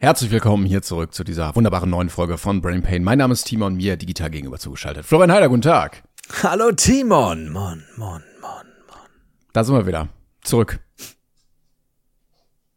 [0.00, 3.02] Herzlich willkommen hier zurück zu dieser wunderbaren neuen Folge von Brain Pain.
[3.02, 5.04] Mein Name ist Timon, mir digital gegenüber zugeschaltet.
[5.04, 6.04] Florian Heider, guten Tag.
[6.40, 7.50] Hallo Timon.
[7.50, 9.08] Mon, mon, mon, mon.
[9.52, 10.06] Da sind wir wieder.
[10.44, 10.78] Zurück.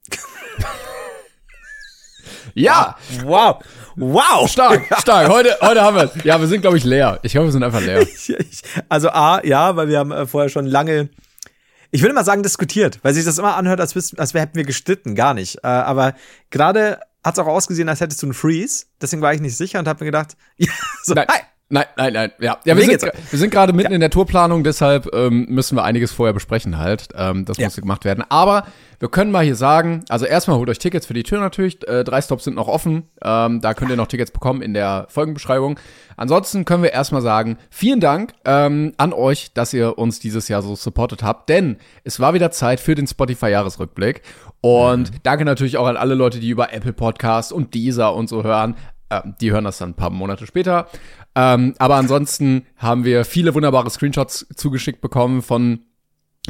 [2.55, 3.63] ja, Wow.
[3.97, 4.49] Wow.
[4.49, 5.29] stark, stark.
[5.29, 6.23] Heute, heute haben wir es.
[6.23, 7.19] Ja, wir sind, glaube ich, leer.
[7.21, 8.03] Ich glaube, wir sind einfach leer.
[8.89, 11.09] Also A, ja, weil wir haben äh, vorher schon lange,
[11.91, 15.13] ich würde mal sagen, diskutiert, weil sich das immer anhört, als, als hätten wir gestritten.
[15.13, 15.57] Gar nicht.
[15.63, 16.15] Äh, aber
[16.49, 18.85] gerade hat es auch ausgesehen, als hättest du einen Freeze.
[19.01, 20.71] Deswegen war ich nicht sicher und habe mir gedacht, ja,
[21.03, 21.39] so, Nein, hi.
[21.69, 22.31] nein, nein, nein.
[22.39, 25.83] Ja, ja wir, sind, wir sind gerade mitten in der Tourplanung, deshalb ähm, müssen wir
[25.83, 27.09] einiges vorher besprechen halt.
[27.15, 27.67] Ähm, das Ja.
[27.67, 28.23] muss gemacht werden.
[28.29, 28.65] Aber
[28.99, 31.87] wir können mal hier sagen, also erstmal holt euch Tickets für die Tür natürlich.
[31.87, 33.09] Äh, drei Stops sind noch offen.
[33.23, 35.79] Ähm, da könnt ihr noch Tickets bekommen in der Folgenbeschreibung.
[36.17, 40.61] Ansonsten können wir erstmal sagen, vielen Dank ähm, an euch, dass ihr uns dieses Jahr
[40.61, 41.49] so supportet habt.
[41.49, 44.21] Denn es war wieder Zeit für den Spotify-Jahresrückblick.
[44.61, 48.43] Und danke natürlich auch an alle Leute, die über Apple Podcasts und Deezer und so
[48.43, 48.75] hören.
[49.09, 50.87] Ähm, die hören das dann ein paar Monate später.
[51.35, 55.81] Ähm, aber ansonsten haben wir viele wunderbare Screenshots zugeschickt bekommen von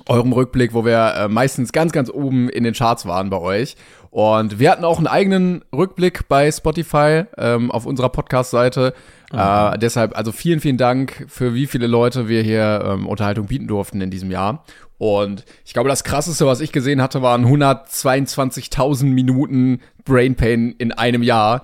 [0.08, 3.76] eurem Rückblick, wo wir äh, meistens ganz, ganz oben in den Charts waren bei euch.
[4.10, 8.94] Und wir hatten auch einen eigenen Rückblick bei Spotify ähm, auf unserer Podcast-Seite.
[9.34, 13.68] Äh, deshalb, also vielen, vielen Dank für wie viele Leute wir hier ähm, Unterhaltung bieten
[13.68, 14.66] durften in diesem Jahr.
[15.02, 20.92] Und ich glaube, das krasseste, was ich gesehen hatte, waren 122.000 Minuten Brain Pain in
[20.92, 21.64] einem Jahr.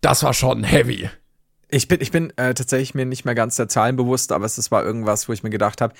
[0.00, 1.10] Das war schon heavy.
[1.68, 4.70] Ich bin, ich bin äh, tatsächlich mir nicht mehr ganz der Zahlen bewusst, aber es
[4.70, 5.92] war irgendwas, wo ich mir gedacht habe,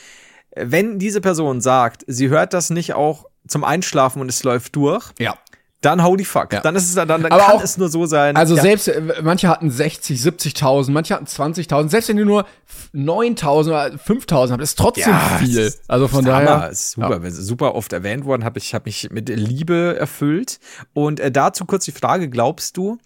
[0.56, 5.10] wenn diese Person sagt, sie hört das nicht auch zum Einschlafen und es läuft durch,
[5.19, 5.34] Ja.
[5.82, 6.53] Dann holy fuck.
[6.54, 6.60] Ja.
[6.60, 8.37] Dann ist es dann, dann Aber kann auch- es nur so sein.
[8.37, 8.62] Also ja.
[8.62, 12.47] selbst, äh, manche hatten 60, 70.000, manche hatten 20.000, selbst wenn ihr nur
[12.94, 15.59] 9.000 oder 5.000 habt, ist trotzdem Ja, viel.
[15.59, 16.48] ist- Also von daher.
[16.50, 20.60] Hammer, ist super, super oft erwähnt worden, habe ich, hab mich mit Liebe erfüllt.
[20.94, 22.99] Und äh, dazu kurz die Frage: Glaubst du,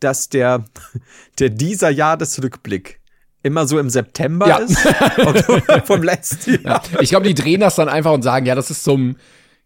[0.00, 0.64] dass der,
[1.38, 3.00] der dieser Jahresrückblick
[3.42, 4.56] immer so im September Ja.
[4.58, 4.78] ist?
[5.84, 6.82] Vom letzten Jahr.
[7.00, 9.16] Ich glaube, die drehen das dann einfach und sagen, ja, das ist zum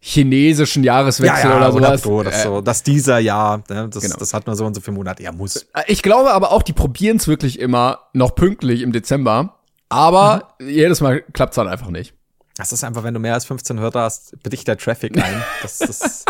[0.01, 2.01] chinesischen Jahreswechsel oder sowas.
[2.01, 4.15] so, das Äh, so, dass dieser Jahr, ne, das, Genau.
[4.17, 5.23] das hat nur so und so viele Monate.
[5.23, 5.67] Ja, muss.
[5.87, 9.55] Ich glaube aber auch, die probieren es wirklich immer noch pünktlich im Dezember.
[9.89, 10.69] Aber Mhm.
[10.69, 12.13] jedes Mal klappt es dann einfach nicht.
[12.57, 15.43] Das ist einfach, wenn du mehr als 15 Hörer hast, bricht der Traffic ein.
[15.61, 16.25] Das, das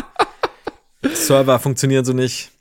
[1.27, 2.51] Server funktionieren so nicht.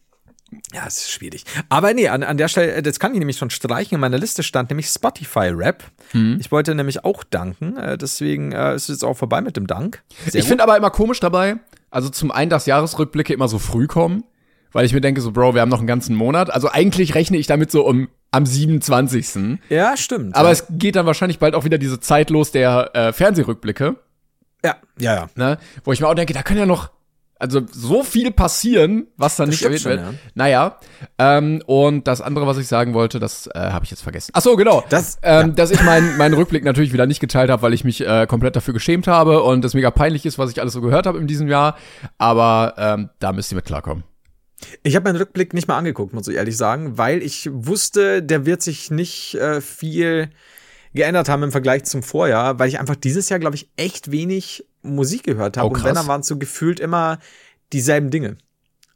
[0.73, 1.45] Ja, es ist schwierig.
[1.69, 3.95] Aber nee, an, an der Stelle, äh, das kann ich nämlich schon streichen.
[3.95, 5.85] In meiner Liste stand nämlich Spotify Rap.
[6.13, 6.39] Mhm.
[6.41, 7.77] Ich wollte nämlich auch danken.
[7.77, 10.03] äh, Deswegen äh, ist es jetzt auch vorbei mit dem Dank.
[10.27, 11.57] Sehr ich finde aber immer komisch dabei,
[11.91, 14.25] also zum einen, dass Jahresrückblicke immer so früh kommen,
[14.73, 16.51] weil ich mir denke so, Bro, wir haben noch einen ganzen Monat.
[16.51, 19.59] Also eigentlich rechne ich damit so um am 27.
[19.71, 20.37] Ja, stimmt.
[20.37, 20.53] Aber ja.
[20.53, 23.97] es geht dann wahrscheinlich bald auch wieder diese Zeit los der äh, Fernsehrückblicke,
[24.65, 25.29] ja, ja, ja.
[25.37, 25.59] ne?
[25.85, 26.91] Wo ich mir auch denke, da kann ja noch
[27.39, 30.15] also so viel passieren, was dann nicht stimmt erwähnt schon, wird.
[30.25, 30.31] ja.
[30.35, 30.79] Naja,
[31.19, 34.33] ähm, und das andere, was ich sagen wollte, das äh, habe ich jetzt vergessen.
[34.35, 34.85] Ach so, genau.
[34.89, 38.01] Das- ähm, dass ich meinen meinen Rückblick natürlich wieder nicht geteilt habe, weil ich mich
[38.07, 41.07] äh, komplett dafür geschämt habe und es mega peinlich ist, was ich alles so gehört
[41.07, 41.77] habe in diesem Jahr.
[42.19, 44.05] Aber ähm, da müsst ihr mit klarkommen.
[44.83, 48.45] Ich habe meinen Rückblick nicht mal angeguckt, muss ich ehrlich sagen, weil ich wusste, der
[48.45, 50.31] wird sich nicht äh, viel
[50.95, 54.67] geändert haben im Vergleich zum Vorjahr, weil ich einfach dieses Jahr, glaube ich, echt wenig
[54.83, 55.69] Musik gehört habe.
[55.69, 57.19] Oh, und wenn, dann waren es so gefühlt immer
[57.73, 58.37] dieselben Dinge.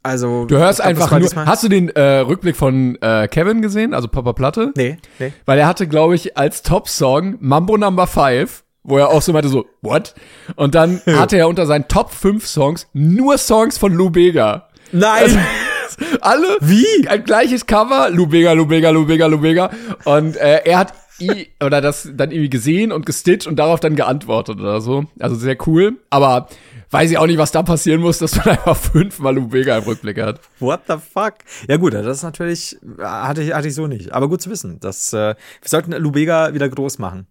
[0.03, 1.45] Also Du hörst glaub, einfach nur.
[1.45, 4.73] Hast du den äh, Rückblick von äh, Kevin gesehen, also Papa Platte?
[4.75, 5.31] Nee, nee.
[5.45, 9.47] Weil er hatte, glaube ich, als Top-Song Mambo Number 5, wo er auch so meinte
[9.47, 10.13] so, what?
[10.57, 14.67] Und dann hatte er unter seinen Top 5 Songs nur Songs von Lou Bega.
[14.91, 15.39] Nein!
[16.21, 17.07] Alle Wie?
[17.07, 19.69] ein gleiches Cover, Lou Bega, Lou Bega, Lou Bega, Lou Bega.
[20.03, 23.95] Und äh, er hat i oder das dann irgendwie gesehen und gestitcht und darauf dann
[23.95, 25.05] geantwortet oder so.
[25.19, 25.97] Also sehr cool.
[26.09, 26.47] Aber
[26.89, 30.21] weiß ich auch nicht, was da passieren muss, dass man einfach fünfmal Bega im Rückblick
[30.21, 30.39] hat.
[30.59, 31.35] What the fuck?
[31.67, 34.13] Ja gut, das ist natürlich, hatte ich, hatte ich so nicht.
[34.13, 34.79] Aber gut zu wissen.
[34.79, 37.27] Das, äh, wir sollten Lubega wieder groß machen.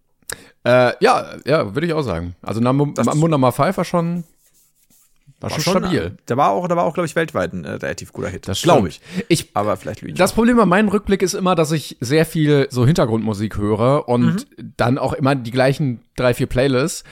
[0.63, 2.35] Äh, ja, ja, würde ich auch sagen.
[2.41, 3.77] Also Mambo Number 5
[5.43, 6.17] war schon War, schon stabil.
[6.27, 8.47] Der war auch, der war auch, glaube ich, weltweit ein äh, relativ guter Hit.
[8.47, 9.01] Das glaube ich.
[9.27, 10.17] Ich, Aber vielleicht lüge ich.
[10.17, 14.47] Das Problem bei meinem Rückblick ist immer, dass ich sehr viel so Hintergrundmusik höre und
[14.77, 17.03] dann auch immer die gleichen drei, vier Playlists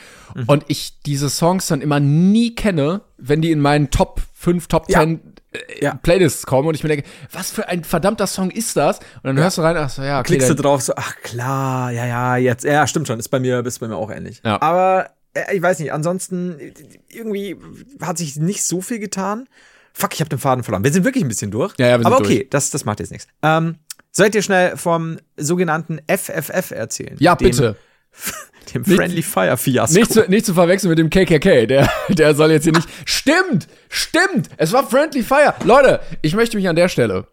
[0.48, 4.90] und ich diese Songs dann immer nie kenne, wenn die in meinen Top 5, Top
[4.90, 5.00] Ja.
[5.02, 5.20] 10
[5.52, 5.96] äh, Ja.
[5.96, 9.00] Playlists kommen und ich mir denke, was für ein verdammter Song ist das?
[9.00, 11.92] Und dann hörst du rein, ach so, ja, okay, Klickst du drauf, so, ach klar,
[11.92, 14.42] ja, ja, jetzt, ja, stimmt schon, ist bei mir, ist bei mir auch ähnlich.
[14.46, 14.62] Ja.
[14.62, 15.10] Aber äh,
[15.54, 16.74] ich weiß nicht, ansonsten äh,
[17.10, 17.58] irgendwie
[18.02, 19.48] hat sich nicht so viel getan.
[19.94, 20.84] Fuck, ich habe den Faden verloren.
[20.84, 21.74] Wir sind wirklich ein bisschen durch.
[21.78, 22.50] Ja, ja, wir sind Aber okay, durch.
[22.50, 23.28] das, das macht jetzt nichts.
[23.42, 23.76] Ähm,
[24.12, 27.16] sollt ihr schnell vom sogenannten FFF erzählen?
[27.20, 27.76] ja, dem, bitte.
[28.74, 30.00] Dem Friendly Fire Fiasco.
[30.00, 32.88] Nicht zu, nicht zu verwechseln mit dem KKK, der, der soll jetzt hier nicht.
[33.06, 33.68] Stimmt!
[33.90, 34.50] Stimmt!
[34.58, 35.56] Es war Friendly Fire!
[35.64, 37.28] Leute, ich möchte mich an der Stelle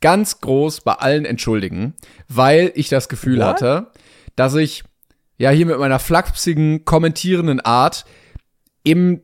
[0.00, 1.94] ganz groß bei allen entschuldigen,
[2.28, 3.46] weil ich das Gefühl What?
[3.46, 3.92] hatte,
[4.36, 4.82] dass ich
[5.38, 8.04] ja hier mit meiner flachsigen, kommentierenden Art
[8.82, 9.20] im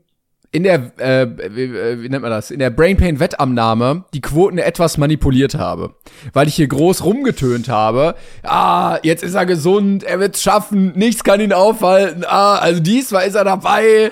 [0.53, 1.73] in der, äh, wie,
[2.03, 5.95] wie nennt man das, in der Brain Pain Wettannahme die Quoten etwas manipuliert habe.
[6.33, 11.23] Weil ich hier groß rumgetönt habe, ah, jetzt ist er gesund, er wird's schaffen, nichts
[11.23, 14.11] kann ihn aufhalten, ah, also diesmal ist er dabei.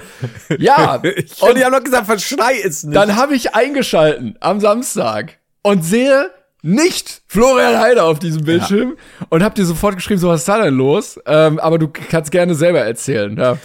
[0.58, 0.94] Ja,
[1.40, 2.94] und die haben doch gesagt, verschrei es nicht.
[2.94, 6.30] dann habe ich eingeschalten am Samstag und sehe
[6.62, 8.96] nicht Florian Heider auf diesem Bildschirm
[9.28, 11.18] und hab dir sofort geschrieben, so was ist da denn los?
[11.26, 13.36] Ähm, aber du kannst gerne selber erzählen.
[13.36, 13.58] Ja.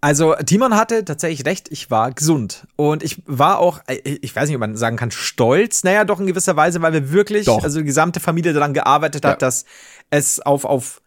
[0.00, 2.68] Also Timon hatte tatsächlich recht, ich war gesund.
[2.76, 5.82] Und ich war auch, äh, ich weiß nicht, ob man sagen kann, stolz.
[5.82, 7.64] Naja, doch in gewisser Weise, weil wir wirklich, Doch.
[7.64, 9.46] also die gesamte Familie daran gearbeitet hat, Ja.
[9.48, 9.64] dass
[10.10, 11.00] es auf, auf,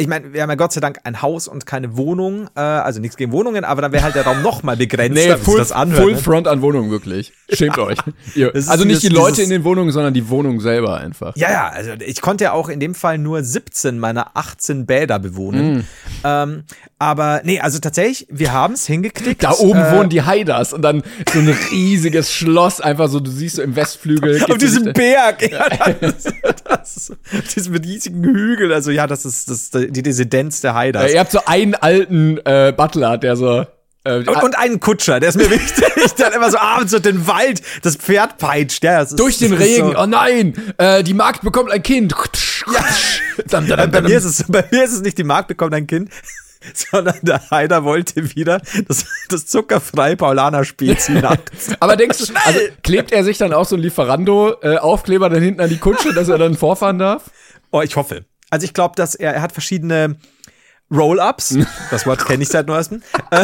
[0.00, 3.00] ich meine, wir haben ja Gott sei Dank ein Haus und keine Wohnung, äh, also
[3.00, 5.72] nichts gegen Wohnungen, aber dann wäre halt der Raum noch mal begrenzt, Nee, full, das
[5.72, 6.02] anhört.
[6.02, 6.18] full ne?
[6.18, 7.32] Front an Wohnungen, wirklich.
[7.52, 7.98] Schämt euch.
[8.34, 10.98] Ihr, Das also nicht die dieses- Leute dieses- in den Wohnungen, sondern die Wohnung selber
[10.98, 11.36] einfach.
[11.36, 15.18] Ja, ja, also ich konnte ja auch in dem Fall nur 17 meiner 18 Bäder
[15.18, 15.22] Mm.
[15.22, 15.86] bewohnen.
[16.24, 16.64] Ähm,
[16.98, 19.42] aber nee, also tatsächlich, wir haben es hingekriegt.
[19.42, 21.02] Da oben äh, wohnen die Haiders und dann
[21.32, 24.44] so ein riesiges Schloss, einfach so, du siehst so im Westflügel.
[24.44, 25.66] Auf diesem Berg, ja,
[26.00, 26.24] das,
[26.64, 27.16] das, ist-
[27.56, 31.10] diesem riesigen Hügel, also ja, das ist, das ist die Residenz der Haiders.
[31.10, 33.66] Äh, ihr habt so einen alten äh, Butler, der so.
[34.04, 35.90] Äh, und, und einen Kutscher, der ist mir wichtig,
[36.22, 39.52] hat immer so abends so den Wald, das Pferd peitscht, ja, das ist, durch den
[39.52, 42.14] ist Regen, So, oh nein, äh, die Magd bekommt ein Kind.
[43.48, 45.74] Dam, dam, dam, bei, mir ist es, bei mir ist es nicht die Magd bekommt
[45.74, 46.10] ein Kind,
[46.74, 51.70] sondern der Heider wollte wieder das, das zuckerfrei Paulaner Spezi nachts.
[51.80, 55.70] Aber denkst du, also, klebt er sich dann auch so ein Lieferando-Aufkleber dann hinten an
[55.70, 57.30] die Kutsche, dass er dann vorfahren darf?
[57.70, 58.24] Oh, ich hoffe.
[58.50, 60.16] Also ich glaube, dass er, er hat verschiedene
[60.92, 61.56] Roll-Ups.
[61.90, 63.02] Das Wort kenne ich seit neuestem.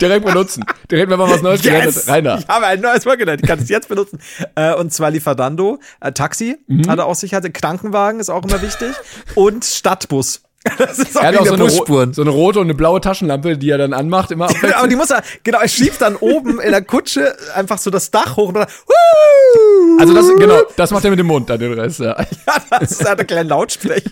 [0.00, 0.64] Direkt benutzen.
[0.90, 2.38] Direkt, wenn man was Neues gelernt hat, rein da.
[2.38, 3.40] Ich habe ein neues Wort gelernt.
[3.42, 4.18] Ich kann es jetzt benutzen.
[4.54, 6.88] Äh, und zwar Lieferando, äh, Taxi Mhm.
[6.88, 8.94] hat er auch Sicherheit, Krankenwagen ist auch immer wichtig
[9.34, 10.42] und Stadtbus.
[10.78, 13.56] Das ist auch Er hat auch so eine, so eine rote und eine blaue Taschenlampe,
[13.56, 16.70] die er dann anmacht, immer aber die muss er, genau, er schiebt dann oben in
[16.70, 20.00] der Kutsche einfach so das Dach hoch und dann, Wuh!
[20.00, 22.16] Also das, genau, das macht er mit dem Mund dann den Rest, ja.
[22.46, 24.10] Ja, das ist halt ein kleiner Lautsprecher.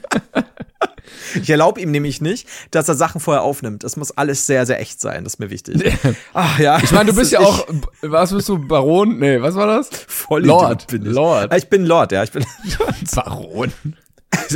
[1.34, 3.84] Ich erlaube ihm nämlich nicht, dass er Sachen vorher aufnimmt.
[3.84, 5.24] Es muss alles sehr, sehr echt sein.
[5.24, 5.92] Das ist mir wichtig.
[6.32, 6.78] Ach ja.
[6.82, 7.66] Ich meine, du bist ja auch,
[8.02, 9.18] was bist du, Baron?
[9.18, 9.90] Nee, was war das?
[10.06, 10.86] voll Lord.
[10.88, 11.12] Bin ich.
[11.12, 11.54] Lord.
[11.54, 12.22] Ich bin Lord, ja.
[12.22, 12.44] Ich bin.
[13.14, 13.72] Baron.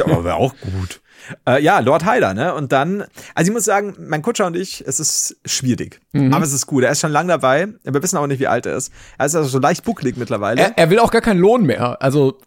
[0.05, 1.01] aber wäre auch gut.
[1.47, 2.55] Äh, ja, Lord Heider, ne?
[2.55, 3.05] Und dann,
[3.35, 6.01] also ich muss sagen, mein Kutscher und ich, es ist schwierig.
[6.13, 6.33] Mhm.
[6.33, 6.85] Aber es ist gut.
[6.85, 7.69] Er ist schon lange dabei.
[7.85, 8.93] Wir wissen aber nicht, wie alt er ist.
[9.19, 10.61] Er ist also so leicht bucklig mittlerweile.
[10.61, 12.01] Er, er will auch gar keinen Lohn mehr.
[12.03, 12.39] Also,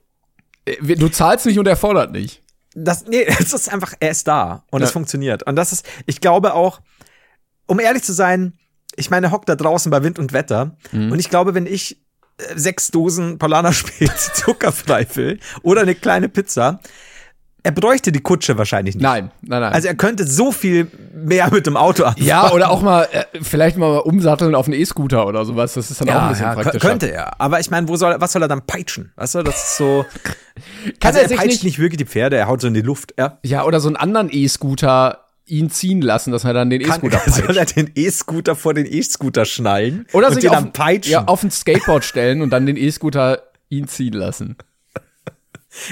[0.65, 2.41] äh, du zahlst nicht und er fordert nicht.
[2.73, 4.85] das, nee, es ist einfach, er ist da und Ja.
[4.87, 5.43] es funktioniert.
[5.43, 6.81] Und das ist, ich glaube auch,
[7.67, 8.53] um ehrlich zu sein,
[8.95, 10.75] ich meine, er hockt da draußen bei Wind und Wetter.
[10.91, 11.11] Mhm.
[11.11, 12.01] Und ich glaube, wenn ich
[12.37, 16.79] äh, sechs Dosen Paulaner Spezi zuckerfrei will oder eine kleine Pizza,
[17.63, 19.03] er bräuchte die Kutsche wahrscheinlich nicht.
[19.03, 19.73] Nein, nein, nein.
[19.73, 22.25] Also er könnte so viel mehr mit dem Auto anfangen.
[22.25, 25.73] ja, oder auch mal, äh, vielleicht mal umsatteln auf einen E-Scooter oder sowas.
[25.75, 26.87] Das ist dann auch ein Ja, bisschen ja, praktischer.
[26.89, 27.39] könnte er.
[27.39, 29.11] Aber ich meine, wo soll, was soll er dann peitschen?
[29.15, 30.05] Weißt du, das ist so.
[30.99, 32.81] Kann also er er, peitscht nicht- nicht, wirklich die Pferde, er haut so in die
[32.81, 33.13] Luft.
[33.19, 33.37] Ja.
[33.43, 37.57] Ja, oder so einen anderen E-Scooter ihn ziehen lassen, dass er dann den E-Scooter soll
[37.57, 41.11] er den E-Scooter vor den E-Scooter schnallen Oder sich den auf, dann peitschen?
[41.11, 44.55] ja, auf ein Skateboard stellen und dann den E-Scooter ihn ziehen lassen.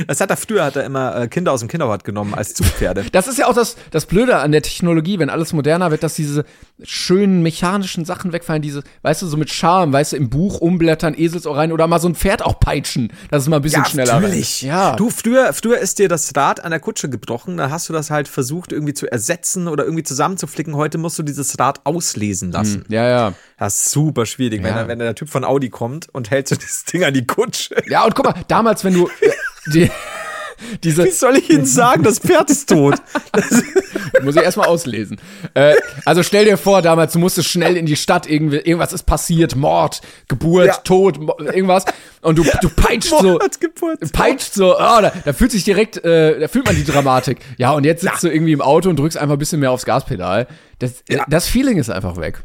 [0.07, 3.05] Das hat er früher hat er immer äh, Kinder aus dem Kinderhort genommen als Zugpferde.
[3.11, 6.15] Das ist ja auch das, das Blöde an der Technologie, wenn alles moderner wird, dass
[6.15, 6.43] diese
[6.83, 11.13] schönen mechanischen Sachen wegfallen, diese, weißt du, so mit Charme, weißt du, im Buch umblättern,
[11.17, 14.19] Eselsohr rein oder mal so ein Pferd auch peitschen, dass es mal ein bisschen schneller
[14.19, 14.61] natürlich.
[14.61, 14.95] Ja.
[14.95, 18.09] Du, früher, früher ist dir das Rad an der Kutsche gebrochen, dann hast du das
[18.11, 20.75] halt versucht irgendwie zu ersetzen oder irgendwie zusammenzuflicken.
[20.75, 22.85] Heute musst du dieses Rad auslesen lassen.
[22.89, 23.33] ja, ja.
[23.57, 24.75] Das ist super schwierig, wenn, Ja.
[24.79, 27.75] der- wenn der Typ von Audi kommt und hält so das Ding an die Kutsche.
[27.87, 29.09] Ja, und guck mal, damals, wenn du
[29.73, 29.91] die,
[30.83, 32.95] diese, Wie soll ich Ihnen sagen, das Pferd ist tot?
[34.23, 35.19] Muss ich erstmal auslesen.
[35.53, 39.03] Äh, also stell dir vor, damals, du musstest schnell in die Stadt, irgendwie, irgendwas ist
[39.03, 40.73] passiert, Mord, Geburt, Ja.
[40.77, 41.85] Tod, irgendwas.
[42.21, 46.03] Und du, du peitscht so, Mord, Geburt, peitscht so, oh, da, da fühlt sich direkt,
[46.03, 47.39] äh, da fühlt man die Dramatik.
[47.57, 49.85] Ja, und jetzt sitzt du irgendwie im Auto und drückst einfach ein bisschen mehr aufs
[49.85, 50.47] Gaspedal.
[50.79, 51.23] Das, Ja.
[51.29, 52.43] das Feeling ist einfach weg.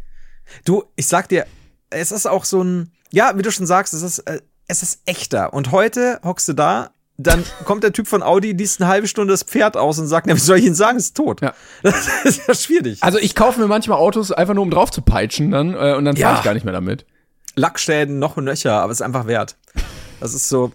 [0.64, 1.46] Du, ich sag dir,
[1.90, 5.00] es ist auch so ein, ja, wie du schon sagst, es ist, äh, es ist
[5.06, 5.52] echter.
[5.54, 9.32] Und heute hockst du da, dann kommt der Typ von Audi, liest eine halbe Stunde
[9.32, 11.40] das Pferd aus und sagt, na, wie soll ich Ihnen sagen, es ist tot.
[11.40, 11.54] Ja.
[11.82, 13.02] Das ist ja schwierig.
[13.02, 16.04] Also ich kaufe mir manchmal Autos einfach nur, um drauf zu peitschen dann, äh, und
[16.04, 16.28] dann Ja.
[16.28, 17.06] fahre ich gar nicht mehr damit.
[17.56, 19.56] Lackschäden noch und nöcher, aber es ist einfach wert.
[20.20, 20.72] Das ist so,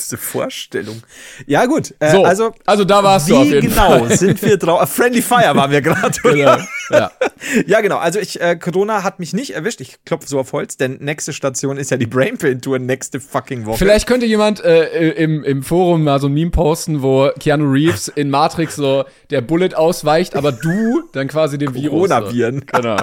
[0.00, 1.02] Diese Vorstellung.
[1.46, 4.16] Ja, gut, äh, So, also, also da warst wie du auf jeden genau Fall.
[4.16, 4.90] sind wir drauf?
[4.94, 6.18] Friendly Fire waren wir gerade?
[6.22, 6.56] Genau.
[6.90, 7.10] Ja.
[7.66, 7.98] Ja, genau.
[7.98, 9.80] Also ich, äh, Corona hat mich nicht erwischt.
[9.80, 13.66] Ich klopfe so auf Holz, denn nächste Station ist ja die Brainpain Tour nächste fucking
[13.66, 13.78] Woche.
[13.78, 18.08] Vielleicht könnte jemand äh, im, im Forum mal so ein Meme posten, wo Keanu Reeves
[18.08, 22.08] in Matrix so der Bullet ausweicht, aber du dann quasi den Virus.
[22.08, 22.60] Coronaviren.
[22.60, 22.80] So.
[22.80, 22.96] Genau.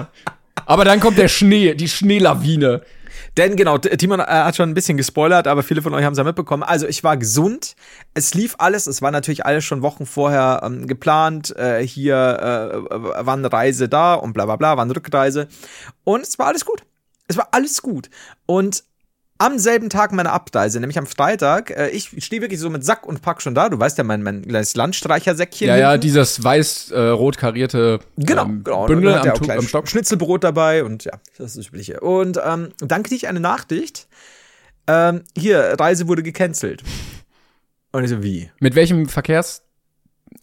[0.66, 2.82] Aber dann kommt der Schnee, die Schneelawine.
[3.38, 6.20] Denn genau, Timon äh, hat schon ein bisschen gespoilert, aber viele von euch haben es
[6.20, 6.62] ja mitbekommen.
[6.62, 7.76] Also ich war gesund,
[8.14, 11.56] es lief alles, es war natürlich alles schon Wochen vorher ähm, geplant.
[11.56, 15.48] Äh, hier äh, wann Reise da und bla bla bla, wann Rückreise.
[16.04, 16.84] Und es war alles gut.
[17.28, 18.10] Es war alles gut.
[18.46, 18.84] Und
[19.44, 23.06] am selben Tag meiner Abreise, nämlich am Freitag, äh, ich stehe wirklich so mit Sack
[23.06, 23.68] und Pack schon da.
[23.70, 25.68] Du weißt ja, mein, mein kleines Landstreichersäckchen.
[25.68, 26.02] Ja, ja, hinten.
[26.02, 28.86] dieses weiß-rot karierte Genau, ähm, genau.
[28.86, 29.88] Bündel dann hat am, auch Tu- gleich am Stock.
[29.88, 32.00] Schnitzelbrot dabei und ja, das ist das Übliche.
[32.00, 34.08] Und ähm, dann kriege ich eine Nachricht.
[34.88, 36.84] Ähm, hier, Reise wurde gecancelt.
[37.92, 38.50] Und ich so, wie?
[38.60, 39.62] Mit welchem Verkehrs?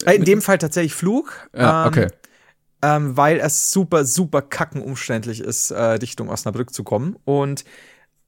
[0.05, 1.49] Äh, In dem Fall tatsächlich Flug.
[1.55, 2.07] Ja, ähm, okay.
[2.83, 7.15] Ähm, weil es super, super kacken umständlich ist, äh, Richtung Osnabrück zu kommen.
[7.25, 7.63] Und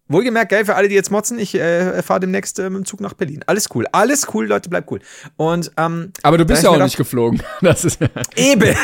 [0.07, 3.01] wohlgemerkt, gell, für alle, die jetzt motzen, ich äh, fahre demnächst äh, mit dem Zug
[3.01, 3.43] nach Berlin.
[3.47, 3.87] Alles cool.
[3.91, 4.99] Alles cool, Leute, bleibt cool.
[5.37, 7.41] Und ähm, Aber du bist ja auch mir nicht geflogen.
[7.61, 7.99] Das ist
[8.35, 8.75] Eben.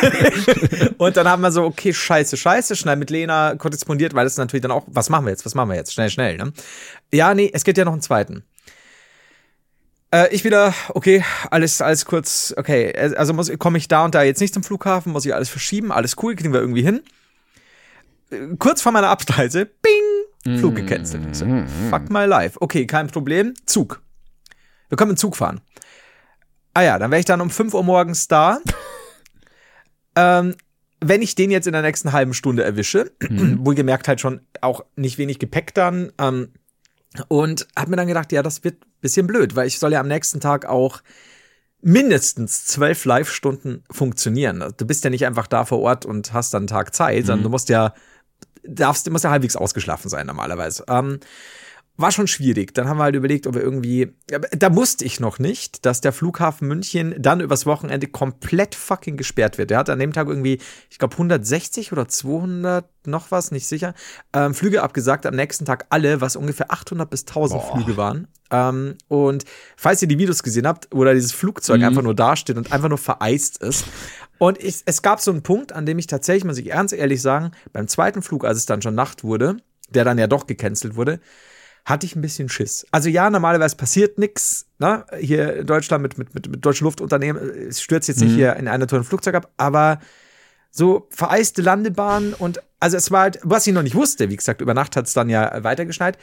[0.98, 4.62] und dann haben wir so, okay, scheiße, scheiße, schnell mit Lena korrespondiert, weil das natürlich
[4.62, 5.94] dann auch, was machen wir jetzt, was machen wir jetzt?
[5.94, 6.54] Schnell, schnell, ne?
[7.14, 8.44] Ja, nee, es gibt ja noch einen zweiten.
[10.12, 14.24] Äh, ich wieder, okay, alles, alles kurz, okay, also muss, komme ich da und da
[14.24, 17.02] jetzt nicht zum Flughafen, muss ich alles verschieben, alles cool, kriegen wir irgendwie hin.
[18.32, 21.36] Äh, Kurz vor meiner Abreise, bing, Flug gecancelt.
[21.36, 21.46] So,
[21.90, 22.58] fuck my life.
[22.62, 24.02] Okay, kein Problem, Zug.
[24.88, 25.62] Wir können mit Zug fahren.
[26.74, 28.60] Ah ja, dann wäre ich dann um 5 Uhr morgens da.
[30.16, 30.56] ähm,
[31.02, 35.18] wenn ich den jetzt in der nächsten halben Stunde erwische, wohlgemerkt halt schon auch nicht
[35.18, 36.54] wenig Gepäck dann, ähm,
[37.28, 40.08] und hab mir dann gedacht, ja, das wird bisschen blöd, weil ich soll ja am
[40.08, 41.02] nächsten Tag auch
[41.82, 44.74] mindestens zwölf Live-Stunden funktionieren.
[44.78, 47.44] Du bist ja nicht einfach da vor Ort und hast dann einen Tag Zeit, sondern
[47.44, 47.94] du musst ja,
[48.64, 50.84] darfst, du musst ja halbwegs ausgeschlafen sein normalerweise.
[50.88, 51.20] Ähm,
[52.00, 52.74] war schon schwierig.
[52.74, 56.14] Dann haben wir halt überlegt, ob wir irgendwie, da wusste ich noch nicht, dass der
[56.14, 59.70] Flughafen München dann übers Wochenende komplett fucking gesperrt wird.
[59.70, 63.96] Der hat an dem Tag irgendwie, ich glaube 160 oder 200 noch was, nicht sicher,
[64.32, 65.26] ähm, Flüge abgesagt.
[65.26, 67.76] Am nächsten Tag alle, was ungefähr 800 bis 1000 Boah.
[67.76, 68.30] Flüge waren.
[68.50, 69.44] Ähm, und
[69.76, 72.90] falls ihr die Videos gesehen habt, wo da dieses Flugzeug einfach nur dasteht und einfach
[72.90, 73.84] nur vereist ist.
[74.40, 77.22] Und ich, es gab so einen Punkt, an dem ich tatsächlich, muss ich ernst ehrlich
[77.22, 79.58] sagen, beim zweiten Flug, als es dann schon Nacht wurde,
[79.90, 81.20] der dann ja doch gecancelt wurde,
[81.86, 82.86] hatte ich ein bisschen Schiss.
[82.92, 84.68] Also ja, normalerweise passiert nix.
[84.80, 85.06] Ne?
[85.20, 88.68] Hier in Deutschland mit, mit, mit, mit deutschen Luftunternehmen, es stürzt jetzt nicht hier in
[88.68, 90.00] einer Tour ein Flugzeug ab, aber
[90.72, 94.62] so vereiste Landebahn und also es war halt, was ich noch nicht wusste, wie gesagt,
[94.62, 96.18] über Nacht hat es dann ja weitergeschneit,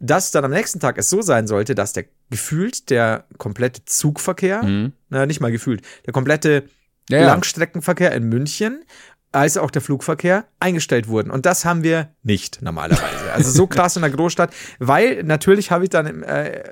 [0.00, 4.62] dass dann am nächsten Tag es so sein sollte, dass der gefühlt der komplette Zugverkehr,
[5.10, 6.64] na, nicht mal gefühlt, der komplette
[7.10, 7.26] Ja.
[7.26, 8.84] Langstreckenverkehr in München
[9.32, 11.30] als auch der Flugverkehr eingestellt wurden.
[11.30, 13.32] Und das haben wir nicht normalerweise.
[13.32, 16.62] Also so krass in der Großstadt, weil natürlich habe ich dann äh,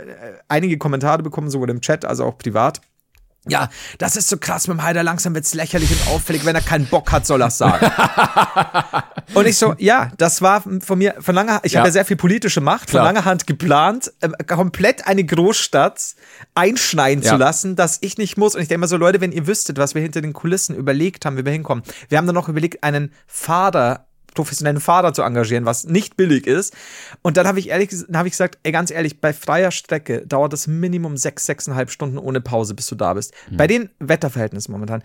[0.48, 2.80] einige Kommentare bekommen, sowohl im Chat als auch privat.
[3.46, 6.60] Ja, das ist so krass mit dem Heider, langsam wird's lächerlich und auffällig, wenn er
[6.60, 7.86] keinen Bock hat, soll er sagen.
[9.34, 11.80] und ich so, ja, das war von mir, von langer ich Ja.
[11.80, 13.06] habe ja sehr viel politische Macht, Klar.
[13.06, 16.14] von langer Hand geplant, ähm, komplett eine Großstadt
[16.54, 17.30] einschneien Ja.
[17.32, 18.54] zu lassen, dass ich nicht muss.
[18.54, 21.24] Und ich denke mal so, Leute, wenn ihr wüsstet, was wir hinter den Kulissen überlegt
[21.24, 21.84] haben, wie wir hinkommen.
[22.08, 24.07] Wir haben dann noch überlegt, einen Fahrer
[24.38, 26.72] professionellen Fahrer zu engagieren, was nicht billig ist.
[27.22, 30.24] Und dann habe ich ehrlich dann habe ich gesagt, ey, ganz ehrlich, bei freier Strecke
[30.26, 33.34] dauert es Minimum sechs, sechseinhalb Stunden ohne Pause, bis du da bist.
[33.50, 35.02] Bei den Wetterverhältnissen momentan.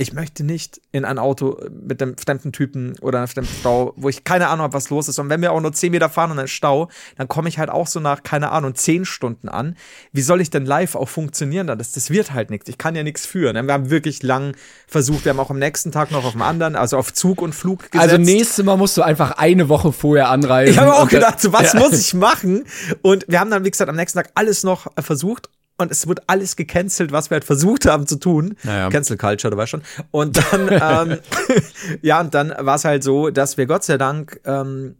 [0.00, 4.08] Ich möchte nicht in ein Auto mit einem fremden Typen oder einer fremden Frau, wo
[4.08, 5.18] ich keine Ahnung habe, was los ist.
[5.18, 6.88] Und wenn wir auch nur 10 Meter fahren und ein Stau,
[7.18, 9.76] dann komme ich halt auch so nach, keine Ahnung, 10 Stunden an.
[10.12, 11.78] Wie soll ich denn live auch funktionieren dann?
[11.78, 12.68] Das, das wird halt nichts.
[12.68, 13.54] Ich kann ja nichts führen.
[13.66, 15.24] Wir haben wirklich lang versucht.
[15.24, 17.90] Wir haben auch am nächsten Tag noch auf dem anderen, also auf Zug und Flug
[17.90, 18.12] gesetzt.
[18.12, 20.72] Also nächstes Mal musst du einfach eine Woche vorher anreisen.
[20.72, 21.78] Ich habe auch gedacht, so was Ja.
[21.80, 22.64] muss ich machen?
[23.02, 25.50] Und wir haben dann, wie gesagt, am nächsten Tag alles noch äh, versucht.
[25.80, 28.56] Und es wurde alles gecancelt, was wir halt versucht haben zu tun.
[28.62, 28.88] Naja.
[28.90, 29.82] Cancel Culture, du weißt schon.
[30.10, 30.68] Und dann,
[31.12, 31.18] ähm,
[32.02, 34.96] ja, und dann war es halt so, dass wir Gott sei Dank ähm,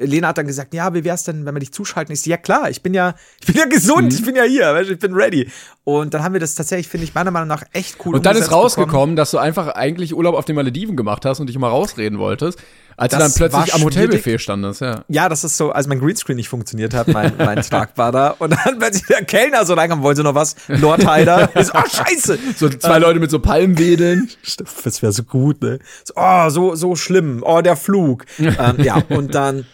[0.00, 2.12] Lena hat dann gesagt, ja, wie wär's denn, wenn wir dich zuschalten?
[2.14, 4.18] Ich so, ja klar, ich bin ja, ich bin ja gesund, Mhm.
[4.18, 5.48] ich bin ja hier, weißt du, ich bin ready.
[5.84, 8.32] Und dann haben wir das tatsächlich, finde ich, meiner Meinung nach echt cool Und dann
[8.36, 8.62] ist umgesetzt bekommen.
[8.62, 12.18] rausgekommen, dass du einfach eigentlich Urlaub auf den Malediven gemacht hast und dich immer rausreden
[12.18, 12.58] wolltest,
[12.96, 15.04] als du Das dann plötzlich war am Hotelbuffet standest, ja.
[15.08, 18.36] Ja, das ist so, als mein Greenscreen nicht funktioniert hat, mein, mein tragbarer.
[18.38, 21.50] Und dann plötzlich der Kellner so reinkommt, wollte noch was, Lord Heider.
[21.62, 22.38] So, oh, scheiße.
[22.56, 24.28] So zwei Leute mit so Palmwedeln.
[24.84, 25.78] Das wäre so gut, ne?
[26.04, 27.42] So, oh, so, so schlimm.
[27.46, 28.24] Oh, der Flug.
[28.38, 29.64] ähm, ja, und dann,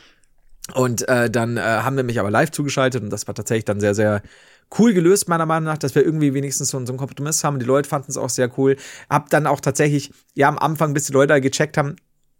[0.75, 3.81] und äh, dann äh, haben wir mich aber live zugeschaltet und das war tatsächlich dann
[3.81, 4.23] sehr, sehr
[4.79, 7.59] cool gelöst, meiner Meinung nach, dass wir irgendwie wenigstens so, so einen Kompromiss haben.
[7.59, 8.77] Die Leute fanden es auch sehr cool.
[9.09, 11.97] Hab dann auch tatsächlich, ja, am Anfang, bis die Leute da gecheckt haben,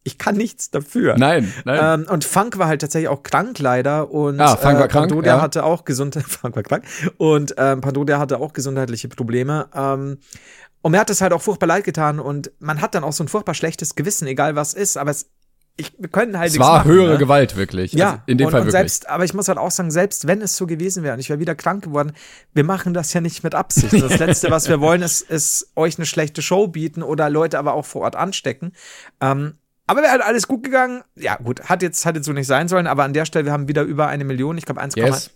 [0.09, 1.17] ich kann nichts dafür.
[1.19, 2.01] Nein, nein.
[2.01, 5.37] Ähm, und Funk war halt tatsächlich auch krank leider und Ah, Funk war krank, Pandodia
[5.37, 5.41] ja.
[5.43, 6.85] hatte auch Gesundheit, Funk war krank
[7.19, 9.69] und ähm, Pandodia hatte auch gesundheitliche Probleme.
[9.75, 10.19] Ähm,
[10.81, 13.23] und mir hat das halt auch furchtbar leid getan und man hat dann auch so
[13.23, 15.27] ein furchtbar schlechtes Gewissen, egal was ist, aber es,
[15.77, 17.19] ich, wir können halt es war machen, höhere ne?
[17.19, 17.93] Gewalt, wirklich.
[17.93, 18.73] Ja, Also in dem und, Fall wirklich.
[18.73, 21.29] selbst, aber ich muss halt auch sagen, selbst wenn es so gewesen wäre und ich
[21.29, 22.13] wäre wieder krank geworden,
[22.53, 23.93] wir machen das ja nicht mit Absicht.
[24.09, 27.75] Das Letzte, was wir wollen, ist, ist euch eine schlechte Show bieten oder Leute aber
[27.75, 28.73] auch vor Ort anstecken.
[29.21, 29.55] Ähm,
[29.89, 31.03] aber wäre halt alles gut gegangen.
[31.17, 33.53] Ja, gut, hat jetzt, hat jetzt so nicht sein sollen, aber an der Stelle, wir
[33.53, 35.31] haben wieder über eine Million, ich glaube 1,1 Yes.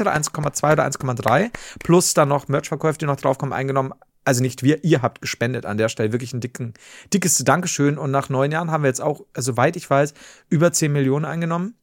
[0.00, 1.50] oder 1,2 oder 1,3
[1.82, 3.92] plus dann noch Merchverkäufe, die noch draufkommen, eingenommen.
[4.24, 6.12] Also nicht wir, ihr habt gespendet an der Stelle.
[6.12, 6.74] Wirklich ein dicken,
[7.12, 7.98] dickes Dankeschön.
[7.98, 10.14] Und nach neun Jahren haben wir jetzt auch, also soweit ich weiß,
[10.48, 11.74] über 10 Millionen eingenommen.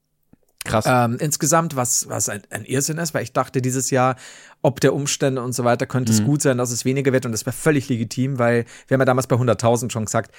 [0.63, 0.85] Krass.
[0.87, 4.15] Ähm, insgesamt, was, was ein, ein Irrsinn ist, weil ich dachte, dieses Jahr,
[4.61, 7.31] ob der Umstände und so weiter, könnte es gut sein, dass es weniger wird und
[7.31, 10.33] das wäre völlig legitim, weil wir haben ja damals bei 100.000 schon gesagt,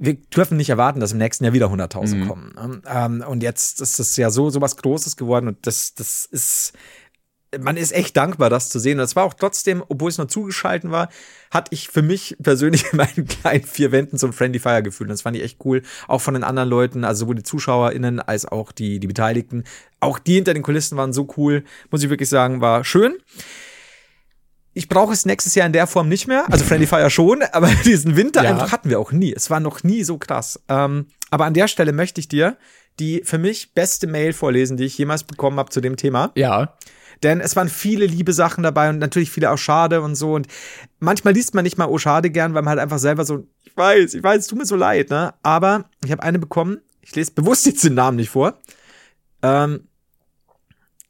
[0.00, 2.54] wir dürfen nicht erwarten, dass im nächsten Jahr wieder 100.000 kommen.
[2.54, 2.82] ne?
[2.86, 6.72] Ähm, und jetzt ist es ja so, so was Großes geworden und das, das ist,
[7.58, 8.98] man ist echt dankbar, das zu sehen.
[8.98, 11.10] Und es war auch trotzdem, obwohl es nur zugeschalten war,
[11.50, 15.06] hatte ich für mich persönlich in meinen kleinen vier Wänden so ein Friendly Fire Gefühl.
[15.06, 15.82] Und das fand ich echt cool.
[16.08, 19.64] Auch von den anderen Leuten, also sowohl die ZuschauerInnen als auch die, die Beteiligten.
[19.98, 21.64] Auch die hinter den Kulissen waren so cool.
[21.90, 23.16] Muss ich wirklich sagen, war schön.
[24.72, 26.44] Ich brauche es nächstes Jahr in der Form nicht mehr.
[26.50, 28.50] Also Friendly Fire schon, aber diesen Winter Ja.
[28.50, 29.32] einfach hatten wir auch nie.
[29.34, 30.60] Es war noch nie so krass.
[30.68, 32.56] Ähm, aber an der Stelle möchte ich dir
[32.98, 36.32] die für mich beste Mail vorlesen, die ich jemals bekommen habe zu dem Thema.
[36.34, 36.74] ja.
[37.22, 40.32] Denn es waren viele liebe Sachen dabei und natürlich viele auch schade und so.
[40.36, 40.46] Und
[41.00, 43.76] manchmal liest man nicht mal oh schade gern, weil man halt einfach selber so, ich
[43.76, 45.34] weiß, ich weiß, es tut mir so leid, ne?
[45.42, 48.58] Aber ich habe eine bekommen, ich lese bewusst jetzt den Namen nicht vor.
[49.42, 49.86] Ähm,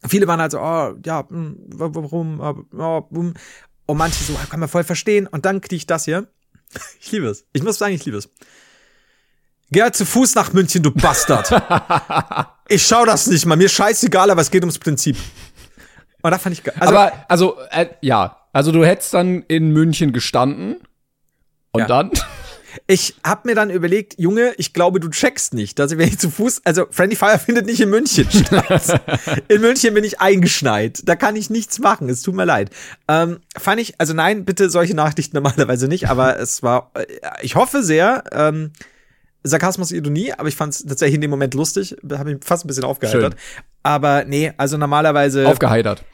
[0.08, 2.40] viele waren halt so, oh, ja, hm, wa- warum,
[2.76, 3.34] ja, hm.
[3.86, 5.26] und manche so, kann man voll verstehen.
[5.26, 6.26] Und dann kriege ich das hier.
[7.00, 7.44] Ich liebe es.
[7.52, 8.28] Ich muss sagen, ich liebe es.
[9.72, 11.50] Geh halt zu Fuß nach München, du Bastard.
[12.68, 13.56] ich schau das nicht mal.
[13.56, 15.16] Mir scheißegal, aber es geht ums Prinzip.
[16.22, 18.36] Und da fand ich ge- also, Aber, also, äh, ja.
[18.52, 20.76] Also, du hättest dann in München gestanden.
[21.72, 21.86] Und Ja.
[21.86, 22.10] dann?
[22.86, 26.18] ich hab mir dann überlegt, Junge, ich glaube, du checkst nicht, dass ich, wenn ich
[26.18, 29.00] zu Fuß, also Friendly Fire findet nicht in München statt.
[29.48, 31.02] in München bin ich eingeschneit.
[31.04, 32.08] Da kann ich nichts machen.
[32.08, 32.70] Es tut mir leid.
[33.08, 37.06] Ähm, fand ich, also nein, bitte solche Nachrichten normalerweise nicht, aber es war, äh,
[37.42, 38.72] ich hoffe sehr, ähm,
[39.42, 42.68] Sarkasmus, Ironie, aber ich fand es tatsächlich in dem Moment lustig, habe mich fast ein
[42.68, 43.36] bisschen aufgeheitert.
[43.82, 45.48] Aber nee, also normalerweise.
[45.48, 46.04] Aufgeheitert.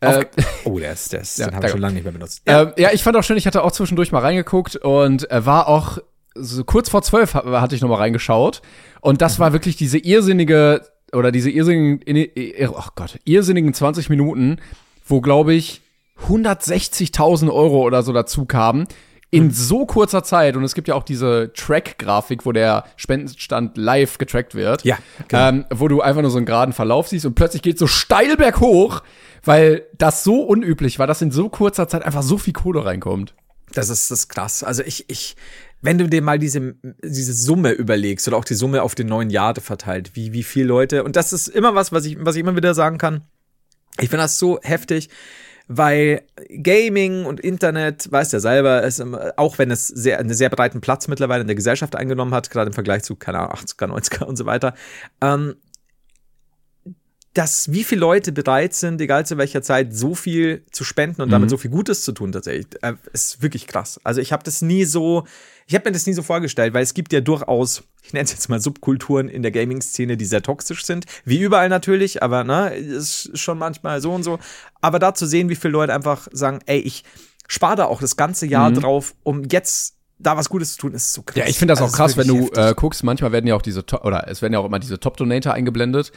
[0.00, 0.26] Äh,
[0.64, 2.42] oh, der ist, der ist, Ja, den habe ich schon lange nicht mehr benutzt.
[2.46, 2.72] ja.
[2.76, 5.98] ja, ich fand auch schön, ich hatte auch zwischendurch mal reingeguckt und äh, war auch
[6.34, 8.60] so kurz vor zwölf ha- hatte ich noch mal reingeschaut.
[9.00, 14.58] Und das war wirklich diese irrsinnige oder diese irrsinnigen, in- oh Gott, irrsinnigen 20 Minuten,
[15.06, 15.80] wo, glaube ich,
[16.28, 18.86] 160.000 Euro oder so dazu kamen.
[19.34, 24.18] In so kurzer Zeit, und es gibt ja auch diese Track-Grafik, wo der Spendenstand live
[24.18, 24.84] getrackt wird.
[24.84, 25.48] Ja, genau.
[25.48, 28.36] ähm, wo du einfach nur so einen geraden Verlauf siehst und plötzlich geht so steil
[28.36, 29.02] berghoch,
[29.42, 33.34] weil das so unüblich war, dass in so kurzer Zeit einfach so viel Kohle reinkommt.
[33.72, 34.62] Das ist das ist krass.
[34.62, 35.36] Also ich, ich,
[35.82, 39.30] wenn du dir mal diese, diese Summe überlegst oder auch die Summe auf den neun
[39.30, 42.40] Jahre verteilt, wie, wie viele Leute, und das ist immer was, was ich, was ich
[42.40, 43.22] immer wieder sagen kann.
[43.98, 45.08] Ich finde das so heftig,
[45.68, 46.22] weil
[46.62, 49.02] Gaming und Internet, weißt ja selber, ist,
[49.36, 52.68] auch wenn es sehr, einen sehr breiten Platz mittlerweile in der Gesellschaft eingenommen hat, gerade
[52.68, 54.74] im Vergleich zu, keine Ahnung, 80er, 90er und so weiter,
[55.20, 55.56] ähm,
[57.34, 61.30] dass wie viele Leute bereit sind, egal zu welcher Zeit, so viel zu spenden und
[61.30, 64.00] damit so viel Gutes zu tun tatsächlich, äh, ist wirklich krass.
[64.04, 65.24] Also ich habe das nie so,
[65.66, 68.30] ich habe mir das nie so vorgestellt, weil es gibt ja durchaus, ich nenne es
[68.30, 72.72] jetzt mal Subkulturen in der Gaming-Szene, die sehr toxisch sind, wie überall natürlich, aber ne,
[72.76, 74.38] ist schon manchmal so und so.
[74.80, 77.02] Aber da zu sehen, wie viele Leute einfach sagen, ey, ich
[77.48, 81.12] spare da auch das ganze Jahr drauf, um jetzt da was Gutes zu tun, ist
[81.12, 81.36] so krass.
[81.36, 82.58] Ja, ich finde das Also auch krass, wenn du heftig.
[82.58, 85.52] äh, guckst, manchmal werden ja auch diese, oder es werden ja auch immer diese Top-Donator
[85.52, 86.12] eingeblendet.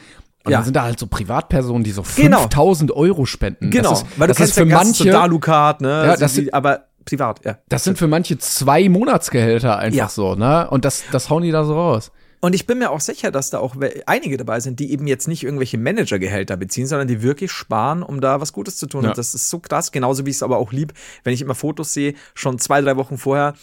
[0.48, 0.58] Und Ja.
[0.58, 2.40] dann sind da halt so Privatpersonen, die so Genau.
[2.40, 3.70] 5000 Euro spenden.
[3.70, 5.88] Genau, Das ist, weil du das kennst ist für ja manche, Dalu-Card, ne?
[6.06, 7.58] Ja, das die, sind- aber privat, ja.
[7.68, 10.08] das sind für manche zwei Monatsgehälter einfach Ja.
[10.08, 10.68] so, ne?
[10.70, 12.10] Und das, das hauen die da so raus.
[12.40, 13.74] Und ich bin mir auch sicher, dass da auch
[14.06, 18.20] einige dabei sind, die eben jetzt nicht irgendwelche Managergehälter beziehen, sondern die wirklich sparen, um
[18.20, 19.02] da was Gutes zu tun.
[19.02, 19.08] Ja.
[19.10, 20.92] Und das ist so krass, genauso wie ich es aber auch lieb,
[21.24, 23.54] wenn ich immer Fotos sehe, schon zwei, drei Wochen vorher,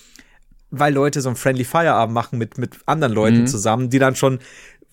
[0.71, 4.39] weil Leute so einen Friendly Feierabend machen mit, mit anderen Leuten zusammen, die dann schon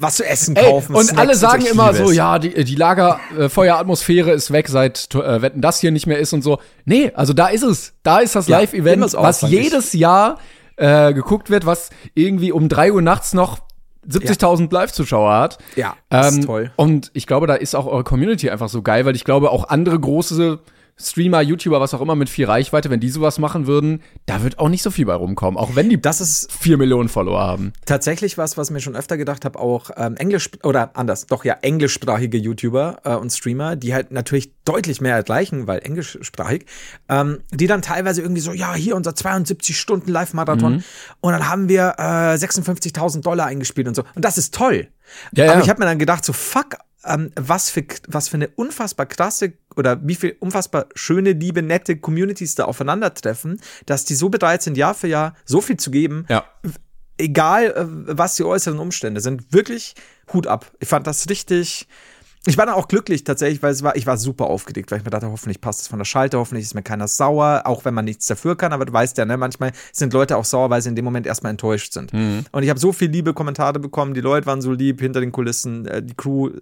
[0.02, 0.56] was zu essen.
[0.56, 0.94] Ey, kaufen.
[0.94, 5.60] und Snacks alle sagen immer so, ja, die, die Lagerfeueratmosphäre ist weg, seit äh, Wetten
[5.60, 6.58] das hier nicht mehr ist und so.
[6.84, 7.94] Nee, also da ist es.
[8.02, 10.38] Da ist das Ja, Live-Event, was jedes Jahr
[10.76, 13.60] äh, geguckt wird, was irgendwie um drei Uhr nachts noch
[14.08, 15.58] 70.000 Live-Zuschauer hat.
[15.76, 16.72] Ja, das Ähm, ist toll.
[16.76, 19.68] Und ich glaube, da ist auch eure Community einfach so geil, weil ich glaube, auch
[19.68, 20.58] andere große
[21.02, 24.58] Streamer, YouTuber, was auch immer mit viel Reichweite, wenn die sowas machen würden, da wird
[24.58, 27.72] auch nicht so viel bei rumkommen, auch wenn die Das ist vier Millionen Follower haben.
[27.86, 31.54] tatsächlich was, was mir schon öfter gedacht habe, auch ähm, Englisch oder anders, doch ja
[31.62, 36.66] englischsprachige YouTuber äh, und Streamer, die halt natürlich deutlich mehr erreichen, weil englischsprachig,
[37.08, 40.84] ähm, die dann teilweise irgendwie so, ja, hier unser 72 Stunden Live-Marathon Mhm.
[41.20, 44.04] und dann haben wir äh, 56.000 Dollar eingespielt und so.
[44.14, 44.88] Und das ist toll.
[45.34, 45.60] Ja, Aber ja.
[45.60, 49.54] ich habe mir dann gedacht, so fuck, ähm, was für was für eine unfassbar krasse
[49.76, 54.76] oder wie viel unfassbar schöne, liebe, nette Communities da aufeinandertreffen, dass die so bereit sind,
[54.76, 56.44] Jahr für Jahr so viel zu geben, Ja.
[57.18, 57.84] egal äh,
[58.18, 59.94] was die äußeren Umstände sind, wirklich
[60.32, 60.70] Hut ab.
[60.80, 61.88] Ich fand das richtig.
[62.44, 65.04] Ich war dann auch glücklich tatsächlich, weil es war, ich war super aufgeregt, weil ich
[65.04, 67.94] mir dachte, hoffentlich passt es von der Schalte, hoffentlich ist mir keiner sauer, auch wenn
[67.94, 70.82] man nichts dafür kann, aber du weißt ja, ne, manchmal sind Leute auch sauer, weil
[70.82, 72.12] sie in dem Moment erstmal enttäuscht sind.
[72.12, 75.30] Und ich habe so viel liebe Kommentare bekommen, die Leute waren so lieb hinter den
[75.30, 76.52] Kulissen, äh, die Crew äh,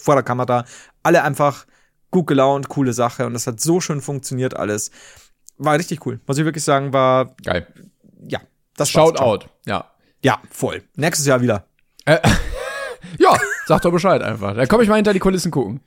[0.00, 0.64] vor der Kamera,
[1.02, 1.66] alle einfach
[2.10, 4.90] gut gelaunt, coole Sache und das hat so schön funktioniert alles.
[5.58, 6.20] War richtig cool.
[6.26, 7.66] Muss ich wirklich sagen, war, Geil.
[8.26, 8.40] ja,
[8.76, 9.26] das war's Shout schon.
[9.26, 9.48] out.
[9.66, 9.90] Ja.
[10.22, 10.82] Ja, voll.
[10.96, 11.66] Nächstes Jahr wieder.
[13.18, 13.36] Ja,
[13.66, 14.54] sag doch Bescheid einfach.
[14.54, 15.80] Da komme ich mal hinter die Kulissen gucken.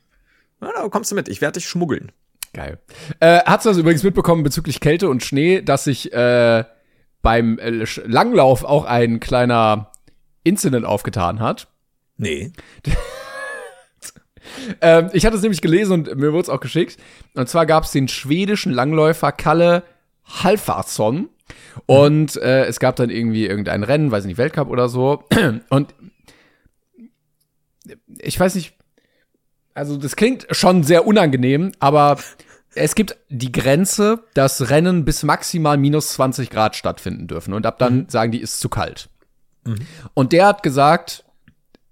[0.61, 1.27] Ja, da kommst du mit.
[1.27, 2.11] Ich werde dich schmuggeln.
[2.53, 2.79] Geil.
[3.19, 6.63] Äh, hast du das übrigens mitbekommen bezüglich Kälte und Schnee, dass sich äh,
[7.21, 9.91] beim äh, Langlauf auch ein kleiner
[10.43, 11.67] Incident aufgetan hat?
[12.17, 12.51] Nee.
[14.81, 16.97] Ähm, ich hatte es nämlich gelesen und mir wurde es auch geschickt.
[17.33, 19.83] Und zwar gab es den schwedischen Langläufer Kalle
[20.25, 21.29] Halfarsson.
[21.85, 25.23] Und äh, es gab dann irgendwie irgendein Rennen, weiß nicht, Weltcup oder so.
[25.69, 25.93] Und
[28.19, 28.73] ich weiß nicht,
[29.73, 32.17] also das klingt schon sehr unangenehm, aber
[32.75, 37.53] es gibt die Grenze, dass Rennen bis maximal minus 20 Grad stattfinden dürfen.
[37.53, 39.09] Und ab dann sagen die, ist zu kalt.
[40.13, 41.23] Und der hat gesagt,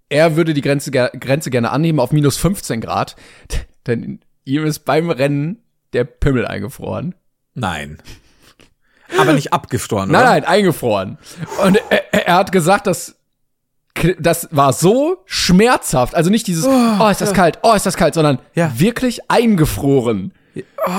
[0.10, 3.16] er würde die Grenze, Grenze gerne annehmen auf minus 15 Grad,
[3.88, 7.16] denn ihm ist beim Rennen der Pimmel eingefroren.
[7.56, 8.00] Nein.
[9.18, 10.30] Aber nicht abgefroren, Nein, oder?
[10.32, 11.18] nein, eingefroren.
[11.64, 13.16] Und er, er hat gesagt, dass
[14.20, 18.16] das war so schmerzhaft, also nicht dieses, oh, ist das kalt, oh, ist das kalt,
[18.16, 18.72] sondern Ja.
[18.76, 20.34] wirklich eingefroren.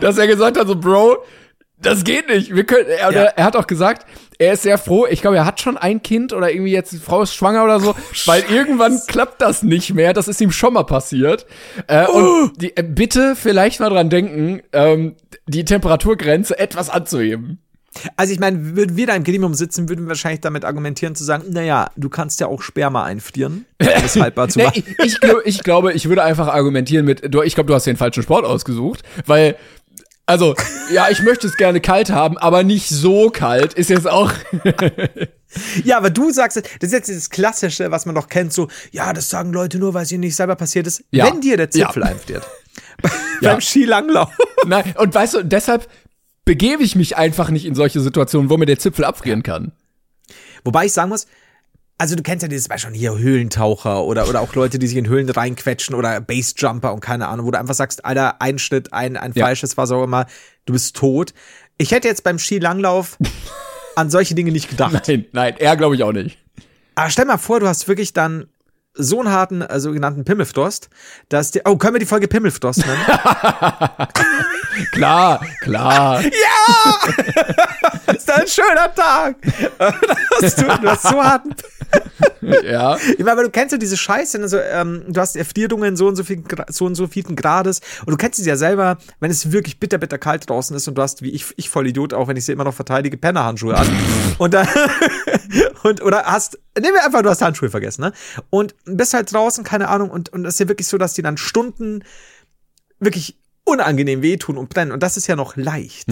[0.00, 1.18] Dass er gesagt hat, so, Bro,
[1.80, 2.54] das geht nicht.
[2.54, 3.22] Wir können, er, Ja.
[3.24, 4.06] er hat auch gesagt,
[4.38, 5.06] er ist sehr froh.
[5.08, 7.80] Ich glaube, er hat schon ein Kind oder irgendwie jetzt die Frau ist schwanger oder
[7.80, 7.94] so,
[8.26, 10.12] weil irgendwann klappt das nicht mehr.
[10.12, 11.46] Das ist ihm schon mal passiert.
[11.86, 15.16] Äh, und die, äh, bitte vielleicht mal dran denken, ähm,
[15.46, 17.58] die Temperaturgrenze etwas anzuheben.
[18.16, 21.22] Also ich meine, würden wir da im Gremium sitzen, würden wir wahrscheinlich damit argumentieren zu
[21.24, 24.82] sagen, naja, du kannst ja auch Sperma einfrieren, um es haltbar zu Nee, machen.
[24.98, 27.86] ich, ich, glaub, ich glaube, ich würde einfach argumentieren mit, du, ich glaube, du hast
[27.86, 29.56] den falschen Sport ausgesucht, weil,
[30.26, 30.54] also,
[30.92, 34.32] ja, ich möchte es gerne kalt haben, aber nicht so kalt, ist jetzt auch,
[35.84, 39.12] Ja, aber du sagst, das ist jetzt das Klassische, was man doch kennt, so, ja,
[39.12, 41.04] das sagen Leute nur, weil es ihnen nicht selber passiert ist.
[41.12, 41.26] Ja.
[41.26, 42.08] Wenn dir der Zipfel Ja.
[42.08, 42.44] einfriert.
[43.40, 43.50] Ja.
[43.52, 44.30] Beim Skilanglauf.
[44.66, 45.86] nein, und weißt du, deshalb
[46.44, 49.72] begebe ich mich einfach nicht in solche Situationen, wo mir der Zipfel abfrieren kann.
[50.64, 51.26] Wobei ich sagen muss,
[51.98, 55.06] also du kennst ja dieses Beispiel hier Höhlentaucher oder, oder auch Leute, die sich in
[55.08, 59.16] Höhlen reinquetschen oder Bassjumper und keine Ahnung, wo du einfach sagst, Alter, ein Schnitt, ein,
[59.16, 59.46] ein Ja.
[59.46, 60.26] falsches, was auch immer,
[60.66, 61.32] du bist tot.
[61.78, 63.16] Ich hätte jetzt beim Skilanglauf
[63.96, 65.06] an solche Dinge nicht gedacht.
[65.06, 66.38] Nein, nein, er glaube ich auch nicht.
[66.96, 68.46] Aber stell mal vor, du hast wirklich dann
[68.94, 70.88] so einen harten, äh, sogenannten Pimmelfrost,
[71.28, 73.00] dass der, oh, können wir die Folge Pimmelfrost nennen?
[74.92, 76.22] Klar, klar.
[78.06, 79.36] das ist ein schöner Tag.
[80.42, 81.54] Hast du, du hast so harten
[82.40, 82.96] ja.
[82.96, 86.16] Ich meine, aber du kennst ja diese Scheiße, also, ähm, du hast Erfrierungen so und
[86.16, 89.52] so viel, so und so vielen Grades und du kennst es ja selber, wenn es
[89.52, 92.28] wirklich bitter, bitter kalt draußen ist und du hast, wie ich, ich voll Idiot, auch
[92.28, 93.86] wenn ich sie immer noch verteidige, Pennerhandschuhe an
[94.38, 94.68] und dann,
[95.82, 98.12] und, oder hast, nehmen wir einfach, du hast Handschuhe vergessen, ne?
[98.50, 101.22] Und bist halt draußen, keine Ahnung, und, und es ist ja wirklich so, dass die
[101.22, 102.04] dann Stunden
[103.00, 106.08] wirklich unangenehm wehtun und brennen und das ist ja noch leicht.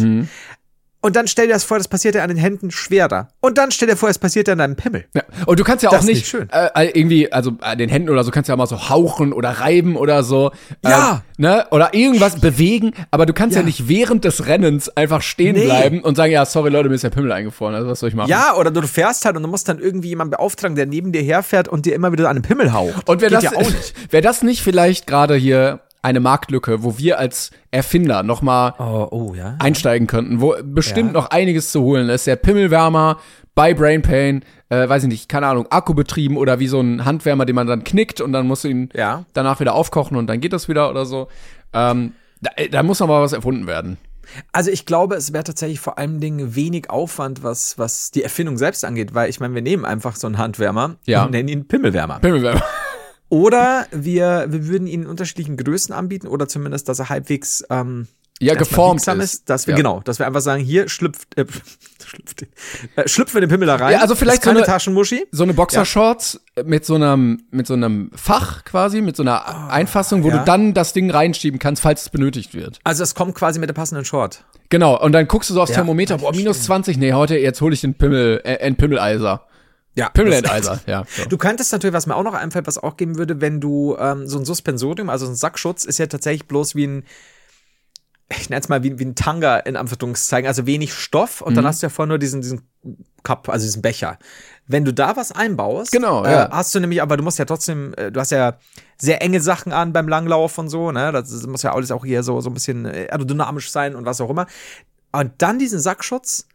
[1.04, 3.26] Und dann stell dir das vor, das passiert ja an den Händen schwerer.
[3.40, 5.04] Und dann stell dir vor, es passiert ja an deinem Pimmel.
[5.16, 5.22] Ja.
[5.46, 6.48] Und du kannst ja Das auch ist nicht, schön.
[6.52, 9.96] Äh, irgendwie, also an den Händen oder so kannst ja mal so hauchen oder reiben
[9.96, 10.52] oder so.
[10.84, 11.24] Ja.
[11.38, 11.66] Ähm, ne?
[11.72, 13.62] Oder irgendwas bewegen, aber du kannst ja.
[13.62, 13.66] Ja.
[13.66, 15.64] nicht während des Rennens einfach stehen Nee.
[15.64, 17.74] bleiben und sagen, ja, sorry Leute, mir ist der Pimmel eingefroren.
[17.74, 18.30] Also was soll ich machen?
[18.30, 21.22] Ja, oder du fährst halt und du musst dann irgendwie jemanden beauftragen, der neben dir
[21.22, 23.08] herfährt und dir immer wieder an den Pimmel haucht.
[23.08, 24.12] Und Geht das, ja auch nicht.
[24.12, 29.08] wär das nicht vielleicht gerade hier eine Marktlücke, wo wir als Erfinder noch mal Oh,
[29.10, 29.56] oh, ja.
[29.60, 31.20] einsteigen könnten, wo bestimmt Ja.
[31.20, 32.26] noch einiges zu holen ist.
[32.26, 33.18] Der Pimmelwärmer
[33.54, 37.44] bei Brain Pain, äh, weiß ich nicht, keine Ahnung, Akkubetrieben oder wie so ein Handwärmer,
[37.44, 39.24] den man dann knickt und dann musst du ihn Ja.
[39.32, 41.28] danach wieder aufkochen und dann geht das wieder oder so.
[41.72, 43.96] Ähm, da, da muss noch mal was erfunden werden.
[44.52, 48.56] Also ich glaube, es wäre tatsächlich vor allen Dingen wenig Aufwand, was, was die Erfindung
[48.56, 51.24] selbst angeht, weil ich meine, wir nehmen einfach so einen Handwärmer Ja.
[51.24, 52.20] und nennen ihn Pimmelwärmer.
[52.20, 52.62] Pimmelwärmer.
[53.32, 58.06] Oder wir, wir würden ihn in unterschiedlichen Größen anbieten oder zumindest, dass er halbwegs ähm,
[58.42, 59.08] Ja, geformt ist.
[59.08, 59.48] ist.
[59.48, 59.76] Dass wir, Ja.
[59.78, 61.46] genau, dass wir einfach sagen, hier schlüpft, äh,
[62.06, 62.42] schlüpft,
[62.94, 63.94] äh, schlüpfen wir den Pimmel da rein.
[63.94, 65.24] Ja, also vielleicht so eine- Taschenmuschi.
[65.32, 70.24] So eine Boxershorts mit so einem mit so einem Fach quasi, mit so einer Einfassung,
[70.24, 70.40] wo ja.
[70.40, 72.80] du dann das Ding reinschieben kannst, falls es benötigt wird.
[72.84, 74.44] Also es kommt quasi mit der passenden Short.
[74.68, 77.62] Genau, und dann guckst du so aufs Ja, Thermometer, boah, minus 20, nee, heute, jetzt
[77.62, 79.46] hole ich den Pimmel, äh, ein Pimmeleiser.
[79.94, 81.04] Ja, Pimmelenteiser, ja.
[81.16, 81.26] So.
[81.26, 84.26] Du könntest natürlich, was mir auch noch einfällt, was auch geben würde, wenn du ähm,
[84.26, 87.04] so ein Suspensorium, also ein Sackschutz, ist ja tatsächlich bloß wie ein,
[88.30, 91.56] ich nenne es mal wie, wie ein Tanga in Anführungszeichen, also wenig Stoff und Mhm.
[91.56, 92.66] dann hast du ja vorher nur diesen, diesen
[93.22, 94.18] Cup, also diesen Becher.
[94.66, 96.48] Wenn du da was einbaust, Genau, äh, ja.
[96.50, 98.56] hast du nämlich, aber du musst ja trotzdem, äh, du hast ja
[98.96, 101.12] sehr enge Sachen an beim Langlauf und so, ne?
[101.12, 104.20] Das muss ja alles auch hier so, so ein bisschen äh, aerodynamisch sein und was
[104.22, 104.46] auch immer.
[105.12, 106.46] Und dann diesen Sackschutz,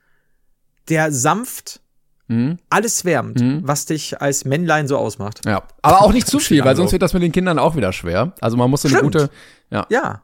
[0.89, 1.81] der sanft
[2.27, 2.57] Mhm.
[2.69, 3.61] alles wärmt, Mhm.
[3.63, 5.45] was dich als Männlein so ausmacht.
[5.45, 5.63] Ja.
[5.81, 8.33] Aber auch nicht zu viel, weil sonst wird das mit den Kindern auch wieder schwer.
[8.41, 9.13] Also man muss so eine Stimmt.
[9.13, 9.29] gute,
[9.71, 9.85] ja.
[9.89, 10.21] Ja.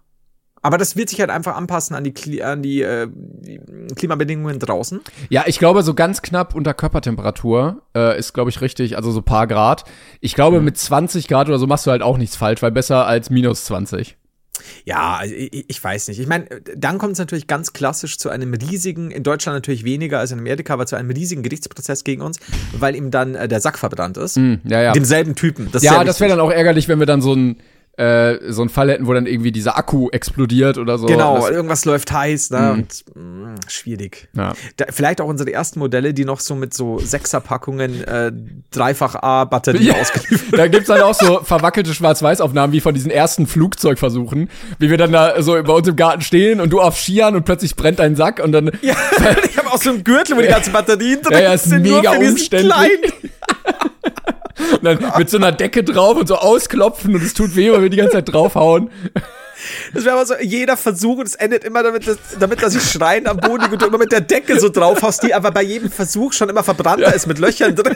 [0.66, 3.08] Aber das wird sich halt einfach anpassen an die, an die, äh,
[3.96, 5.02] Klimabedingungen draußen.
[5.30, 9.22] Ja, ich glaube, so ganz knapp unter Körpertemperatur äh, ist, glaube ich, richtig, also so
[9.22, 9.84] paar Grad.
[10.22, 10.66] Ich glaube, Mhm.
[10.66, 13.66] mit 20 Grad oder so machst du halt auch nichts falsch, weil besser als minus
[13.66, 14.18] 20.
[14.86, 16.20] Ja, also ich, ich weiß nicht.
[16.20, 20.20] Ich meine, dann kommt es natürlich ganz klassisch zu einem riesigen, in Deutschland natürlich weniger
[20.20, 22.40] als in Amerika, aber zu einem riesigen Gerichtsprozess gegen uns,
[22.72, 24.36] weil ihm dann äh, der Sack verbrannt ist.
[24.36, 24.92] Hm, ja, ja.
[24.94, 25.70] Demselben Typen.
[25.72, 27.58] Das Ja, das wäre dann auch ärgerlich, wenn wir dann so ein
[27.98, 31.06] äh, so einen Fall hätten, wo dann irgendwie dieser Akku explodiert oder so.
[31.06, 32.60] Genau, irgendwas läuft heiß, ne?
[32.60, 32.72] Mhm.
[32.72, 34.30] Und mh, schwierig.
[34.36, 34.54] ja.
[34.78, 38.32] Da, vielleicht auch unsere ersten Modelle, die noch so mit so Sechserpackungen äh,
[38.72, 39.96] dreifach A-Batterie Ja.
[39.96, 44.98] ausgeliefert Da gibt's dann auch so verwackelte Schwarz-Weiß-Aufnahmen wie von diesen ersten Flugzeugversuchen, wie wir
[44.98, 48.00] dann da so bei uns im Garten stehen und du auf Skiern und plötzlich brennt
[48.00, 48.96] dein Sack und dann Ja,
[49.46, 51.84] ich habe auch so einen Gürtel, wo die ganzen Batterien drin Ja, ja, ist sind.
[51.86, 53.02] nur mega für diesen kleinen.
[54.72, 57.84] Und dann mit so einer Decke drauf und so ausklopfen und es tut weh, weil
[57.84, 58.90] wir die ganze Zeit draufhauen.
[59.94, 62.84] Das wäre aber so jeder Versuch und es endet immer damit, dass, damit, dass ich
[62.84, 65.64] schreien am Boden und du immer mit der Decke so drauf hast, die aber bei
[65.64, 67.96] jedem Versuch schon immer verbrannter ist mit Löchern drin.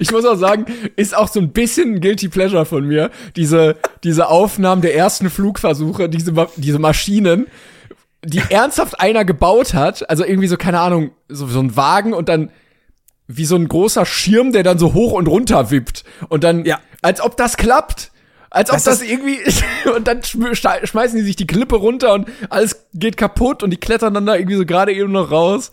[0.00, 3.76] Ich muss auch sagen, ist auch so ein bisschen ein Guilty Pleasure von mir, diese,
[4.02, 7.46] diese Aufnahmen der ersten Flugversuche, diese, diese Maschinen,
[8.24, 12.28] die ernsthaft einer gebaut hat, also irgendwie so, keine Ahnung, so, so ein Wagen und
[12.28, 12.50] dann
[13.26, 16.04] wie so ein großer Schirm, der dann so hoch und runter wippt.
[16.28, 16.80] Und dann, Ja.
[17.02, 18.10] als ob das klappt.
[18.50, 19.38] Als ob Das das, ist- irgendwie,
[19.96, 24.14] und dann schmeißen die sich die Klippe runter und alles geht kaputt und die klettern
[24.14, 25.72] dann da irgendwie so gerade eben noch raus.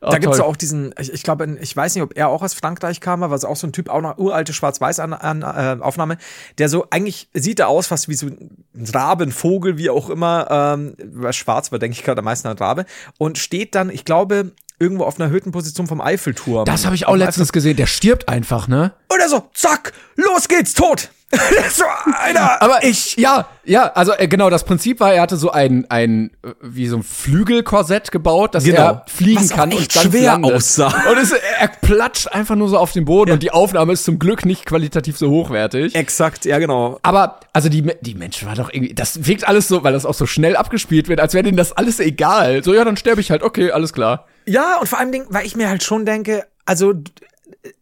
[0.00, 0.44] Oh, Da gibt's toll.
[0.46, 3.22] ja auch diesen, ich, ich glaube, ich weiß nicht, ob er auch aus Frankreich kam,
[3.24, 6.18] aber es ist auch so ein Typ, auch noch uralte Schwarz-Weiß-Aufnahme,
[6.58, 10.10] der so, eigentlich sieht er aus fast wie so ein Rabe, ein Vogel, wie auch
[10.10, 12.84] immer, ähm, schwarz war, denke ich gerade am meisten an Rabe,
[13.18, 16.64] und steht dann, ich glaube, irgendwo auf einer Höhenposition vom Eiffelturm.
[16.64, 17.76] Das habe ich auch letztens gesehen.
[17.76, 18.92] Der stirbt einfach, ne?
[19.12, 21.10] Oder so, zack, los geht's, tot.
[21.74, 21.84] so,
[22.18, 22.62] einer.
[22.62, 26.30] Aber ich, ja, ja, also äh, genau, das Prinzip war, er hatte so ein, ein,
[26.42, 28.80] äh, wie so ein Flügelkorsett gebaut, dass Genau.
[28.80, 30.54] er fliegen Was kann und dann schwer landet.
[30.54, 30.86] aussah.
[31.10, 34.18] Und es, er platscht einfach nur so auf den Boden und die Aufnahme ist zum
[34.18, 35.94] Glück nicht qualitativ so hochwertig.
[35.94, 36.98] Exakt, ja, genau.
[37.02, 40.14] Aber, also die, die Menschen war doch irgendwie, das wirkt alles so, weil das auch
[40.14, 42.64] so schnell abgespielt wird, als wäre denen das alles egal.
[42.64, 44.24] So, ja, dann sterbe ich halt, okay, alles klar.
[44.48, 46.94] Ja, und vor allem, weil ich mir halt schon denke, also,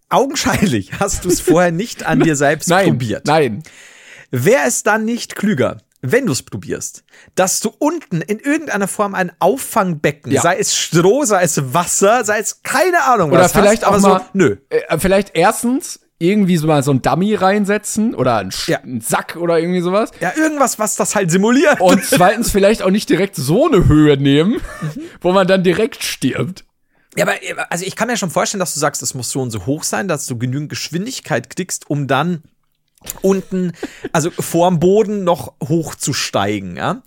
[0.08, 3.26] augenscheinlich hast du es vorher nicht an dir selbst Nein, probiert.
[3.26, 3.62] nein.
[4.30, 7.04] Wäre es dann nicht klüger, wenn du es probierst,
[7.36, 10.42] dass du unten in irgendeiner Form ein Auffangbecken, Ja.
[10.42, 13.94] sei es Stroh, sei es Wasser, sei es keine Ahnung Oder was vielleicht hast, auch
[13.94, 14.56] aber mal, so, nö.
[14.68, 18.80] Äh, vielleicht erstens irgendwie so mal so ein Dummy reinsetzen oder einen, Ja.
[19.00, 20.10] Sack oder irgendwie sowas.
[20.20, 21.80] Ja, irgendwas, was das halt simuliert.
[21.80, 24.60] Und zweitens vielleicht auch nicht direkt so eine Höhe nehmen,
[25.20, 26.64] wo man dann direkt stirbt.
[27.16, 27.34] Ja, aber
[27.70, 29.82] also ich kann mir schon vorstellen, dass du sagst, es muss so und so hoch
[29.84, 32.42] sein, dass du genügend Geschwindigkeit kriegst, um dann
[33.22, 33.72] unten,
[34.12, 37.02] also vorm Boden noch hochzusteigen, ja.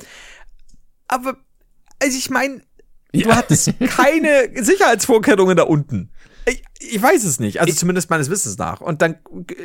[1.08, 1.36] Aber,
[2.02, 2.62] also ich meine,
[3.12, 6.12] Du hattest keine Sicherheitsvorkehrungen da unten.
[6.49, 8.81] Ich, ich weiß es nicht, also zumindest meines Wissens nach.
[8.81, 9.17] Und dann,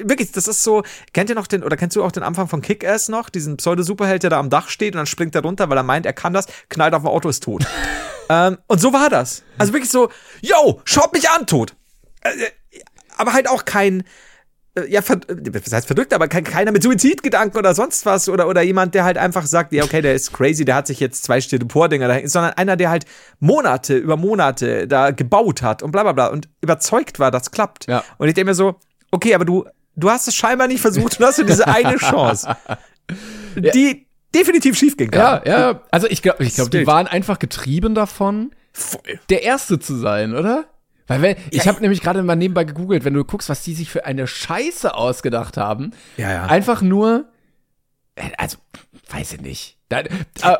[0.02, 2.60] wirklich, das ist so, kennt ihr noch den, oder kennst du auch den Anfang von
[2.60, 3.30] Kick-Ass noch?
[3.30, 6.06] Diesen Pseudo-Superheld, der da am Dach steht und dann springt er runter, weil er meint,
[6.06, 7.64] er kann das, knallt auf ein Auto, ist tot.
[8.28, 9.42] ähm, und so war das.
[9.58, 10.10] Also wirklich so,
[10.42, 11.74] yo, schaut mich an, tot.
[12.20, 12.30] Äh,
[13.16, 14.04] aber halt auch kein, äh,
[14.88, 18.62] ja, ver was heißt verdrückt, aber kein, keiner mit Suizidgedanken oder sonst was oder, oder
[18.62, 21.40] jemand, der halt einfach sagt, ja, okay, der ist crazy, der hat sich jetzt zwei
[21.40, 23.04] Styropor-Dinger da, sondern einer, der halt
[23.38, 27.86] Monate über Monate da gebaut hat und bla bla bla und überzeugt war, das klappt.
[27.86, 28.02] Ja.
[28.18, 28.80] Und ich denke mir so,
[29.12, 32.56] okay, aber du, du hast es scheinbar nicht versucht, du hast nur diese eine Chance,
[33.56, 35.12] die definitiv schief ging.
[35.12, 35.82] Ja, ja.
[35.92, 39.20] Also ich glaube, ich glaube, die waren einfach getrieben davon, Voll.
[39.30, 40.64] der Erste zu sein, oder?
[41.06, 43.90] Weil wenn, ich habe nämlich gerade mal nebenbei gegoogelt, wenn du guckst, was die sich
[43.90, 45.92] für eine Scheiße ausgedacht haben.
[46.16, 46.46] Ja, ja.
[46.46, 47.26] Einfach nur,
[48.14, 48.56] äh, also,
[49.10, 49.78] weiß ich nicht.
[49.90, 50.04] Äh,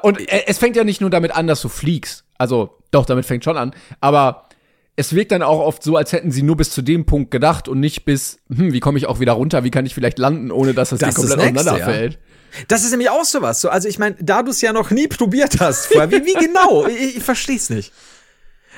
[0.02, 2.24] und äh, es fängt ja nicht nur damit an, dass du fliegst.
[2.37, 3.74] Also, doch, damit fängt schon an.
[4.00, 4.48] Aber
[4.96, 7.68] es wirkt dann auch oft so, als hätten sie nur bis zu dem Punkt gedacht
[7.68, 10.50] und nicht bis, hm, wie komme ich auch wieder runter, wie kann ich vielleicht landen,
[10.52, 12.18] ohne dass das, Das komplett das Nächste, auseinanderfällt.
[12.68, 13.61] Das ist nämlich auch sowas.
[13.61, 16.35] So, also ich meine, da du es ja noch nie probiert hast vorher, wie, wie
[16.35, 16.87] genau?
[16.94, 17.92] Ich, ich verstehe es nicht.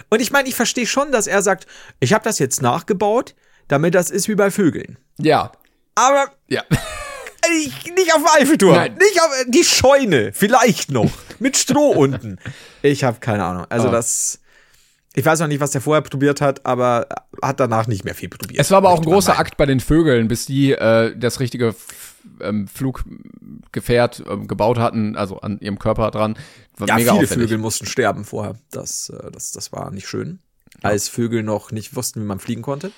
[0.08, 1.66] Und ich meine, ich verstehe schon, dass er sagt,
[2.00, 3.34] ich habe das jetzt nachgebaut,
[3.68, 4.98] damit das ist wie bei Vögeln.
[5.18, 5.52] Ja,
[5.94, 6.62] Aber ja.
[7.60, 8.94] ich, nicht auf dem Eiffelturm, Nein.
[8.94, 12.38] nicht auf die Scheune, vielleicht noch mit Stroh unten.
[12.82, 13.66] Ich habe keine Ahnung.
[13.68, 13.92] Also Oh.
[13.92, 14.40] das,
[15.14, 17.06] ich weiß noch nicht, was der vorher probiert hat, aber
[17.42, 18.60] hat danach nicht mehr viel probiert.
[18.60, 19.38] Es war aber auch ein großer.
[19.38, 21.74] Akt bei den Vögeln, bis die äh, das richtige
[22.40, 26.36] ähm, Fluggefährt ähm, gebaut hatten, also an ihrem Körper dran.
[26.76, 27.48] War Ja, mega viele aufwendig.
[27.48, 28.56] Vögel mussten sterben vorher.
[28.70, 30.40] Das, äh, das, das war nicht schön.
[30.82, 32.92] Als Vögel noch nicht wussten, wie man fliegen konnte.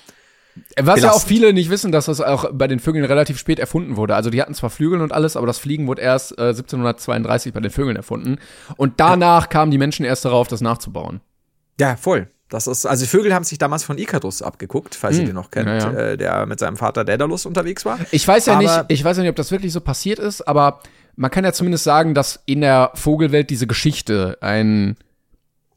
[0.77, 1.29] Was ja auch belastend.
[1.29, 4.15] viele nicht wissen, dass das auch bei den Vögeln relativ spät erfunden wurde.
[4.15, 7.59] Also die hatten zwar Flügel und alles, aber das Fliegen wurde erst äh, 1732 bei
[7.59, 8.37] den Vögeln erfunden.
[8.75, 11.21] Und danach kamen die Menschen erst darauf, das nachzubauen.
[11.79, 12.29] Ja, voll.
[12.49, 15.67] Das ist, also Vögel haben sich damals von Icarus abgeguckt, falls ihr den noch kennt,
[15.69, 15.77] Hm.
[15.93, 15.99] ja.
[15.99, 17.99] Äh, der mit seinem Vater Daedalus unterwegs war.
[18.11, 20.41] Ich weiß ja Aber- nicht, ich weiß ja nicht, ob das wirklich so passiert ist,
[20.47, 20.79] aber
[21.15, 24.97] man kann ja zumindest sagen, dass in der Vogelwelt diese Geschichte einen,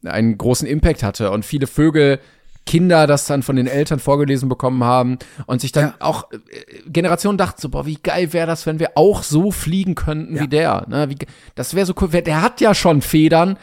[0.04, 2.18] einen großen Impact hatte und viele Vögel
[2.64, 5.94] Kinder das dann von den Eltern vorgelesen bekommen haben und sich dann Ja.
[5.98, 6.38] auch äh,
[6.86, 10.42] Generationen dachten so, boah, wie geil wäre das, wenn wir auch so fliegen könnten Ja.
[10.42, 10.84] wie der.
[10.88, 11.10] Ne?
[11.10, 11.16] Wie,
[11.56, 12.08] das wäre so cool.
[12.08, 13.58] Der hat ja schon Federn,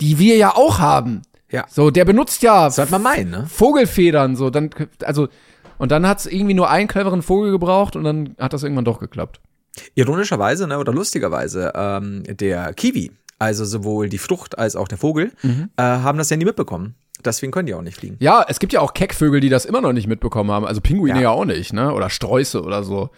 [0.00, 1.20] die wir ja auch haben.
[1.50, 1.64] Ja.
[1.68, 3.46] So, der benutzt ja Sollte man meinen, ne?
[3.48, 4.70] Vogelfedern, so, dann,
[5.04, 5.28] also,
[5.78, 9.00] und dann hat's irgendwie nur einen cleveren Vogel gebraucht und dann hat das irgendwann doch
[9.00, 9.40] geklappt.
[9.94, 15.32] Ironischerweise, ne, oder lustigerweise, ähm, der Kiwi, also sowohl die Frucht als auch der Vogel,
[15.42, 15.70] Mhm.
[15.76, 16.94] äh, haben das ja nie mitbekommen.
[17.24, 18.16] Deswegen können die auch nicht fliegen.
[18.20, 20.64] Ja, es gibt ja auch Keckvögel, die das immer noch nicht mitbekommen haben.
[20.64, 21.30] Also Pinguine ja, Ja.
[21.30, 21.92] auch nicht, ne?
[21.92, 23.10] Oder Sträuße oder so.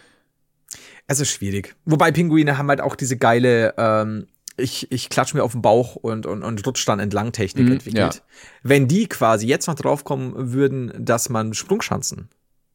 [1.07, 1.75] Es ist schwierig.
[1.85, 4.27] Wobei Pinguine haben halt auch diese geile, ähm,
[4.61, 7.73] ich, ich klatsch mir auf den Bauch und, und, und rutsch dann entlang Technik Mhm,
[7.73, 8.15] entwickelt.
[8.15, 8.21] ja.
[8.63, 12.29] Wenn die quasi jetzt noch draufkommen würden, dass man Sprungschanzen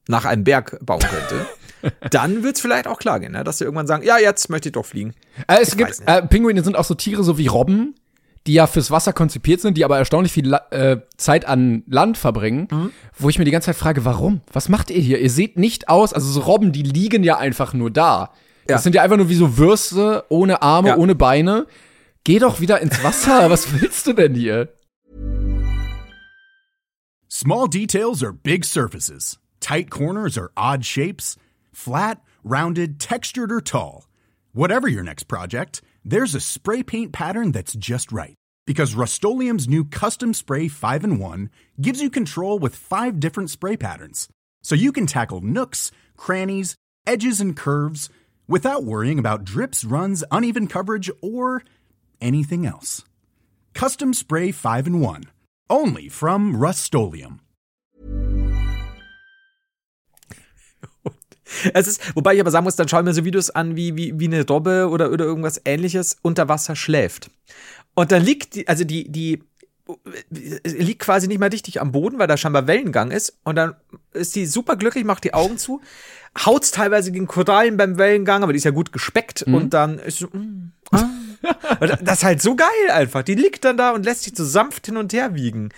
[0.08, 3.44] nach einem Berg bauen könnte, dann wird's vielleicht auch klar gehen, ne?
[3.44, 5.14] dass sie irgendwann sagen, ja, jetzt möchte ich doch fliegen.
[5.48, 7.96] Äh, es Ich gibt, äh, Pinguine sind auch so Tiere, so wie Robben,
[8.48, 12.68] die ja fürs Wasser konzipiert sind, die aber erstaunlich viel äh, Zeit an Land verbringen,
[12.72, 12.92] Mhm.
[13.18, 14.42] wo ich mir die ganze Zeit frage, warum?
[14.54, 15.20] Was macht ihr hier?
[15.20, 18.32] Ihr seht nicht aus, also so Robben, die liegen ja einfach nur da.
[18.68, 18.76] Ja.
[18.76, 20.98] Das sind ja einfach nur wie so Würste, ohne Arme, Ja.
[20.98, 21.68] ohne Beine.
[22.24, 23.50] Geh doch wieder ins Wasser.
[23.50, 24.70] Was willst du denn hier?
[27.28, 29.38] Small details are big surfaces.
[29.60, 31.38] Tight corners are odd shapes.
[31.74, 34.06] Flat, rounded, textured, or tall.
[34.54, 38.36] Whatever your next project, there's a spray paint pattern that's just right.
[38.66, 41.50] Because Rust new Custom Spray 5 in 1
[41.80, 44.28] gives you control with five different spray patterns.
[44.64, 46.76] So you can tackle nooks, crannies,
[47.06, 48.10] edges, and curves
[48.48, 51.64] without worrying about drips, runs, uneven coverage, or
[52.22, 53.04] anything else.
[53.74, 55.26] Custom Spray 5 in 1.
[55.70, 56.92] Only from Rust
[61.74, 63.96] Es ist, wobei ich aber sagen muss, dann schaue ich mir so Videos an, wie,
[63.96, 67.30] wie, wie eine Robbe oder, oder irgendwas ähnliches unter Wasser schläft.
[67.94, 69.44] Und dann liegt die, also die, die,
[70.64, 73.38] liegt quasi nicht mal richtig am Boden, weil da scheinbar Wellengang ist.
[73.44, 73.76] Und dann
[74.14, 75.82] ist die super glücklich, macht die Augen zu,
[76.38, 79.44] haut's teilweise gegen Korallen beim Wellengang, aber die ist ja gut gespeckt.
[79.44, 81.06] Und dann ist so, mm, ah.
[82.02, 83.24] Das ist halt so geil einfach.
[83.24, 85.70] Die liegt dann da und lässt sich so sanft hin und her wiegen.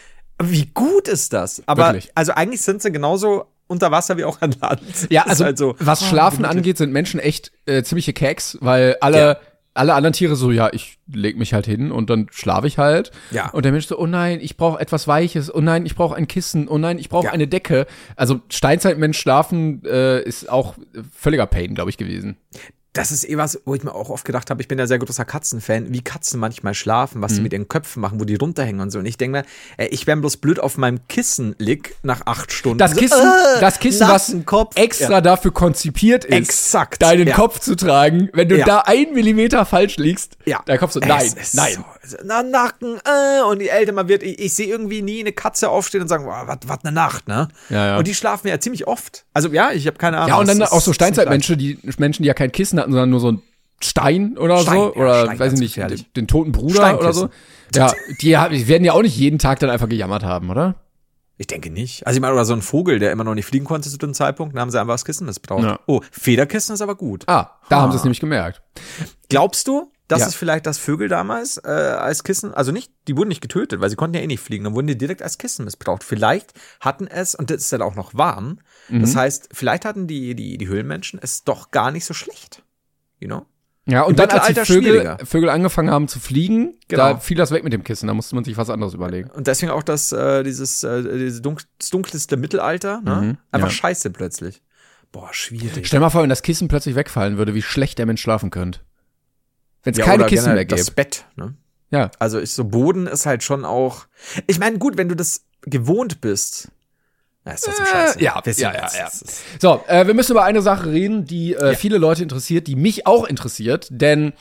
[0.42, 1.64] Wie gut ist das?
[1.66, 2.12] Aber Wirklich.
[2.16, 4.82] also eigentlich sind sie genauso unter Wasser wie auch an Land.
[5.10, 6.50] Ja, also halt so, was oh, Schlafen Güte.
[6.50, 9.38] angeht, sind Menschen echt äh, ziemliche Keks, weil alle Ja.
[9.78, 13.12] Alle anderen Tiere so, ja, ich leg mich halt hin und dann schlafe ich halt.
[13.32, 13.50] Ja.
[13.52, 16.28] Und der Mensch so, oh nein, ich brauche etwas Weiches, oh nein, ich brauche ein
[16.28, 17.32] Kissen, oh nein, ich brauche Ja.
[17.32, 17.88] eine decke.
[18.16, 20.76] Also Steinzeitmensch schlafen äh, ist auch
[21.12, 22.38] völliger Pain, glaube ich, gewesen.
[22.98, 25.00] Das ist eh was, wo ich mir auch oft gedacht habe, ich bin ja sehr
[25.00, 28.82] großer Katzenfan, wie Katzen manchmal schlafen, was sie mit ihren Köpfen machen, wo die runterhängen
[28.82, 29.00] und so.
[29.00, 29.46] Und ich denke mir,
[29.78, 32.78] ey, ich wäre bloß blöd auf meinem Kissen lieg nach acht Stunden.
[32.80, 34.76] Das So, Kissen, äh, das Kissen, was Kopf.
[34.76, 35.22] extra Ja.
[35.22, 37.36] dafür konzipiert ist, Exakt, deinen ja.
[37.36, 38.30] Kopf zu tragen.
[38.34, 38.66] Wenn du Ja.
[38.66, 40.64] da ein Millimeter falsch liegst, Ja.
[40.78, 41.74] kommst du, Es nein, nein.
[41.74, 41.84] So,
[42.24, 45.70] na, Nacken, äh, und je älter man wird, ich, ich sehe irgendwie nie eine Katze
[45.70, 47.48] aufstehen und sagen, was was eine Nacht, ne?
[47.70, 47.98] Ja, ja.
[47.98, 49.26] Und die schlafen ja ziemlich oft.
[49.34, 50.30] Also ja, ich habe keine Ahnung.
[50.30, 53.20] Ja, und dann auch so Steinzeitmenschen, die Menschen, die ja kein Kissen hatten, sondern nur
[53.20, 53.42] so ein
[53.82, 54.94] Stein oder Stein, so.
[54.96, 57.30] ja, oder Stein, weiß ich nicht, den, den toten Bruder oder so.
[57.74, 60.76] Ja, die, die werden ja auch nicht jeden Tag dann einfach gejammert haben, oder?
[61.40, 62.06] Ich denke nicht.
[62.08, 64.14] Also ich meine, oder so ein Vogel, der immer noch nicht fliegen konnte zu dem
[64.16, 65.64] Zeitpunkt, da haben sie einfach das Kissen missbraucht.
[65.64, 65.80] Ja.
[65.86, 67.24] Oh, Federkissen ist aber gut.
[67.28, 68.64] Ah, da haben sie es nämlich gemerkt.
[69.30, 70.28] Glaubst du, dass Ja.
[70.28, 73.90] es vielleicht das Vögel damals äh, als Kissen, also nicht, die wurden nicht getötet, weil
[73.90, 76.04] sie konnten ja eh nicht fliegen, dann wurden die direkt als Kissen missbraucht.
[76.04, 79.18] Vielleicht hatten es, und das ist dann auch noch warm, das Mhm.
[79.20, 82.64] heißt, vielleicht hatten die, die, die Höhlenmenschen es doch gar nicht so schlecht.
[83.20, 83.46] You know?
[83.90, 85.18] Ja, und Im dann, als die Vögel.
[85.26, 87.14] Vögel angefangen haben zu fliegen, Genau.
[87.14, 88.08] da fiel das weg mit dem Kissen.
[88.08, 89.30] Da musste man sich was anderes überlegen.
[89.32, 93.16] Und deswegen auch das, äh, dieses, äh, dieses dunk das dunkelste Mittelalter, ne?
[93.22, 93.74] Mhm, Einfach ja.
[93.74, 94.62] scheiße plötzlich.
[95.14, 95.88] Boah, schwierig.
[95.88, 98.82] Stell mal vor, wenn das Kissen plötzlich wegfallen würde, wie schlecht der Mensch schlafen könnte.
[99.88, 100.96] Wenn es Ja, keine Kissen mehr Das gäbe.
[100.96, 101.54] Bett, ne?
[101.92, 102.12] Ja.
[102.20, 104.08] Also ich so Boden ist halt schon auch.
[104.46, 106.68] Ich meine, gut, wenn du das gewohnt bist.
[107.46, 108.20] Ja, ist trotzdem scheiße.
[108.20, 109.08] Äh, ja, Wisst ja, ja, das ja.
[109.08, 112.76] ist- So, äh, wir müssen über eine Sache reden, die äh, viele Leute interessiert, die
[112.76, 114.34] mich auch interessiert, denn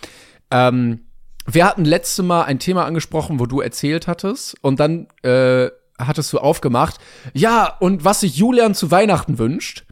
[0.50, 1.02] ähm,
[1.46, 5.70] wir hatten letzte Mal ein Thema angesprochen, wo du erzählt hattest und dann äh,
[6.00, 6.98] hattest du aufgemacht,
[7.32, 9.85] ja, und was sich Julian zu Weihnachten wünscht.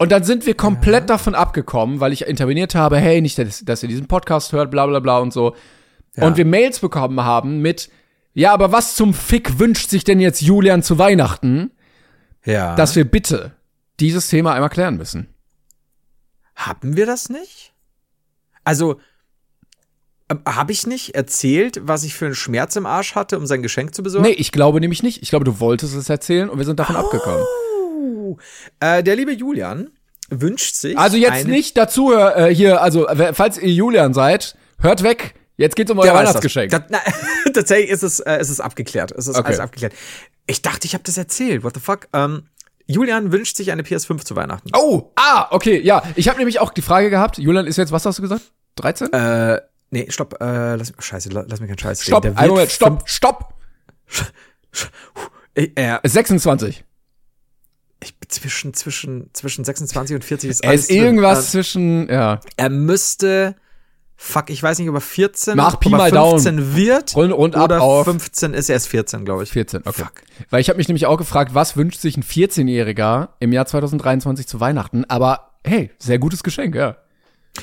[0.00, 3.82] Und dann sind wir komplett davon abgekommen, weil ich interveniert habe, hey, nicht, dass, dass
[3.82, 5.54] ihr diesen Podcast hört, bla bla bla und so.
[6.16, 7.90] Und wir Mails bekommen haben mit,
[8.32, 11.72] ja, aber was zum Fick wünscht sich denn jetzt Julian zu Weihnachten?
[12.46, 12.74] Ja.
[12.74, 13.52] dass wir bitte
[14.00, 15.28] dieses Thema einmal klären müssen.
[16.56, 17.74] Haben wir das nicht?
[18.64, 18.98] Also,
[20.30, 23.60] ähm, habe ich nicht erzählt, was ich für einen Schmerz im Arsch hatte, um sein
[23.60, 24.26] Geschenk zu besorgen?
[24.26, 25.22] Nee, ich glaube nämlich nicht.
[25.22, 27.44] Ich glaube, du wolltest es erzählen und wir sind davon abgekommen.
[28.80, 29.90] Äh, der liebe Julian
[30.30, 30.96] wünscht sich.
[30.98, 35.34] Also jetzt nicht dazu äh, hier, also falls ihr Julian seid, hört weg.
[35.56, 36.70] Jetzt geht's um euer Weihnachtsgeschenk.
[36.70, 36.82] Das.
[36.88, 36.98] Na,
[37.52, 39.12] tatsächlich ist es, äh, ist es abgeklärt.
[39.12, 39.48] Es ist Okay.
[39.48, 39.92] alles abgeklärt.
[40.46, 41.62] Ich dachte, ich habe das erzählt.
[41.64, 42.08] What the fuck?
[42.14, 42.44] Ähm,
[42.86, 44.70] Julian wünscht sich eine PS5 zu Weihnachten.
[44.74, 46.02] Oh, ah, okay, ja.
[46.16, 47.38] Ich habe nämlich auch die Frage gehabt.
[47.38, 48.42] Julian ist jetzt, was hast du gesagt?
[48.76, 49.12] 13?
[49.12, 50.40] Äh, nee, stopp.
[50.40, 53.54] Äh, lass, scheiße, la- lass mich keinen Scheiß stopp, einen Moment, stopp, stopp.
[54.06, 54.32] fünf-
[55.54, 56.84] Äh, er, 26.
[58.02, 60.98] ich, zwischen, zwischen, zwischen 26 und 40 ist Er alles ist drin.
[61.04, 62.40] irgendwas zwischen, ja.
[62.56, 63.54] Er müsste,
[64.16, 66.40] fuck, ich weiß nicht, ob er 14 Mach Pi er mal Daumen.
[66.40, 67.14] 15 wird.
[67.16, 69.50] Rund- rund ab oder auf- 15 ist er erst 14, glaube ich.
[69.50, 70.02] 14, okay.
[70.04, 70.12] Fuck.
[70.50, 74.46] Weil ich habe mich nämlich auch gefragt, was wünscht sich ein 14-Jähriger im Jahr 2023
[74.46, 75.04] zu Weihnachten?
[75.08, 76.96] Aber hey, sehr gutes Geschenk, ja.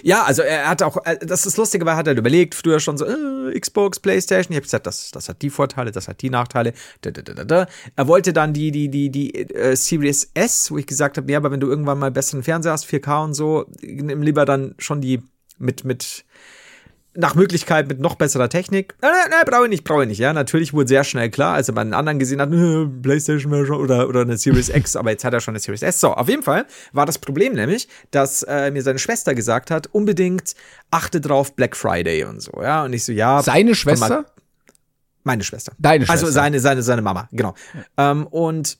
[0.04, 2.80] Ja, also er hat auch, äh, das ist lustig, weil er hat halt überlegt, früher
[2.80, 6.22] schon so, äh, Xbox, Playstation, ich habe gesagt, das, das hat die Vorteile, das hat
[6.22, 7.68] die Nachteile, da, da, da, da, da.
[7.96, 11.38] Er wollte dann die, die, die, die äh, Series S, wo ich gesagt habe, ja,
[11.38, 15.02] aber wenn du irgendwann mal besseren Fernseher hast, 4K und so, nimm lieber dann schon
[15.02, 15.24] die
[15.58, 16.26] mit, mit,
[17.18, 18.96] nach Möglichkeit mit noch besserer Technik.
[19.02, 20.20] Nein, nein, nein, brauche ich nicht, brauche ich nicht.
[20.20, 22.52] Ja, natürlich wurde sehr schnell klar, als er bei den anderen gesehen hat,
[23.02, 25.82] PlayStation wäre schon oder, oder eine Series X, aber jetzt hat er schon eine Series
[25.82, 26.00] S.
[26.00, 29.88] So, auf jeden Fall war das Problem nämlich, dass äh, mir seine Schwester gesagt hat,
[29.88, 30.54] unbedingt
[30.92, 32.52] achte drauf Black Friday und so.
[32.62, 33.42] Ja, und ich so, ja.
[33.42, 34.26] Seine Schwester?
[35.24, 35.74] Meine Schwester.
[35.80, 36.26] Deine Schwester.
[36.26, 37.56] Also seine, seine, seine Mama, genau.
[37.98, 38.78] Ähm, und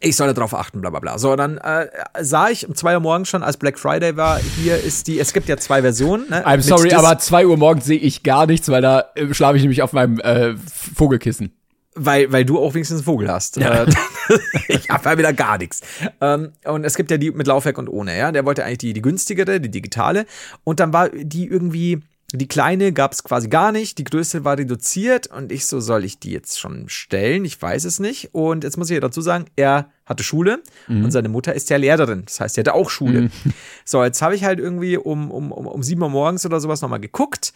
[0.00, 1.18] ich soll darauf achten, bla bla bla.
[1.18, 1.86] So, dann äh,
[2.20, 5.32] sah ich um zwei Uhr morgens schon, als Black Friday war, hier ist die, es
[5.32, 6.28] gibt ja zwei Versionen.
[6.28, 9.32] Ne, I'm sorry, Dis- aber 2 Uhr morgens sehe ich gar nichts, weil da äh,
[9.32, 10.54] schlafe ich nämlich auf meinem äh,
[10.94, 11.52] Vogelkissen.
[11.94, 13.58] Weil, weil du auch wenigstens einen Vogel hast.
[13.58, 13.84] Ja.
[13.84, 13.86] Äh,
[14.68, 15.82] ich habe ja wieder gar nichts.
[16.22, 18.32] Ähm, und es gibt ja die mit Laufwerk und ohne, ja.
[18.32, 20.24] Der wollte eigentlich die, die günstigere, die digitale.
[20.64, 22.00] Und dann war die irgendwie,
[22.32, 26.04] die kleine gab es quasi gar nicht, die größte war reduziert und ich so, soll
[26.04, 27.44] ich die jetzt schon stellen?
[27.44, 28.34] Ich weiß es nicht.
[28.34, 31.76] Und jetzt muss ich ja dazu sagen, er hatte Schule und seine Mutter ist ja
[31.76, 32.24] Lehrerin.
[32.24, 33.30] Das heißt, er hatte auch Schule.
[33.84, 36.82] So, jetzt habe ich halt irgendwie um, um, um, um sieben Uhr morgens oder sowas
[36.82, 37.52] nochmal geguckt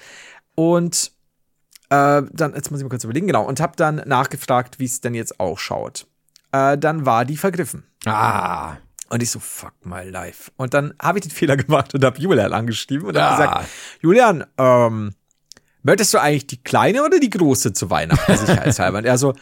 [0.57, 1.13] und
[1.89, 5.01] äh, dann, jetzt muss ich mal kurz überlegen, genau, und habe dann nachgefragt, wie es
[5.01, 6.07] denn jetzt ausschaut.
[6.53, 7.85] Äh, dann war die vergriffen.
[8.05, 8.77] Ah.
[9.11, 10.51] Und ich so, fuck my life.
[10.57, 13.31] Und dann habe ich den Fehler gemacht und habe Julian angeschrieben und Ah.
[13.31, 13.69] habe gesagt,
[14.01, 15.13] Julian, ähm,
[15.83, 18.99] möchtest du eigentlich die kleine oder die große zu Weihnachten sicherheitshalber?
[18.99, 19.35] Und er so,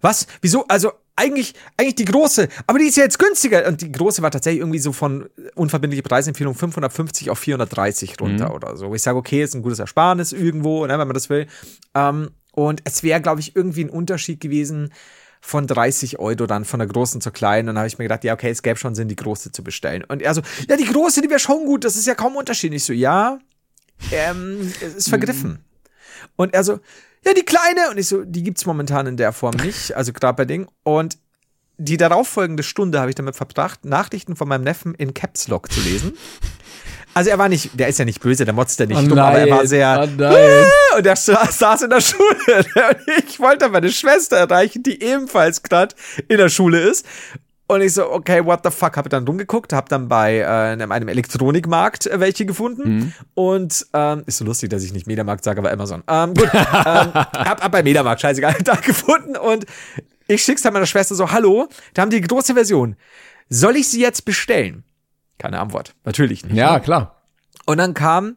[0.00, 0.26] was?
[0.40, 0.64] Wieso?
[0.68, 3.66] Also eigentlich, eigentlich die große, aber die ist ja jetzt günstiger.
[3.66, 8.76] Und die große war tatsächlich irgendwie so von unverbindliche Preisempfehlung 550 auf 430 runter oder
[8.76, 8.94] so.
[8.94, 11.46] Ich sage, okay, ist ein gutes Ersparnis irgendwo, ne, wenn man das will.
[11.94, 14.92] Ähm, und es wäre, glaube ich, irgendwie ein Unterschied gewesen
[15.40, 17.68] von 30 Euro dann von der großen zur kleinen.
[17.68, 19.64] Und dann habe ich mir gedacht, ja, okay, es gäbe schon Sinn, die große zu
[19.64, 20.04] bestellen.
[20.04, 22.72] Und er so, ja, die große, die wäre schon gut, das ist ja kaum Unterschied.
[22.74, 23.38] Ich so, ja,
[24.12, 25.64] ähm, es ist vergriffen.
[26.36, 26.80] Und er so,
[27.24, 27.90] ja, die kleine.
[27.90, 30.68] Und ich so, die gibt's momentan in der Form nicht, also gerade bei Ding.
[30.82, 31.18] Und
[31.78, 35.80] die darauffolgende Stunde habe ich damit verbracht, Nachrichten von meinem Neffen in Caps Lock zu
[35.80, 36.12] lesen.
[37.14, 39.18] Also er war nicht, der ist ja nicht böse, der motzt ja nicht Oh dumm,
[39.18, 40.64] aber er war nein, sehr, oh nein.
[40.98, 42.26] und er sa- saß in der Schule.
[43.28, 45.94] Ich wollte meine Schwester erreichen, die ebenfalls gerade
[46.28, 47.04] in der Schule ist.
[47.66, 51.08] Und ich so, okay, what the fuck, habe dann rumgeguckt, habe dann bei äh, einem
[51.08, 53.14] Elektronikmarkt äh, welche gefunden.
[53.34, 56.02] Und ähm, ist so lustig, dass ich nicht Mediamarkt sage, aber Amazon.
[56.08, 56.60] Ähm, gut, ähm,
[57.14, 59.36] hab, hab bei Mediamarkt, scheißegal, da gefunden.
[59.36, 59.66] Und
[60.26, 62.96] ich schick's dann meiner Schwester so, hallo, da haben die große Version.
[63.48, 64.82] Soll ich sie jetzt bestellen?
[65.40, 65.94] Keine Antwort.
[66.04, 66.54] Natürlich nicht.
[66.56, 67.16] Ja, klar.
[67.66, 68.36] Und dann kam,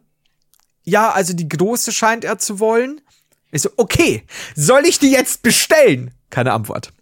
[0.84, 3.00] ja, also die große scheint er zu wollen.
[3.52, 4.24] Ich so, okay,
[4.56, 6.12] soll ich die jetzt bestellen?
[6.30, 6.92] Keine Antwort.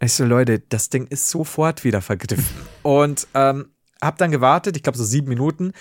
[0.00, 2.44] Ich so, Leute, das Ding ist sofort wieder vergriffen.
[2.82, 3.70] Und ähm,
[4.02, 5.72] hab dann gewartet, ich glaube so sieben Minuten.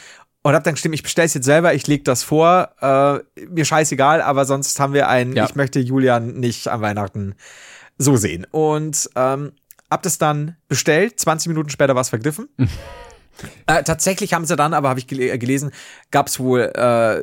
[0.43, 2.70] Und hab dann gestimmt, ich bestell's jetzt selber, ich leg das vor.
[2.80, 5.45] Äh, mir scheißegal, aber sonst haben wir einen, Ja.
[5.45, 7.34] ich möchte Julian nicht an Weihnachten
[7.97, 8.45] so sehen.
[8.51, 9.53] Und ähm,
[9.89, 12.47] hab das dann bestellt, 20 Minuten später war es vergriffen.
[13.68, 15.72] Äh, tatsächlich haben sie dann, aber habe ich gele äh, gelesen,
[16.12, 17.22] gab es wohl äh,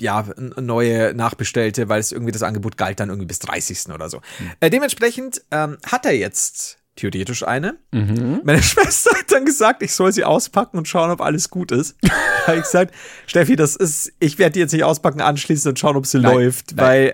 [0.00, 0.24] ja
[0.56, 3.88] neue Nachbestellte, weil es irgendwie das Angebot galt dann irgendwie bis 30.
[3.94, 4.20] oder so.
[4.60, 7.76] Äh, dementsprechend ähm, hat er jetzt theoretisch eine.
[7.92, 11.96] Meine Schwester hat dann gesagt, ich soll sie auspacken und schauen, ob alles gut ist.
[12.02, 12.08] da
[12.48, 12.94] habe ich gesagt,
[13.26, 16.34] Steffi, das ist, ich werde die jetzt nicht auspacken, anschließen und schauen, ob sie Nein,
[16.34, 16.86] läuft, nein.
[16.86, 17.12] weil äh,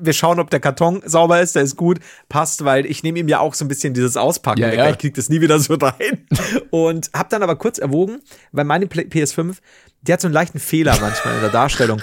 [0.00, 1.98] wir schauen, ob der Karton sauber ist, der ist gut,
[2.28, 4.90] passt, weil ich nehme ihm ja auch so ein bisschen dieses Auspacken Ja, weg, ja.
[4.90, 6.26] ich krieg das nie wieder so rein.
[6.70, 8.20] Und hab dann aber kurz erwogen,
[8.52, 9.56] weil meine Play- PS5,
[10.02, 12.02] die hat so einen leichten Fehler manchmal in der Darstellung.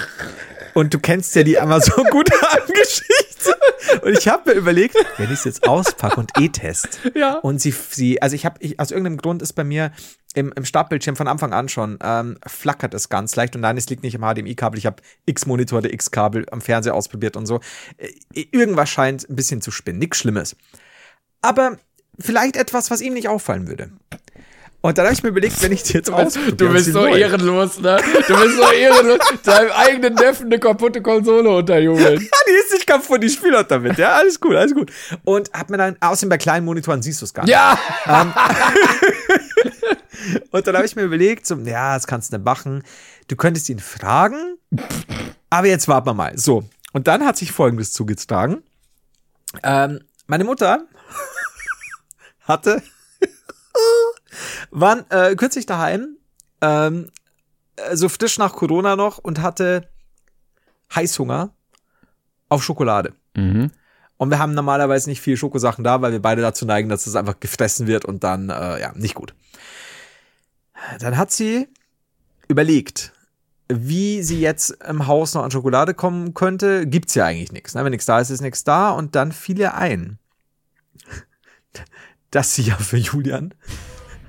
[0.74, 2.34] Und du kennst ja die Amazon gute
[2.68, 3.56] Geschichte.
[4.02, 7.00] Und ich habe mir überlegt, wenn ich es jetzt auspacke und E-Test.
[7.16, 7.36] Ja.
[7.36, 9.92] Und sie, sie, also ich habe, ich, aus irgendeinem Grund ist bei mir
[10.36, 13.56] im, im Startbildschirm von Anfang an schon, ähm, flackert es ganz leicht.
[13.56, 14.78] Und nein, es liegt nicht im HDMI-Kabel.
[14.78, 17.60] Ich habe X-Monitore, X-Kabel am Fernseher ausprobiert und so.
[17.98, 18.10] Äh,
[18.52, 20.00] Irgendwas scheint ein bisschen zu spinnen.
[20.00, 20.56] Nichts Schlimmes.
[21.42, 21.78] Aber
[22.20, 23.92] vielleicht etwas, was ihm nicht auffallen würde.
[24.82, 26.56] Und dann habe ich mir überlegt, wenn ich die jetzt ausprobiere.
[26.56, 27.98] Du bist so neu- ehrenlos, ne?
[28.28, 32.22] Du bist so ehrenlos, deinem eigenen Neffen eine kaputte Konsole unterjubeln.
[32.22, 33.98] Ja, die ist nicht kaputt, die spielt damit.
[33.98, 34.90] Ja, alles gut, alles gut.
[35.26, 37.52] Und hab mir dann, außerdem bei kleinen Monitoren siehst du es gar nicht.
[37.52, 37.78] Ja!
[40.52, 42.84] Und dann habe ich mir überlegt, so, ja, das kannst du nicht machen.
[43.28, 44.58] Du könntest ihn fragen,
[45.50, 46.38] aber jetzt warten wir mal.
[46.38, 46.64] So,
[46.94, 48.64] und dann hat sich Folgendes zugetragen.
[49.64, 50.84] Ähm, meine Mutter
[52.42, 52.82] hatte,
[54.72, 56.18] waren äh, kürzlich daheim,
[56.62, 57.10] ähm,
[57.76, 59.88] äh, so frisch nach Corona noch und hatte
[60.94, 61.52] Heißhunger
[62.50, 63.14] auf Schokolade.
[63.36, 63.72] Mhm.
[64.18, 67.16] Und wir haben normalerweise nicht viel Schokosachen da, weil wir beide dazu neigen, dass es
[67.16, 69.34] einfach gefressen wird und dann, äh, ja, nicht gut.
[71.00, 71.68] Dann hat sie
[72.48, 73.14] überlegt,
[73.70, 76.88] wie sie jetzt im Haus noch an Schokolade kommen könnte.
[76.88, 77.76] Gibt's ja eigentlich nichts.
[77.76, 77.84] Ne?
[77.84, 78.90] Wenn nichts da ist, ist nichts da.
[78.90, 80.18] Und dann fiel ihr ein,
[82.32, 83.54] dass sie ja für Julian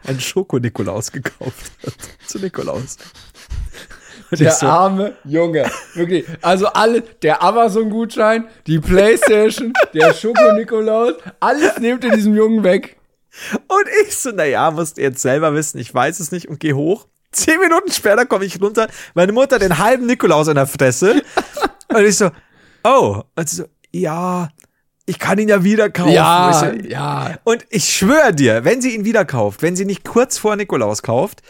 [0.07, 1.95] einen Schoko-Nikolaus gekauft hat.
[2.27, 2.97] Zu Nikolaus.
[4.31, 5.69] Und Der so, arme Junge.
[5.95, 6.25] Wirklich.
[6.41, 12.97] Also alle, der Amazon-Gutschein, die Playstation, der Schoko-Nikolaus, alles nehmt ihr diesem Jungen weg.
[13.69, 16.75] Und ich so, naja, musst du jetzt selber wissen, ich weiß es nicht und geh
[16.75, 17.07] hoch.
[17.33, 21.23] Zehn Minuten später komme ich runter, meine Mutter den halben Nikolaus in der Fresse.
[21.89, 22.31] und ich so,
[22.85, 23.23] oh.
[23.37, 24.49] Und sie so, ja,
[25.11, 26.13] ich kann ihn ja wieder kaufen.
[26.13, 27.39] Ja, Und ich ja.
[27.43, 31.03] Und ich schwöre dir, wenn sie ihn wieder kauft, wenn sie nicht kurz vor Nikolaus
[31.03, 31.43] kauft,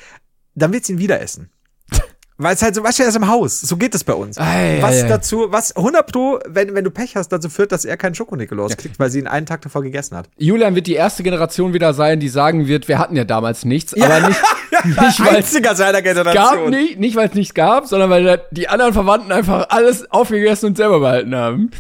[0.55, 1.51] dann wird sie ihn wieder essen.
[2.39, 3.61] Weil es halt so, weißt du, er ist im Haus.
[3.61, 4.39] So geht es bei uns.
[4.39, 7.85] Ei, was ei, dazu, was 100 pro, wenn, wenn du Pech hast, dazu führt, dass
[7.85, 10.31] er keinen Schoko-Nikolaus kriegt, weil sie ihn einen Tag davor gegessen hat.
[10.39, 13.93] Julian wird die erste Generation wieder sein, die sagen wird, wir hatten ja damals nichts,
[13.93, 14.41] aber nicht,
[14.85, 18.95] nicht weil Einziger seiner gab, nicht, nicht weil es nichts gab, sondern weil die anderen
[18.95, 21.71] Verwandten einfach alles aufgegessen und selber behalten haben.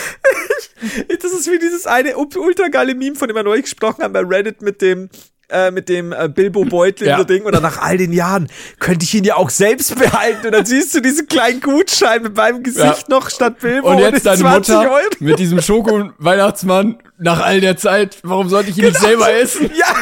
[1.22, 4.20] Das ist wie dieses eine ultra geile Meme, von dem wir neulich gesprochen haben bei
[4.20, 5.08] Reddit mit dem
[5.48, 7.18] äh, mit dem äh, Bilbo Beutel Ja.
[7.18, 8.48] so Ding oder nach all den Jahren
[8.80, 12.36] könnte ich ihn ja auch selbst behalten und dann siehst du diesen kleinen Gutschein mit
[12.36, 12.96] meinem Gesicht Ja.
[13.08, 15.04] noch statt Bilbo Und jetzt deine 20 Mutter Euro.
[15.20, 19.70] mit diesem Schoko-Weihnachtsmann nach all der Zeit, warum sollte ich ihn nicht selber essen?
[19.74, 19.86] Ja,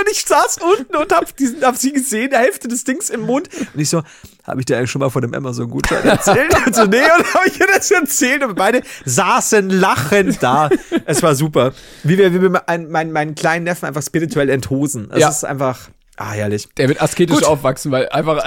[0.00, 3.20] und ich saß unten und hab, diesen, hab sie gesehen, der Hälfte des Dings im
[3.22, 3.48] Mund.
[3.74, 4.02] Und ich so,
[4.44, 6.54] habe ich dir eigentlich schon mal von dem Amazon-Gutschein erzählt?
[6.66, 8.42] Und so, nee, und habe ich ihr das erzählt.
[8.44, 10.70] Und beide saßen lachend da.
[11.06, 11.72] Es war super.
[12.04, 15.10] Wie wir, wie wir meinen, meinen, meinen kleinen Neffen einfach spirituell enthosen.
[15.12, 15.28] Es Ja.
[15.28, 16.68] ist einfach, ah, herrlich.
[16.76, 17.44] Der wird asketisch Gut.
[17.44, 18.42] aufwachsen, weil einfach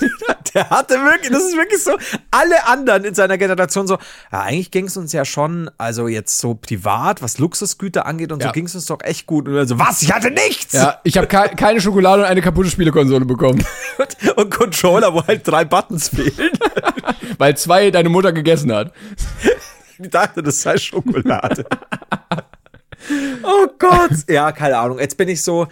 [0.54, 1.96] Der hatte wirklich, das ist wirklich so,
[2.30, 3.98] alle anderen in seiner Generation so,
[4.32, 8.40] ja, eigentlich ging es uns ja schon, also jetzt so privat, was Luxusgüter angeht und
[8.40, 8.48] Ja.
[8.48, 9.48] so ging es uns doch echt gut.
[9.48, 10.02] Und er so, was?
[10.02, 10.72] Ich hatte nichts!
[10.72, 13.64] Ja, ich habe ke keine Schokolade und eine kaputte Spielekonsole bekommen,
[13.98, 16.50] Und, und Controller, wo halt drei Buttons fehlen.
[17.38, 18.92] weil zwei deine Mutter gegessen hat.
[19.98, 21.64] Ich dachte, das sei Schokolade.
[23.42, 24.10] oh Gott.
[24.28, 24.98] Ja, keine Ahnung.
[24.98, 25.66] Jetzt bin ich so,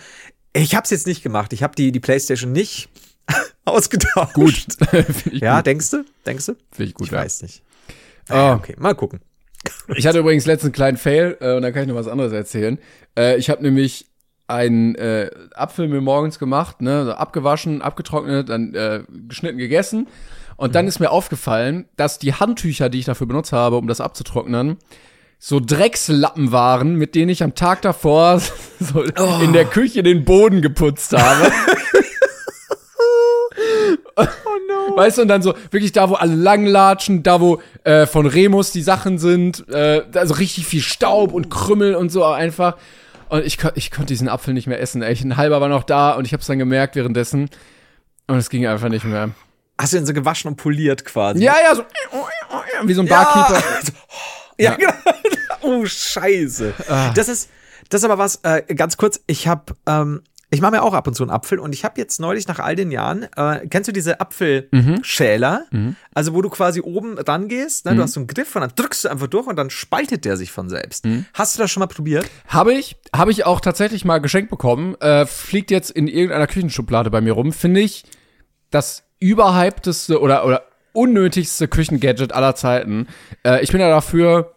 [0.53, 1.53] ich hab's jetzt nicht gemacht.
[1.53, 2.89] Ich habe die, die Playstation nicht
[3.65, 4.35] ausgetauscht.
[4.35, 4.67] Gut.
[5.33, 5.67] Ja, gut.
[5.67, 6.05] denkst du?
[6.25, 6.57] Denkst du?
[6.71, 7.07] Finde ich gut.
[7.07, 7.19] Ich ja.
[7.19, 7.63] weiß nicht.
[8.29, 8.55] Ah.
[8.55, 9.21] Okay, mal gucken.
[9.95, 12.33] Ich hatte übrigens letztens einen kleinen Fail äh, und da kann ich noch was anderes
[12.33, 12.79] erzählen.
[13.17, 14.07] Äh, ich habe nämlich
[14.49, 20.07] einen äh, Apfel mir morgens gemacht, ne, so abgewaschen, abgetrocknet, dann äh, geschnitten, gegessen.
[20.57, 24.01] Und dann ist mir aufgefallen, dass die Handtücher, die ich dafür benutzt habe, um das
[24.01, 24.79] abzutrocknen,
[25.39, 28.41] so Dreckslappen waren, mit denen ich am Tag davor
[28.81, 31.53] so in der Küche den Boden geputzt habe.
[34.97, 38.73] Weißt du, und dann so wirklich da, wo alle langlatschen, da, wo äh, von Remus
[38.73, 42.77] die Sachen sind, äh, also richtig viel Staub und Krümmel und so einfach.
[43.29, 45.03] Und ich, ich konnte diesen Apfel nicht mehr essen.
[45.03, 47.51] Echt, ein halber war noch da und ich habe es dann gemerkt währenddessen.
[48.29, 49.31] Und es ging einfach nicht mehr.
[49.79, 51.43] Hast du den so gewaschen und poliert quasi?
[51.43, 51.85] Ja, ja, so
[52.85, 53.63] wie so ein Barkeeper.
[54.59, 54.93] Ja, genau.
[55.63, 56.75] Oh, scheiße.
[56.89, 57.11] Ah.
[57.15, 57.51] Das ist,
[57.89, 61.07] das ist aber was, äh, ganz kurz, ich habe, ähm, ich mache mir auch ab
[61.09, 63.89] und zu einen Apfel und ich habe jetzt neulich nach all den Jahren, äh, kennst
[63.89, 65.65] du diese Apfelschäler?
[65.73, 65.97] Mhm.
[66.15, 69.05] Also wo du quasi oben rangehst, ne, du hast so einen Griff und dann drückst
[69.05, 71.05] du einfach durch und dann spaltet der sich von selbst.
[71.05, 71.27] Mhm.
[71.35, 72.31] Hast du das schon mal probiert?
[72.47, 74.95] Habe ich, habe ich auch tatsächlich mal geschenkt bekommen.
[75.01, 77.53] Äh, fliegt jetzt in irgendeiner Küchenschublade bei mir rum.
[77.53, 78.05] Finde ich
[78.71, 83.09] das überhypteste oder, oder unnötigste Küchengadget aller Zeiten.
[83.45, 84.55] Äh, ich bin ja dafür,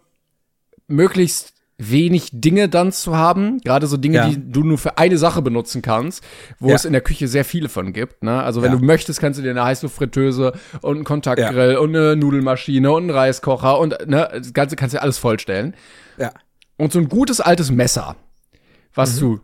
[0.86, 4.28] möglichst wenig Dinge dann zu haben, gerade so Dinge, Ja.
[4.28, 6.22] die du nur für eine Sache benutzen kannst,
[6.58, 6.74] wo Ja.
[6.74, 8.22] es in der Küche sehr viele von gibt.
[8.22, 8.42] Ne?
[8.42, 8.78] Also wenn Ja.
[8.78, 10.52] du möchtest, kannst du dir eine Heißluftfritteuse
[10.82, 15.02] und einen Kontaktgrill und eine Nudelmaschine und einen Reiskocher und ne, das Ganze kannst du
[15.02, 15.74] alles vollstellen
[16.18, 16.32] Ja.
[16.76, 18.16] und so ein gutes altes Messer,
[18.94, 19.40] was du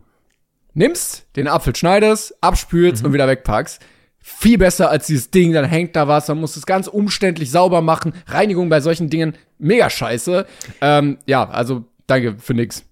[0.73, 3.81] nimmst, den Apfel schneidest, abspülst und wieder wegpackst.
[4.19, 7.49] Viel besser als dieses Ding, dann hängt da was, dann musst du es ganz umständlich
[7.49, 8.13] sauber machen.
[8.27, 10.45] Reinigung bei solchen Dingen, mega scheiße.
[10.81, 12.83] Ähm, ja, also danke für nix.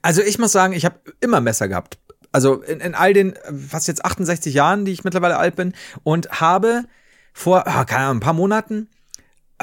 [0.00, 1.98] Also ich muss sagen, ich habe immer Messer gehabt.
[2.30, 3.34] Also in, in all den,
[3.68, 6.84] fast jetzt 68 Jahren, die ich mittlerweile alt bin und habe
[7.32, 8.88] vor, ah, keine Ahnung, ein paar Monaten,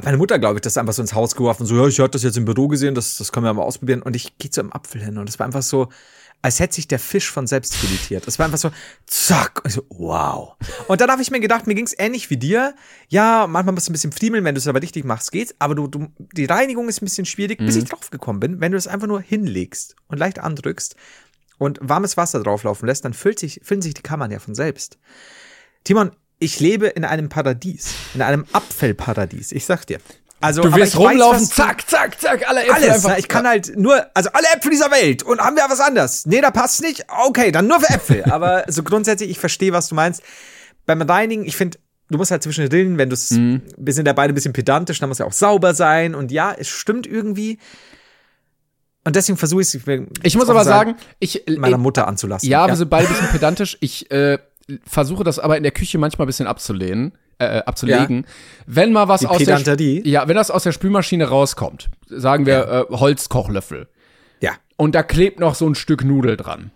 [0.04, 1.66] meine Mutter, glaube ich, das einfach so ins Haus geworfen.
[1.66, 4.02] So, ja, ich hatte das jetzt im Büro gesehen, das, das können wir mal ausprobieren.
[4.02, 5.90] Und ich gehe zu einem Apfel hin und es war einfach so,
[6.42, 8.26] als hätte sich der Fisch von selbst filetiert.
[8.28, 8.72] Es war einfach so,
[9.06, 9.62] zack.
[9.64, 10.56] Und so, wow.
[10.88, 12.76] Und dann habe ich mir gedacht, mir ging's ähnlich wie dir.
[13.10, 15.54] Ja, manchmal musst du ein bisschen friemeln, wenn du es aber richtig machst, geht's.
[15.60, 18.62] Aber du, du, die Reinigung ist ein bisschen schwierig, bis ich drauf gekommen bin.
[18.62, 20.96] Wenn du es einfach nur hinlegst und leicht andrückst
[21.58, 24.98] und warmes Wasser drauflaufen lässt, dann füllt sich, füllen sich die Kammern ja von selbst.
[25.84, 29.52] Timon, ich lebe in einem Paradies, in einem Apfelparadies.
[29.52, 30.00] Ich sag dir.
[30.42, 33.04] Also, Du wirst weiß, rumlaufen, du- zack, zack, zack, alle Äpfel alles.
[33.06, 33.18] einfach.
[33.18, 36.26] Ich kann halt nur, also alle Äpfel dieser Welt und haben wir was anderes.
[36.26, 37.06] Nee, da passt nicht.
[37.28, 38.24] Okay, dann nur für Äpfel.
[38.32, 40.22] Aber so grundsätzlich, ich verstehe, was du meinst.
[40.86, 41.78] Beim Reinigen, ich finde,
[42.10, 43.64] du musst halt zwischen den Rillen, wenn du es, Mhm.
[43.76, 46.16] wir sind ja beide ein bisschen pedantisch, dann muss ja auch sauber sein.
[46.16, 47.60] Und ja, es stimmt irgendwie.
[49.04, 49.82] Und deswegen versuche ich es
[50.24, 52.48] ich muss aber sagen, ich meiner Mutter anzulassen.
[52.50, 53.78] Ja, wir sind beide ein bisschen pedantisch.
[53.82, 54.38] Ich äh,
[54.86, 58.26] versuche das aber in der Küche manchmal ein bisschen abzulehnen, äh, abzulegen.
[58.66, 62.88] Wenn mal was Die aus der ja, wenn das aus der Spülmaschine rauskommt, sagen wir
[62.90, 63.88] äh, Holzkochlöffel
[64.42, 64.52] ja.
[64.78, 66.72] und da klebt noch so ein Stück Nudel dran,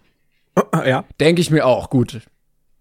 [0.85, 1.05] Ja.
[1.19, 2.21] denke ich mir auch, gut,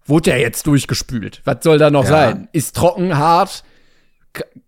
[0.05, 1.41] wurde der jetzt durchgespült?
[1.45, 2.09] Was soll da noch Ja.
[2.09, 2.49] sein?
[2.51, 3.63] Ist trocken, hart,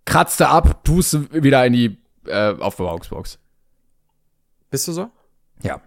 [0.05, 3.39] kratzt er ab, tust wieder in die äh, Aufbewahrungsbox.
[4.69, 5.09] Bist du so?
[5.61, 5.81] Ja.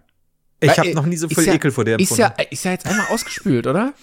[0.61, 2.71] Ich habe äh, noch nie so viel ja, Ekel vor der Ist ja, ist ja
[2.71, 3.93] jetzt einmal ausgespült, oder?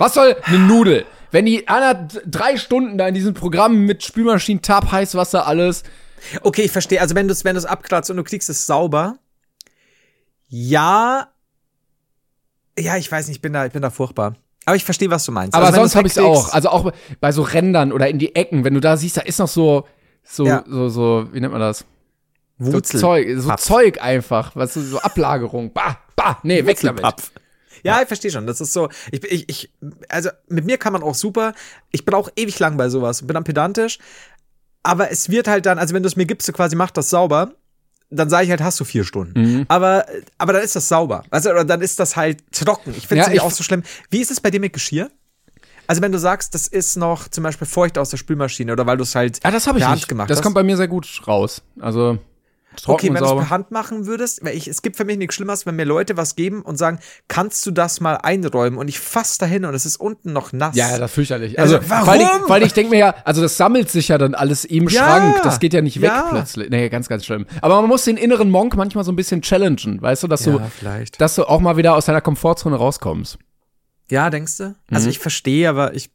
[0.00, 1.04] Was soll eine Nudel?
[1.30, 5.82] Wenn die einer drei Stunden da in diesem Programm mit Spülmaschinen, Tab, Heißwasser, alles.
[6.40, 7.02] Okay, ich verstehe.
[7.02, 9.18] Also wenn du es wenn du's abkratzt und du kriegst es sauber,
[10.48, 11.28] ja,
[12.78, 14.36] ja, ich weiß nicht, ich bin da, ich bin da furchtbar.
[14.64, 15.54] Aber ich verstehe, was du meinst.
[15.54, 16.52] Aber Also sonst habe ich es auch.
[16.54, 19.38] Also auch bei so Rändern oder in die Ecken, wenn du da siehst, da ist
[19.38, 19.86] noch so,
[20.24, 20.64] so, Ja.
[20.66, 21.84] so, so, wie nennt man das?
[22.58, 23.00] So Wurzel.
[23.00, 23.54] Zeug, so.
[23.56, 25.72] Zeug einfach, was so, so Ablagerung.
[25.74, 27.04] Bah, bah, nee, weg damit.
[27.82, 28.46] Ja, ich verstehe schon.
[28.46, 29.70] Das ist so, ich, ich, ich,
[30.08, 31.54] also mit mir kann man auch super.
[31.90, 33.22] Ich brauche ewig lang bei sowas.
[33.26, 33.98] Bin dann pedantisch.
[34.82, 37.10] Aber es wird halt dann, also wenn du es mir gibst, so quasi mach das
[37.10, 37.52] sauber,
[38.10, 39.40] dann sage ich halt, hast du vier Stunden.
[39.40, 39.64] Mhm.
[39.68, 40.06] Aber,
[40.38, 41.22] aber dann ist das sauber.
[41.30, 42.94] Also, dann ist das halt trocken.
[42.96, 43.82] Ich finde es Ja, nicht auch so schlimm.
[44.10, 45.10] Wie ist es bei dir mit Geschirr?
[45.86, 48.96] Also wenn du sagst, das ist noch zum Beispiel feucht aus der Spülmaschine oder weil
[48.96, 50.06] du es halt Ja, das habe ich nicht.
[50.08, 50.42] gemacht das hast.
[50.44, 51.62] kommt bei mir sehr gut raus.
[51.80, 52.18] Also
[52.82, 55.16] trocken okay, wenn du es per Hand machen würdest, weil ich, es gibt für mich
[55.18, 58.78] nichts Schlimmeres, wenn mir Leute was geben und sagen, kannst du das mal einräumen?
[58.78, 60.76] Und ich fass dahin und es ist unten noch nass.
[60.76, 61.58] Ja, ja, das ist fürchterlich.
[61.58, 62.08] Also, Also, warum?
[62.08, 64.88] Allem, vor allem ich denke mir ja, also das sammelt sich ja dann alles im
[64.88, 65.42] Ja, Schrank.
[65.42, 66.26] Das geht ja nicht weg ja.
[66.30, 66.70] plötzlich.
[66.70, 67.46] Nee, ganz, ganz schlimm.
[67.62, 70.58] Aber man muss den inneren Monk manchmal so ein bisschen challengen, weißt du, dass du,
[70.58, 71.20] Ja, vielleicht.
[71.20, 73.38] dass du auch mal wieder aus deiner Komfortzone rauskommst.
[74.10, 74.74] Ja, denkst du?
[74.90, 76.10] Also ich verstehe, aber ich,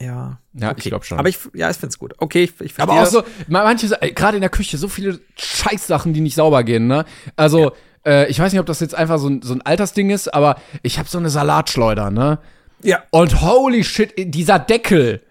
[0.00, 0.38] ja.
[0.52, 0.88] Ja, ich okay.
[0.90, 1.18] glaub schon.
[1.18, 2.14] Aber ich, ja, ich find's gut.
[2.18, 2.78] Okay, ich, ich.
[2.78, 6.64] Aber auch so, ma- manche, gerade in der Küche, so viele Scheißsachen, die nicht sauber
[6.64, 7.04] gehen, ne?
[7.36, 7.72] Also,
[8.06, 10.56] äh, ich weiß nicht, ob das jetzt einfach so ein, so ein Altersding ist, aber
[10.82, 12.38] ich habe so eine Salatschleuder, ne?
[12.82, 13.02] Ja.
[13.10, 15.22] Und holy shit, dieser Deckel,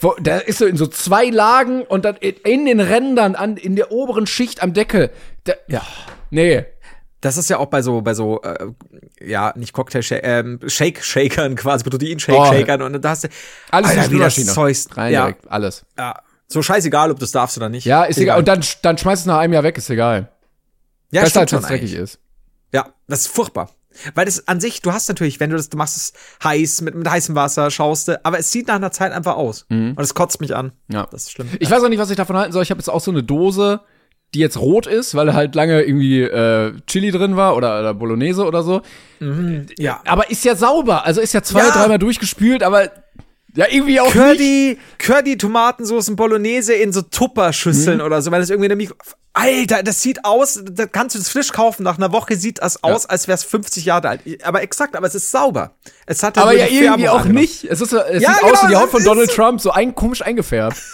[0.00, 3.76] wo, der ist so in so zwei Lagen und dann in, den Rändern, an, in
[3.76, 5.10] der oberen Schicht am Deckel.
[5.46, 5.82] Der, Ja.
[6.30, 6.64] Nee.
[7.20, 8.68] Das ist ja auch bei so, bei so, äh,
[9.20, 13.28] ja, nicht Cocktail, ähm, Shake-Shakern quasi, Protein-Shake-Shakern und da hast du
[13.70, 14.74] Alles in Alter, die wie das Spülmaschine.
[14.86, 15.84] Zeug, Rein ja, direkt, alles.
[15.98, 16.14] ja,
[16.46, 17.84] so scheißegal, ob du es darfst oder nicht.
[17.84, 18.38] Ja, ist egal.
[18.38, 20.32] Und dann, dann schmeißt es nach einem Jahr weg, ist egal.
[21.12, 22.18] ja, Besser als wenn es dreckig ist.
[22.72, 23.70] Ja, das ist furchtbar.
[24.14, 26.12] Weil das an sich, du hast natürlich, wenn du das, du machst es
[26.44, 29.66] heiß, mit, mit heißem Wasser, schaust du, aber es sieht nach einer Zeit einfach aus.
[29.68, 30.72] Und es kotzt mich an.
[30.88, 31.06] Ja.
[31.10, 31.48] Das ist schlimm.
[31.58, 32.62] Ich weiß auch nicht, was ich davon halten soll.
[32.62, 33.80] Ich habe jetzt auch so eine Dose,
[34.34, 38.44] die jetzt rot ist, weil halt lange irgendwie äh, Chili drin war oder, oder Bolognese
[38.44, 38.80] oder so.
[39.78, 40.00] ja.
[40.06, 41.04] Aber ist ja sauber.
[41.04, 41.70] Also ist ja zwei, Ja.
[41.70, 42.84] dreimal durchgespült, aber
[43.56, 44.14] ja, irgendwie auch nicht.
[44.14, 48.04] Curdy, Curdy Tomatensoßen Bolognese in so Tupperschüsseln Mhm.
[48.04, 48.94] oder so, weil das irgendwie Mikro.
[49.32, 51.82] Alter, das sieht aus, da kannst du das frisch kaufen.
[51.84, 54.20] Nach einer Woche sieht das aus, als wäre es 50 Jahre alt.
[54.44, 55.76] Aber exakt, aber es ist sauber.
[56.06, 57.40] Es hat Aber ja, irgendwie Färbung auch angenommen.
[57.40, 57.64] nicht.
[57.64, 59.30] Es, ist, es Ja, sieht genau, aus wie die Haut von Donald.
[59.32, 60.76] Trump, so ein komisch eingefärbt.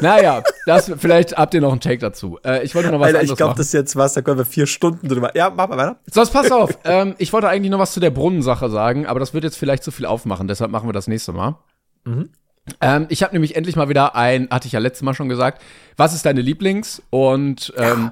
[0.00, 2.38] naja, das, vielleicht habt ihr noch einen Take dazu.
[2.44, 4.38] Äh, ich wollte noch was Alter, anderes ich glaube, das ist jetzt was, da können
[4.38, 5.36] wir vier Stunden drüber.
[5.36, 5.96] Ja, mach mal weiter.
[6.10, 6.78] Sonst pass auf.
[6.84, 9.84] ähm, ich wollte eigentlich noch was zu der Brunnensache sagen, aber das wird jetzt vielleicht
[9.84, 11.56] zu viel aufmachen, deshalb machen wir das nächste Mal.
[12.80, 15.62] Ähm, ich habe nämlich endlich mal wieder ein, hatte ich ja letztes Mal schon gesagt,
[15.96, 17.02] was ist deine Lieblings?
[17.10, 18.10] Und ähm,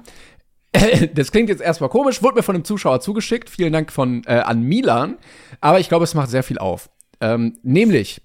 [1.13, 3.49] das klingt jetzt erstmal komisch, wurde mir von einem Zuschauer zugeschickt.
[3.49, 5.17] Vielen Dank von äh, an Milan.
[5.61, 6.91] Aber ich glaube, es macht sehr viel auf.
[7.21, 8.21] Ähm, nämlich,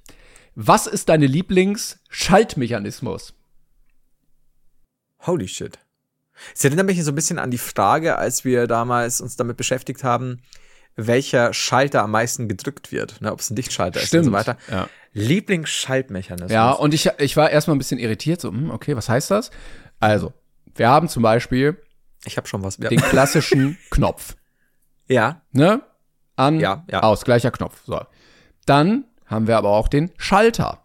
[0.55, 3.33] was ist deine Lieblings-Schaltmechanismus?
[5.27, 5.79] Holy shit.
[6.55, 10.05] Es erinnert mich so ein bisschen an die Frage, als wir damals uns damit beschäftigt
[10.05, 10.43] haben,
[10.95, 14.57] welcher Schalter am meisten gedrückt wird, ne, ob es ein Lichtschalter ist und so weiter.
[14.71, 14.89] Ja.
[15.13, 16.51] Lieblingsschaltmechanismus.
[16.53, 19.51] Ja, und ich, ich war erstmal ein bisschen irritiert, so, hm, okay, was heißt das?
[20.01, 20.33] Also,
[20.75, 21.77] wir haben zum Beispiel
[22.25, 22.79] ich habe schon was.
[22.79, 22.89] Ja.
[22.89, 24.37] den klassischen Knopf.
[25.07, 25.43] ja.
[25.53, 25.83] Ne?
[26.37, 27.01] An, Ja, ja.
[27.03, 27.81] aus, gleicher Knopf.
[27.85, 28.01] So.
[28.67, 30.83] Dann haben wir aber auch den Schalter.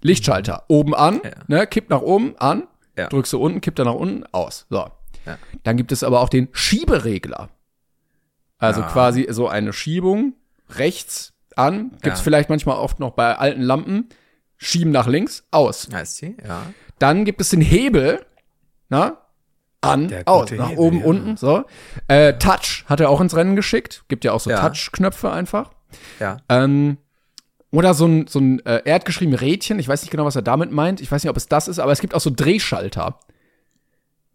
[0.00, 0.64] Lichtschalter.
[0.68, 1.30] Oben an, Ja.
[1.48, 2.66] ne, kippt nach oben, an,
[2.96, 3.08] Ja.
[3.08, 4.66] drückst du unten, kippt er nach unten, aus.
[4.70, 4.88] So.
[5.26, 5.38] Ja.
[5.62, 7.48] Dann gibt es aber auch den Schieberegler.
[8.58, 8.86] Also Ja.
[8.88, 10.34] quasi so eine Schiebung
[10.70, 12.24] rechts an, gibt's Ja.
[12.24, 14.08] vielleicht manchmal oft noch bei alten Lampen,
[14.56, 15.88] schieben nach links, aus.
[15.92, 16.36] Heißt sie?
[16.46, 16.62] Ja.
[16.98, 18.24] Dann gibt es den Hebel,
[18.88, 19.18] na,
[19.80, 21.64] an, aus, nach Hebel, oben, unten, so.
[22.08, 24.04] Äh, Touch hat er auch ins Rennen geschickt.
[24.08, 24.50] Gibt ja auch so.
[24.50, 25.70] Touch-Knöpfe einfach.
[26.20, 26.38] Ja.
[26.48, 26.96] Ähm,
[27.74, 29.78] oder so ein, so ein äh, er hat geschrieben Rädchen.
[29.78, 31.00] Ich weiß nicht genau, was er damit meint.
[31.00, 33.18] Ich weiß nicht, ob es das ist, aber es gibt auch so Drehschalter.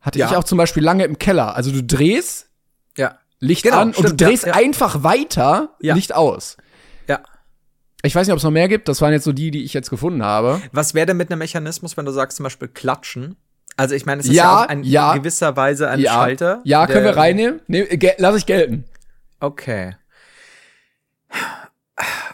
[0.01, 0.29] Hatte Ja.
[0.29, 1.55] ich auch zum Beispiel lange im Keller.
[1.55, 2.49] Also du drehst
[2.97, 3.17] Ja.
[3.39, 5.95] Licht Genau, an und stimmt, du drehst ja, einfach weiter Ja.
[5.95, 6.57] Licht aus.
[7.07, 7.19] Ja.
[8.01, 8.87] Ich weiß nicht, ob es noch mehr gibt.
[8.87, 10.61] Das waren jetzt so die, die ich jetzt gefunden habe.
[10.71, 13.35] Was wäre denn mit einem Mechanismus, wenn du sagst zum Beispiel klatschen?
[13.77, 15.15] Also ich meine, es ist Ja, ja, auch ein ja.
[15.17, 16.61] gewisser Weise ein ja, Schalter.
[16.65, 17.61] ja, können wir reinnehmen?
[17.67, 18.83] Gel lass ich gelten.
[19.39, 19.95] Okay.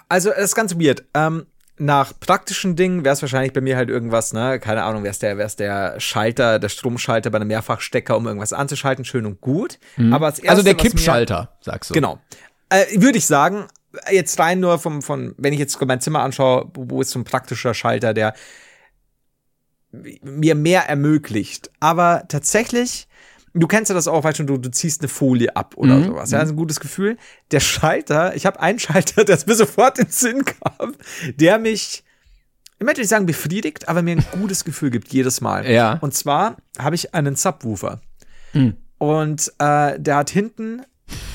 [0.10, 1.04] Also, das ist ganz weird.
[1.14, 1.46] Ähm,
[1.78, 5.38] nach praktischen Dingen wäre es wahrscheinlich bei mir halt irgendwas, ne, keine Ahnung, wär's der,
[5.38, 9.78] wär's der Schalter, der Stromschalter bei einem Mehrfachstecker, um irgendwas anzuschalten, schön und gut.
[10.12, 11.94] Aber als Also der was mir- Kippschalter, sagst du.
[11.94, 12.20] Genau.
[12.70, 13.66] Äh, Würde ich sagen,
[14.10, 17.26] jetzt rein nur vom, von, wenn ich jetzt mein Zimmer anschaue, wo ist so ein
[17.26, 18.34] praktischer Schalter, der
[19.92, 21.72] mir mehr ermöglicht.
[21.80, 23.08] Aber tatsächlich,
[23.56, 26.06] du kennst ja das auch, weißt du, du, du ziehst eine Folie ab oder Mhm,
[26.06, 26.32] sowas.
[26.32, 27.18] Ja, das ist ein gutes Gefühl.
[27.52, 30.96] Der Schalter, ich habe einen Schalter, der mir sofort in den Sinn kam,
[31.36, 32.04] der mich,
[32.80, 35.70] ich möchte nicht sagen befriedigt, aber mir ein gutes Gefühl gibt jedes Mal.
[35.70, 35.98] Ja.
[36.02, 38.02] Und zwar habe ich einen Subwoofer.
[38.54, 38.76] Mhm.
[38.98, 40.82] Und äh, der hat hinten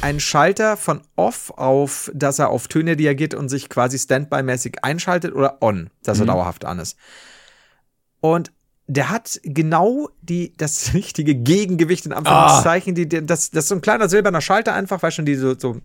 [0.01, 5.35] einen Schalter von off auf, dass er auf Töne reagiert und sich quasi standby-mäßig einschaltet
[5.35, 6.25] oder on, dass Mhm.
[6.25, 6.97] er dauerhaft an ist.
[8.21, 8.53] Und
[8.91, 13.75] der hat genau die, das richtige Gegengewicht in Anführungszeichen, die, die, das, das ist so
[13.77, 15.81] ein kleiner silberner Schalter einfach, weil schon die so, so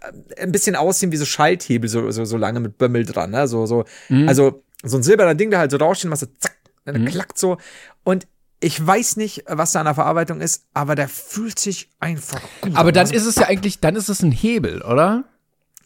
[0.00, 3.46] äh, ein bisschen aussehen wie so Schalthebel, so, so, so lange mit Bömmel dran, ne?
[3.46, 3.84] So, so,
[4.26, 7.58] also so ein silberner Ding, der halt so raussteht, machst du zack, dann klackt so.
[8.04, 8.26] Und
[8.60, 12.74] ich weiß nicht, was da an der Verarbeitung ist, aber der fühlt sich einfach gut.
[12.74, 12.94] Aber an.
[12.94, 15.24] dann ist es ja eigentlich, dann ist es ein Hebel, oder?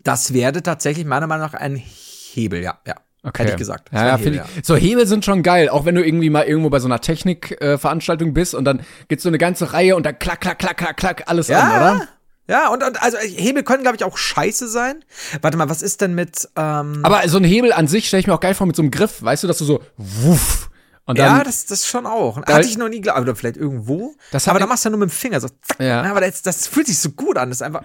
[0.03, 2.97] das wäre tatsächlich meiner Meinung nach ein Hebel, ja, ja.
[3.25, 3.43] Okay.
[3.43, 3.89] Hätte ich gesagt.
[3.93, 6.45] Das Ja, ja, Hebel, ich, so Hebel sind schon geil, auch wenn du irgendwie mal
[6.45, 10.05] irgendwo bei so einer Technikveranstaltung äh, bist und dann gibt's so eine ganze Reihe und
[10.05, 12.09] dann klack, klack, klack, klack, klack, alles Ja, an, oder?
[12.49, 15.05] Ja, und, und also Hebel können, glaube ich, auch scheiße sein.
[15.41, 16.49] Warte mal, was ist denn mit.
[16.57, 18.83] Ähm, Aber so ein Hebel an sich stelle ich mir auch geil vor mit so
[18.83, 20.68] einem Griff, weißt du, dass du so wuff
[21.05, 22.37] und dann ja, das, das schon auch.
[22.39, 23.20] Hatte ich noch nie geglaubt.
[23.20, 24.14] Oder vielleicht irgendwo.
[24.31, 25.49] Das aber da machst du ja nur mit dem Finger so.
[25.49, 25.81] Zack.
[25.81, 26.03] Ja.
[26.03, 27.51] aber das, das fühlt sich so gut an.
[27.51, 27.83] Das ist einfach.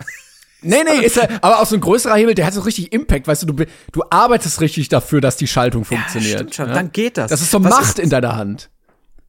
[0.61, 3.27] Nee, nee, ist ja, aber auch so ein größerer Hebel, der hat so richtig Impact,
[3.27, 6.35] weißt du, du, du arbeitest richtig dafür, dass die Schaltung funktioniert.
[6.39, 7.29] stimmt schon, dann geht das.
[7.29, 8.69] Das ist so Was Macht ist- in deiner Hand.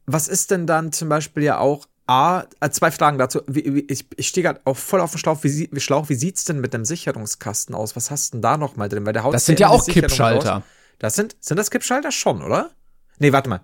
[0.05, 1.87] Was ist denn dann zum Beispiel ja auch.
[2.07, 3.41] A, äh, zwei Fragen dazu.
[3.53, 5.43] Ich ich stehe gerade auch voll auf dem Schlauch.
[5.43, 6.09] Wie, wie Schlauch.
[6.09, 7.95] Wie sieht's denn mit dem Sicherungskasten aus?
[7.95, 9.05] Was hast du denn da noch mal drin?
[9.05, 10.49] Weil der haut Das sind ja auch Kippschalter.
[10.53, 10.63] raus.
[10.97, 12.71] Das sind, sind das Kippschalter schon, oder?
[13.19, 13.59] Nee, warte mal.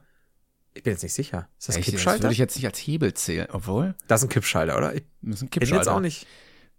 [0.75, 1.47] Ich bin jetzt nicht sicher.
[1.57, 2.23] Ist das Echt, das Kippschalter?
[2.25, 4.93] würde ich jetzt nicht als Hebel zählen, obwohl, das ist ein Kippschalter, oder?
[4.93, 5.75] Ich das ist ein bin Kippschalter.
[5.77, 6.27] jetzt auch nicht.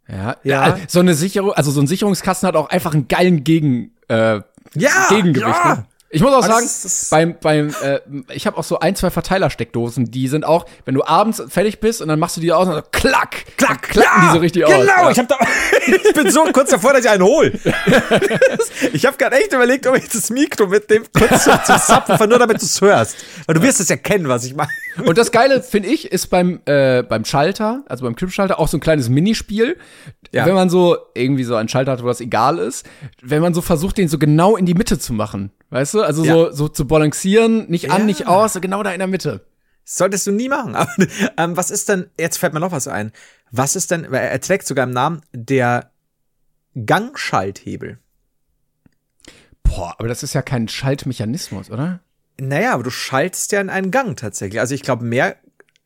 [0.09, 0.77] Ja, Ja.
[0.89, 4.41] So eine Sicherung, also so ein Sicherungskasten hat auch einfach einen geilen Gegen, äh,
[4.75, 5.07] Ja!
[5.09, 5.47] Gegengewicht.
[5.65, 5.75] ja.
[5.75, 5.85] Ne?
[6.11, 8.01] Ich muss auch Aber das sagen, beim, beim, äh,
[8.33, 12.01] ich habe auch so ein, zwei Verteilersteckdosen, die sind auch, wenn du abends fertig bist
[12.01, 14.65] und dann machst du die aus und dann so klack, klack, klacken die so richtig
[14.65, 14.87] genau, aus.
[14.87, 15.11] Ja.
[15.11, 15.39] ich, hab da,
[15.87, 17.53] ich bin so kurz davor, dass ich einen hol.
[18.93, 22.13] ich habe gerade echt überlegt, ob ich das Mikro mit dem kurz zu, zu zappen,
[22.13, 23.17] einfach nur damit du es hörst.
[23.47, 24.71] Weil du wirst es ja kennen, was ich meine.
[25.05, 28.77] Und das Geile, finde ich, ist beim, äh, beim Schalter, also beim Kippschalter, auch so
[28.77, 29.77] ein kleines Minispiel.
[30.33, 30.47] Ja.
[30.47, 32.87] Wenn man so irgendwie so einen Schalter hat, wo das egal ist,
[33.23, 35.51] wenn man so versucht, den so genau in die Mitte zu machen.
[35.71, 36.03] Weißt du?
[36.03, 36.53] Also so, Ja.
[36.53, 38.05] so zu balancieren, nicht an, Ja.
[38.07, 39.45] nicht aus, so genau da in der Mitte.
[39.85, 40.75] Solltest du nie machen.
[40.77, 40.91] Aber
[41.37, 43.13] ähm, was ist denn, jetzt fällt mir noch was ein.
[43.51, 45.91] Was ist denn, er trägt sogar im Namen, der
[46.85, 47.99] Gangschalthebel.
[49.63, 52.01] Boah, aber das ist ja kein Schaltmechanismus, oder?
[52.39, 54.61] Naja, aber du schaltest ja in einen Gang tatsächlich.
[54.61, 55.37] Also ich glaube mehr,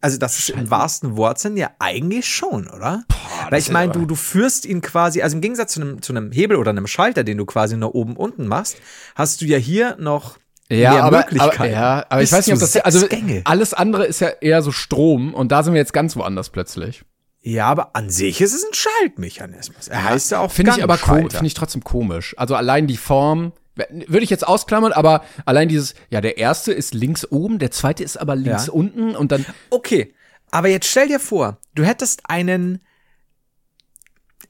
[0.01, 3.05] also das ist im wahrsten Wortsinn ja eigentlich schon, oder?
[3.43, 6.13] Weil das ich meine, du, du führst ihn quasi, also im Gegensatz zu einem, zu
[6.13, 8.77] einem Hebel oder einem Schalter, den du quasi nur oben unten machst,
[9.15, 10.39] hast du ja hier noch
[10.71, 11.57] Ja, mehr aber, Möglichkeiten.
[11.63, 13.43] aber, ja, aber ich weiß nicht, ob das, also Gänge.
[13.45, 17.03] alles andere ist ja eher so Strom und da sind wir jetzt ganz woanders plötzlich.
[17.43, 19.89] Ja, aber an sich ist es ein Schaltmechanismus.
[19.89, 22.35] Er heißt ja auch Finde ich aber komisch, finde ich trotzdem komisch.
[22.39, 26.93] Also allein die Form, würde ich jetzt ausklammern, aber allein dieses, ja, der erste ist
[26.95, 28.73] links oben, der zweite ist aber links Ja.
[28.73, 30.15] unten und dann, Okay,
[30.51, 32.81] aber jetzt stell dir vor, du hättest einen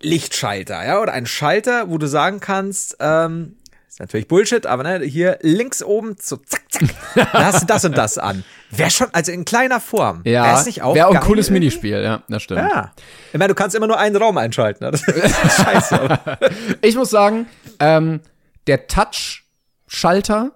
[0.01, 3.57] Lichtschalter, ja, oder einen Schalter, wo du sagen kannst, ähm,
[3.87, 6.89] ist natürlich Bullshit, aber ne, hier links oben, so zack, zack,
[7.33, 8.45] da hast du das und das an.
[8.71, 10.23] Wäre schon, also in kleiner Form.
[10.25, 11.61] ja, Wär's nicht auch wäre auch ein cooles irgendwie?
[11.61, 12.61] Minispiel, ja, das stimmt.
[12.61, 12.93] Ja.
[13.33, 14.85] Ich meine, du kannst immer nur einen Raum einschalten.
[14.85, 14.93] Ne?
[14.93, 16.19] Das ist scheiße.
[16.83, 17.47] Ich muss sagen,
[17.81, 18.21] ähm,
[18.71, 20.53] der Touch-Schalter,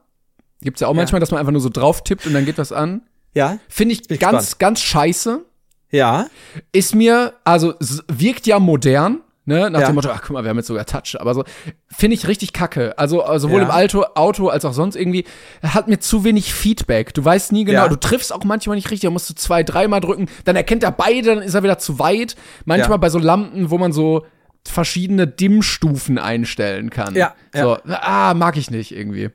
[0.62, 2.72] gibt's ja auch manchmal, dass man einfach nur so drauf tippt und dann geht was
[2.72, 3.02] an.
[3.34, 4.58] ja, Finde ich Bin ganz, gespannt.
[4.60, 5.44] ganz scheiße.
[5.90, 6.26] ja,
[6.72, 7.74] ist mir, also
[8.08, 9.86] wirkt ja modern, ne, nach Ja.
[9.88, 11.44] dem Motto, ach guck mal, wir haben jetzt sogar Touch, aber so,
[11.88, 12.96] finde ich richtig kacke.
[12.98, 13.66] Also äh, sowohl Ja.
[13.66, 15.24] im Auto, Auto als auch sonst irgendwie,
[15.62, 17.12] hat mir zu wenig Feedback.
[17.14, 17.88] Du weißt nie genau, Ja.
[17.88, 20.92] du triffst auch manchmal nicht richtig, da musst du zwei, dreimal drücken, dann erkennt er
[20.92, 22.36] beide, dann ist er wieder zu weit.
[22.64, 22.96] Manchmal Ja.
[22.98, 24.24] bei so Lampen, wo man so
[24.66, 27.14] verschiedene Dimmstufen einstellen kann.
[27.14, 29.30] Ja, So, ah, mag ich nicht irgendwie.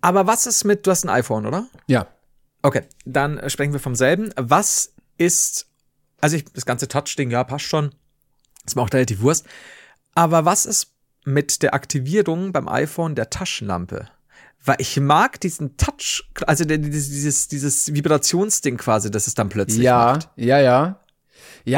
[0.00, 1.66] aber was ist mit, du hast ein iPhone, oder?
[1.86, 2.06] Ja.
[2.62, 4.30] Okay, dann sprechen wir vom selben.
[4.36, 5.66] Was ist,
[6.20, 7.90] also ich, das ganze Touch-Ding, ja, passt schon.
[8.66, 9.46] Ist mir auch relativ Wurst.
[10.14, 10.92] Aber was ist
[11.24, 14.08] mit der Aktivierung beim iPhone der Taschenlampe?
[14.64, 19.82] Weil ich mag diesen Touch, also dieses, dieses, dieses Vibrationsding quasi, das es dann plötzlich
[19.82, 20.28] Ja, macht.
[20.34, 20.60] ja, ja.
[20.60, 21.00] Ja,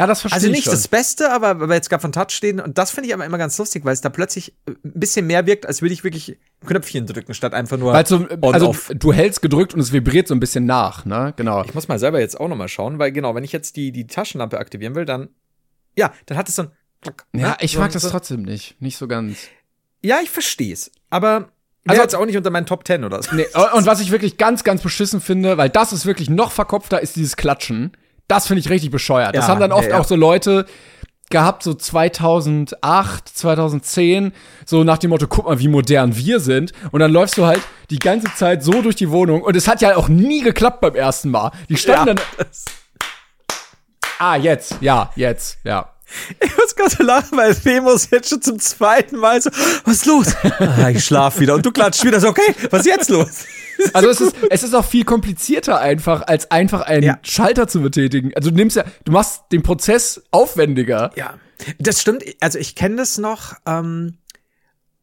[0.05, 0.73] das verstehe Also ich nicht schon.
[0.73, 3.25] das Beste, aber weil wir jetzt gerade von Touch stehen, und das finde ich aber
[3.25, 6.03] immer ganz lustig, weil es da plötzlich äh, ein bisschen mehr wirkt, als würde ich
[6.03, 8.91] wirklich Knöpfchen drücken, statt einfach nur Weil so, also off.
[8.93, 11.33] du hältst gedrückt und es vibriert so ein bisschen nach, ne?
[11.37, 11.63] Genau.
[11.63, 13.91] Ich muss mal selber jetzt auch noch mal schauen, weil genau, wenn ich jetzt die,
[13.91, 15.29] die Taschenlampe aktivieren will, dann,
[15.97, 16.71] ja, dann hat es so ein,
[17.01, 17.57] Klack, Ja, ne?
[17.61, 18.79] ich mag das trotzdem nicht.
[18.81, 19.37] Nicht so ganz.
[20.03, 21.51] Ja, ich verstehe es, aber Also-
[21.87, 23.33] also jetzt auch nicht unter meinen Top 10 oder so.
[23.35, 27.01] Nee, und was ich wirklich ganz, ganz beschissen finde, weil das ist wirklich noch verkopfter,
[27.01, 27.93] ist dieses Klatschen.
[28.29, 29.35] Das finde ich richtig bescheuert.
[29.35, 29.99] das Ja, haben dann oft ja, ja.
[29.99, 30.65] auch so Leute
[31.29, 34.33] gehabt, so 2008, 2010,
[34.65, 36.71] so nach dem Motto, guck mal, wie modern wir sind.
[36.91, 39.41] Und dann läufst du halt die ganze Zeit so durch die Wohnung.
[39.41, 41.51] Und es hat ja auch nie geklappt beim ersten Mal.
[41.69, 42.47] Die standen dann.
[44.19, 45.89] Ah, jetzt, ja, jetzt, ja.
[46.39, 49.49] Ich muss gerade so lachen, weil Remus jetzt schon zum zweiten Mal so,
[49.85, 50.35] was ist los?
[50.59, 53.45] Ah, ich schlaf wieder und du klatschst wieder so, okay, was ist jetzt los?
[53.93, 57.19] Also es ist, es ist auch viel komplizierter einfach, als einfach einen Ja.
[57.23, 58.31] Schalter zu betätigen.
[58.35, 61.11] Also du nimmst ja, du machst den Prozess aufwendiger.
[61.15, 61.35] Ja,
[61.79, 62.23] das stimmt.
[62.39, 64.17] Also ich kenne das noch ähm,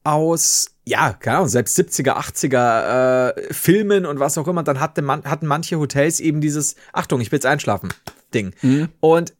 [0.04, 4.62] aus, ja, keine Ahnung, selbst 70er, 80er äh, Filmen und was auch immer.
[4.62, 7.92] Dann hatte man, hatten manche Hotels eben dieses, Achtung, ich will jetzt einschlafen,
[8.32, 8.52] Ding.
[9.00, 9.34] Und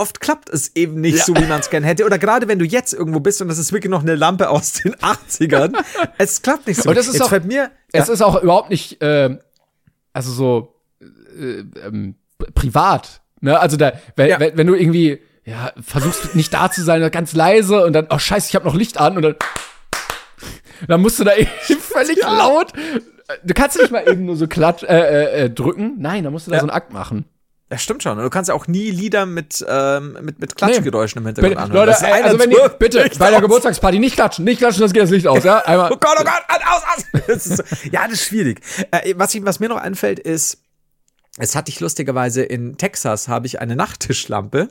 [0.00, 2.04] oft klappt es eben nicht so, wie man es gerne hätte.
[2.04, 4.72] Oder gerade wenn du jetzt irgendwo bist und das ist wirklich noch eine Lampe aus
[4.72, 5.74] den 80ern,
[6.18, 6.88] es klappt nicht so.
[6.88, 9.38] Und das ist jetzt auch- mir, Es ist auch überhaupt nicht, äh,
[10.12, 10.74] also so
[11.38, 12.16] äh, ähm,
[12.54, 13.20] privat.
[13.40, 13.58] Ne?
[13.58, 14.40] Also da, wenn, Ja.
[14.40, 18.18] wenn, wenn du irgendwie ja, versuchst nicht da zu sein, ganz leise und dann, oh
[18.18, 19.34] scheiße, ich habe noch Licht an und dann,
[20.88, 22.72] dann musst du da irgendwie völlig laut.
[23.44, 25.94] Du kannst nicht mal eben nur so klatsch, äh, äh, äh, drücken.
[25.98, 26.60] Nein, da musst du da Ja.
[26.60, 27.24] so einen Akt machen.
[27.70, 28.18] Das stimmt schon.
[28.18, 31.76] Du kannst ja auch nie Lieder mit, ähm, mit, mit Klatschgeräuschen im Hintergrund Bitte, anhören.
[31.86, 33.42] Leute, Das ist einer also wenn ihr, bitte, nicht bei der aus.
[33.42, 35.58] Geburtstagsparty nicht klatschen, nicht klatschen, das geht das Licht aus, ja?
[35.60, 35.90] Einmal.
[35.92, 37.04] Oh Gott, oh Gott, aus, aus.
[37.26, 38.60] Das ist so, ja, das ist schwierig.
[38.90, 40.58] Äh, was, ich, was mir noch einfällt, ist,
[41.38, 44.68] es hatte ich lustigerweise in Texas, habe ich eine Nachttischlampe,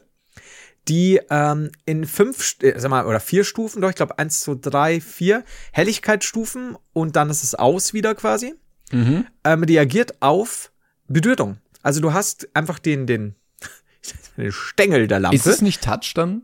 [0.87, 4.55] die ähm, in fünf, äh, sag mal, oder vier Stufen, doch, ich glaube, eins, zwei,
[4.59, 8.55] drei, vier Helligkeitsstufen und dann ist es aus wieder quasi,
[8.91, 9.25] Mhm.
[9.45, 10.71] ähm, reagiert auf
[11.07, 11.57] Berührung.
[11.81, 13.35] Also du hast einfach den, den,
[14.37, 15.35] den Stängel der Lampe.
[15.35, 16.43] Ist es nicht Touch dann?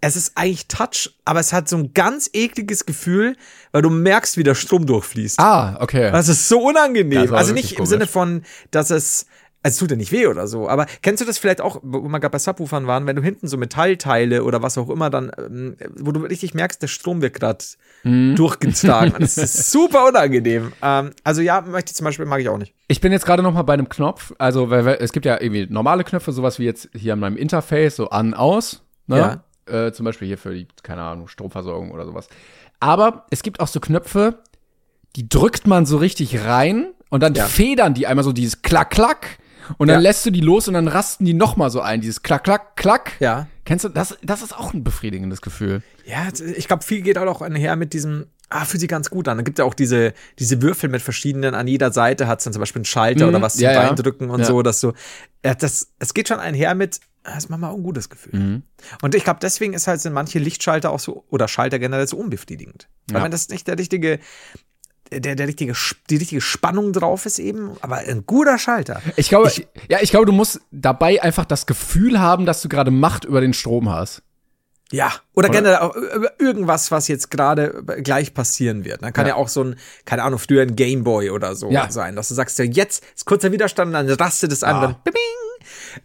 [0.00, 3.36] es ist eigentlich Touch, aber es hat so ein ganz ekliges Gefühl,
[3.72, 5.40] weil du merkst, wie der Strom durchfließt.
[5.40, 6.12] Ah, okay.
[6.12, 7.34] Das ist so unangenehm.
[7.34, 7.86] Also nicht im.
[7.86, 9.26] Sinne von, dass es,
[9.62, 12.00] also es tut dir nicht weh oder so, aber kennst du das vielleicht auch, wo
[12.02, 15.32] wir gerade bei Subwoofern waren, wenn du hinten so Metallteile oder was auch immer dann,
[15.36, 17.64] ähm, wo du richtig merkst, der Strom wird gerade
[18.04, 19.12] durchgetragen.
[19.14, 20.72] Und das ist super unangenehm.
[20.82, 22.74] Ähm, also ja, möchte ich zum Beispiel, mag ich auch nicht.
[22.86, 24.32] Ich bin jetzt gerade noch mal bei einem Knopf.
[24.38, 27.36] Also weil, weil, es gibt ja irgendwie normale Knöpfe, sowas wie jetzt hier an meinem
[27.36, 28.82] Interface, so an, aus.
[29.06, 29.42] Ne?
[29.66, 32.28] Äh, zum Beispiel hier für die, keine Ahnung, Stromversorgung oder sowas.
[32.80, 34.38] Aber es gibt auch so Knöpfe,
[35.16, 37.44] die drückt man so richtig rein und dann Ja.
[37.46, 39.38] federn die einmal so dieses Klack, Klack.
[39.76, 40.00] Und dann Ja.
[40.00, 42.76] lässt du die los und dann rasten die noch mal so ein, dieses Klack, Klack,
[42.76, 43.12] Klack.
[43.20, 43.46] Ja.
[43.64, 45.82] Kennst du, das, das ist auch ein befriedigendes Gefühl.
[46.06, 49.36] Ja, ich glaube, viel geht auch einher mit diesem, ah, fühlt sich ganz gut an.
[49.36, 52.54] Dann gibt ja auch diese, diese Würfel mit verschiedenen, an jeder Seite hat es dann
[52.54, 53.86] zum Beispiel einen Schalter Mhm, oder was zum ja, ja.
[53.86, 54.46] Reindrücken und Ja.
[54.46, 54.92] so, dass du,
[55.44, 58.38] ja, das, es geht schon einher mit, ah, das ist manchmal auch ein gutes Gefühl.
[58.40, 58.62] Mhm.
[59.02, 62.16] Und ich glaube, deswegen ist halt, sind manche Lichtschalter auch so, oder Schalter generell so
[62.16, 62.88] unbefriedigend.
[63.08, 63.20] Weil Ja.
[63.22, 64.18] man das nicht der richtige,
[65.10, 65.74] der, der richtige,
[66.10, 69.00] die richtige Spannung drauf ist eben, aber ein guter Schalter.
[69.16, 69.50] Ich glaube,
[69.88, 73.40] ja, ich glaube, du musst dabei einfach das Gefühl haben, dass du gerade Macht über
[73.40, 74.22] den Strom hast.
[74.90, 79.02] Ja, oder, generell auch über irgendwas, was jetzt gerade gleich passieren wird.
[79.02, 79.34] Dann kann ja.
[79.34, 79.36] Ja.
[79.36, 81.90] auch so ein, keine Ahnung, früher ein Gameboy oder so Ja.
[81.90, 84.80] sein, dass du sagst, ja, jetzt ist kurzer Widerstand, dann rastet es an, Ah.
[84.80, 85.14] dann bing.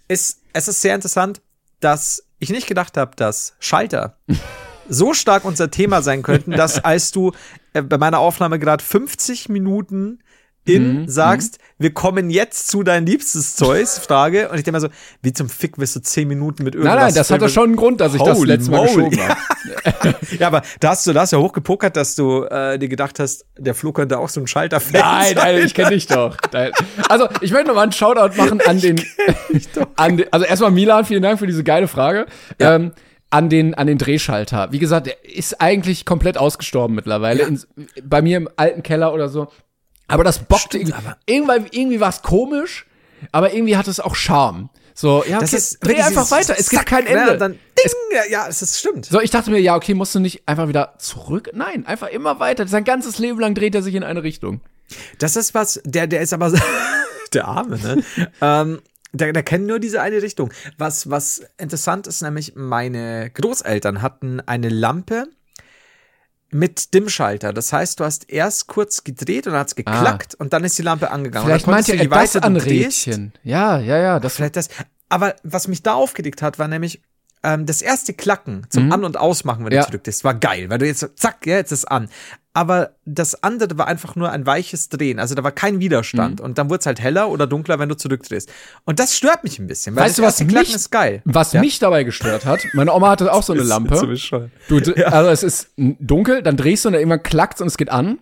[0.09, 1.41] Ist, es ist sehr interessant,
[1.79, 4.17] dass ich nicht gedacht habe, dass Schalter
[4.89, 7.33] so stark unser Thema sein könnten, dass als du äh,
[7.73, 10.19] bei meiner Aufnahme gerade 50 Minuten
[10.65, 14.79] in Mhm, sagst, wir kommen jetzt zu dein liebstes Zeus, Frage, und ich denke mir
[14.79, 14.87] so,
[15.21, 17.49] wie zum Fick wirst du 10 Minuten mit irgendwas Nein, nein, das filmen?
[17.49, 19.09] schon einen Grund, dass ich das Holy letzte Mal moly.
[19.09, 19.39] geschoben habe.
[20.39, 23.75] Ja, aber da hast du das ja hochgepokert, dass du äh, dir gedacht hast, der
[23.75, 26.37] Flo könnte auch so ein Schalter Nein, nein, ich kenne dich doch.
[27.09, 29.01] Also, ich möchte noch mal einen Shoutout machen an den,
[29.95, 32.25] an den also erstmal Milan, vielen Dank für diese geile Frage.
[32.59, 32.91] Ähm,
[33.33, 34.71] an den, an den Drehschalter.
[34.71, 37.41] Wie gesagt, der ist eigentlich komplett ausgestorben mittlerweile.
[37.41, 37.47] Ja.
[37.47, 37.61] In,
[38.03, 39.47] bei mir im alten Keller oder so.
[40.07, 40.89] Aber das bockte Stimmt,
[41.27, 41.57] irgendwie.
[41.57, 42.85] aber- irgendwie war es komisch,
[43.31, 44.69] aber irgendwie hat es auch Charme.
[44.93, 46.53] So, ja, okay, Das ist dreh einfach weiter.
[46.57, 47.31] Es gibt kein ne, Ende.
[47.33, 49.07] und Dann, ding, ja, ja, es ist stimmt.
[49.07, 51.49] So, ich dachte mir, ja, okay, musst du nicht einfach wieder zurück?
[51.53, 52.67] Nein, einfach immer weiter.
[52.67, 54.61] Sein ganzes Leben lang dreht er sich in eine Richtung.
[55.17, 56.53] Das ist was, der, der ist aber
[57.33, 58.03] der Arme, ne?
[58.41, 58.81] ähm,
[59.13, 60.51] der, der kennt nur diese eine Richtung.
[60.77, 65.27] Was, was interessant ist, nämlich meine Großeltern hatten eine Lampe
[66.49, 67.53] mit Dimmschalter.
[67.53, 70.83] Das heißt, du hast erst kurz gedreht und dann hat's geklackt und dann ist die
[70.83, 71.47] Lampe angegangen.
[71.47, 73.33] Vielleicht und dann meint konntest ihr du, je das an Rädchen.
[73.43, 74.19] Ja, ja, ja.
[74.19, 74.69] Das Vielleicht das.
[75.09, 77.01] Aber was mich da aufgeregt hat, war nämlich
[77.43, 79.81] ähm, das erste Klacken zum An- und Ausmachen, wenn du Mhm.
[79.81, 79.85] Ja.
[79.87, 82.09] zurückdrehst, war geil, weil du jetzt so, zack, ja, jetzt ist an.
[82.55, 85.19] Aber das andere war einfach nur ein weiches Drehen.
[85.19, 86.39] Also da war kein Widerstand.
[86.39, 86.45] Mhm.
[86.45, 88.47] Und dann wurde es halt heller oder dunkler, wenn du zurückdrehst.
[88.85, 89.95] Und das stört mich ein bisschen.
[89.95, 91.21] Weil Weißt du, was erste Klacken mich- ist geil.
[91.25, 91.61] Was Ja?
[91.61, 93.95] mich dabei gestört hat, meine Oma hatte auch so eine Lampe.
[94.69, 97.89] Du, Also es ist dunkel, dann drehst du und dann irgendwann klackt und es geht
[97.89, 98.19] an.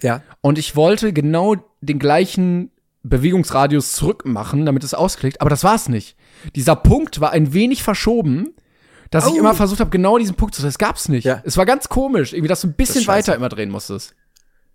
[0.00, 0.22] Ja.
[0.40, 2.70] Und ich wollte genau den gleichen
[3.02, 6.16] Bewegungsradius zurückmachen, damit es ausklickt, aber das war's nicht.
[6.54, 8.54] Dieser Punkt war ein wenig verschoben,
[9.12, 9.38] dass ich Oh.
[9.38, 10.62] immer versucht habe, genau diesen Punkt zu.
[10.62, 11.24] Das gab's nicht.
[11.24, 11.40] Ja.
[11.44, 14.14] Es war ganz komisch, irgendwie, dass du ein bisschen weiter immer drehen musstest.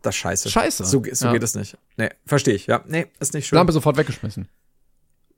[0.01, 0.49] Das ist scheiße.
[0.49, 0.85] Scheiße.
[0.85, 1.33] So, so Ja.
[1.33, 1.77] geht es nicht.
[1.97, 2.67] Nee, verstehe ich.
[2.67, 3.57] Ja, nee, ist nicht schön.
[3.57, 4.47] Lampe sofort weggeschmissen.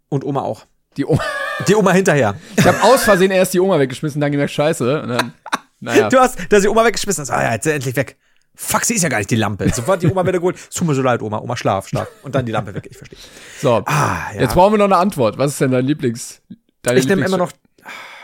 [0.10, 0.66] Und Oma auch.
[0.97, 1.24] Die Oma,
[1.68, 2.36] Die Oma hinterher.
[2.58, 5.04] ich habe aus Versehen erst die Oma weggeschmissen, dann gemerkt, scheiße.
[5.08, 5.34] Dann,
[5.80, 6.10] naja.
[6.10, 7.32] Du hast, dass die Oma weggeschmissen hast.
[7.32, 8.18] Ah ja, jetzt ist endlich weg.
[8.56, 9.70] Fuck, sie ist ja gar nicht die Lampe.
[9.74, 10.58] Sofort die Oma wieder geholt.
[10.58, 11.38] Es tut mir so leid, Oma.
[11.39, 12.08] Oma, schlaf, schlaf.
[12.24, 12.88] Und dann die Lampe weg.
[12.91, 13.18] Ich verstehe.
[13.62, 14.41] So, Ah, ja.
[14.41, 15.38] jetzt brauchen wir noch eine Antwort.
[15.38, 16.41] Was ist denn dein Lieblings?
[16.82, 17.52] Deine Ich nehme immer noch,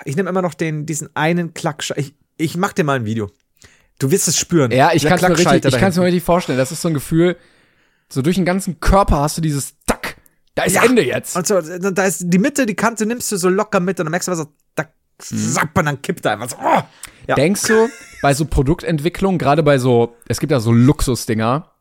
[0.05, 1.99] ich nehme immer noch den, diesen einen Klackschalter.
[2.01, 3.29] Ich, ich mach dir mal ein Video.
[3.99, 4.71] Du wirst es spüren.
[4.71, 6.57] Ja, ich kann es mir richtig, ich kann's mir richtig vorstellen.
[6.57, 7.37] Das ist so ein Gefühl,
[8.09, 10.17] so durch den ganzen Körper hast du dieses Tack.
[10.53, 10.83] Da ist Ja.
[10.85, 11.35] Ende jetzt.
[11.35, 14.11] Und so, da ist die Mitte, die Kante nimmst du so locker mit und dann
[14.11, 14.85] merkst du, was so, da
[15.17, 16.57] zapp, und dann kippt er einfach so.
[16.61, 16.81] Oh.
[17.27, 17.35] Ja.
[17.35, 17.87] Denkst du,
[18.21, 21.71] bei so Produktentwicklung, gerade bei so, es gibt ja so Luxusdinger,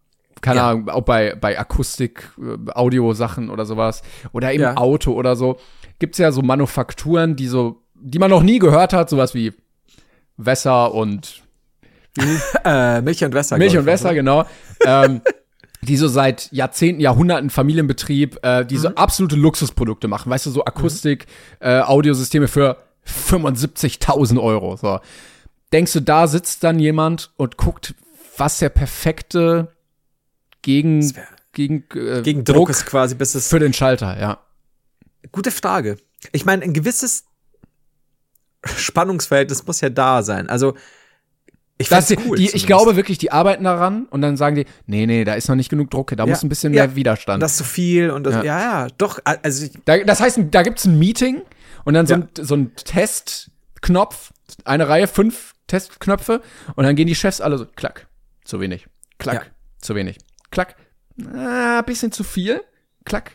[0.41, 0.71] keine Ja.
[0.71, 4.03] Ahnung, auch bei, bei Akustik, äh, Audiosachen oder sowas,
[4.33, 4.65] oder im.
[4.65, 5.59] Auto oder so,
[5.99, 9.53] gibt's ja so Manufakturen, die so, die man noch nie gehört hat, sowas wie
[10.37, 11.43] Wässer und
[12.65, 13.57] Äh, Milch und Wässer.
[13.59, 14.45] Milch und Wässer, genau.
[14.85, 15.21] ähm,
[15.83, 18.97] die so seit Jahrzehnten, Jahrhunderten Familienbetrieb, äh, die so Mhm.
[18.97, 20.31] absolute Luxusprodukte machen.
[20.31, 21.27] Weißt du, so Akustik,
[21.61, 24.77] äh, Audiosysteme für 75.000 Euro.
[24.77, 25.01] So.
[25.73, 27.95] Denkst du, da sitzt dann jemand und guckt,
[28.37, 29.69] was der perfekte
[30.63, 31.13] gegen,
[31.53, 34.39] gegen, äh, Gegen Druck ist quasi, bis es für den Schalter, ja.
[35.33, 35.97] Gute Frage.
[36.33, 37.25] Ich meine, ein gewisses
[38.77, 40.49] Spannungsverhältnis muss ja da sein.
[40.49, 40.75] Also,
[41.77, 42.37] ich Das, cool.
[42.37, 45.49] die, ich glaube wirklich, die arbeiten daran und dann sagen die, nee, nee, da ist
[45.49, 46.87] noch nicht genug Druck, da Ja, muss ein bisschen ja.
[46.87, 47.43] mehr Widerstand.
[47.43, 48.43] das ist zu viel und das, Ja.
[48.45, 48.87] ja.
[48.97, 49.19] doch.
[49.25, 51.43] Also, Da, das heißt, da gibt's ein Meeting
[51.85, 54.33] und dann so, ein, so ein Testknopf,
[54.65, 56.43] eine Reihe, fünf Testknöpfe
[56.77, 58.07] und dann gehen die Chefs alle so, klack,
[58.45, 58.87] zu wenig,
[59.19, 59.51] klack,
[59.81, 60.19] zu wenig,
[60.51, 60.77] klack,
[61.35, 62.61] ah, bisschen zu viel,
[63.05, 63.33] klack.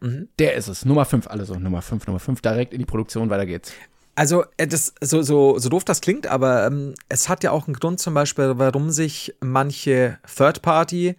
[0.00, 0.28] Mhm.
[0.38, 0.84] Der ist es.
[0.84, 3.72] Nummer fünf, alle so, Nummer fünf, Nummer fünf, direkt in die Produktion, weiter geht's.
[4.16, 7.66] Also, äh, das, so, so, so doof das klingt, aber ähm, es hat ja auch
[7.66, 11.16] einen Grund zum Beispiel, warum sich manche Third-Party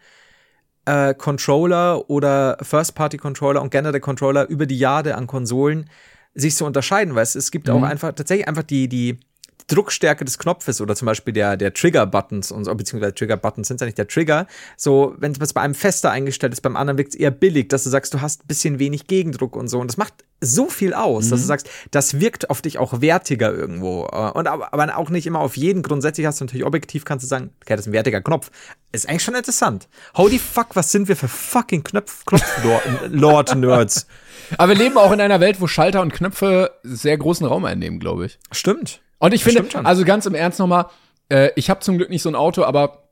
[0.85, 5.89] äh, Controller oder First-Party-Controller und generell Controller über die Jahre an Konsolen
[6.35, 9.19] sich so unterscheiden, weil es, es gibt auch einfach tatsächlich einfach die, die
[9.67, 13.85] Druckstärke des Knopfes oder zum Beispiel der, der Trigger-Buttons und so, beziehungsweise Trigger-Buttons sind ja
[13.85, 14.45] nicht der Trigger.
[14.77, 17.83] So, wenn es bei einem fester eingestellt ist, beim anderen wirkt es eher billig, dass
[17.83, 19.79] du sagst, du hast ein bisschen wenig Gegendruck und so.
[19.79, 23.51] Und das macht so viel aus, dass du sagst, das wirkt auf dich auch wertiger
[23.51, 24.05] irgendwo.
[24.11, 25.81] Äh, Und aber, aber auch nicht immer auf jeden.
[25.81, 28.51] Grundsätzlich hast du natürlich objektiv, kannst du sagen, okay, das ist ein wertiger Knopf.
[28.91, 29.87] Ist eigentlich schon interessant.
[30.15, 34.07] Holy fuck, was sind wir für fucking Knopf, Knopf-Lord-Nerds?
[34.57, 37.99] Aber wir leben auch in einer Welt, wo Schalter und Knöpfe sehr großen Raum einnehmen,
[37.99, 38.37] glaube ich.
[38.51, 39.01] Stimmt.
[39.19, 40.85] Und ich finde, also ganz im Ernst nochmal,
[41.29, 43.03] äh, ich habe zum Glück nicht so ein Auto, aber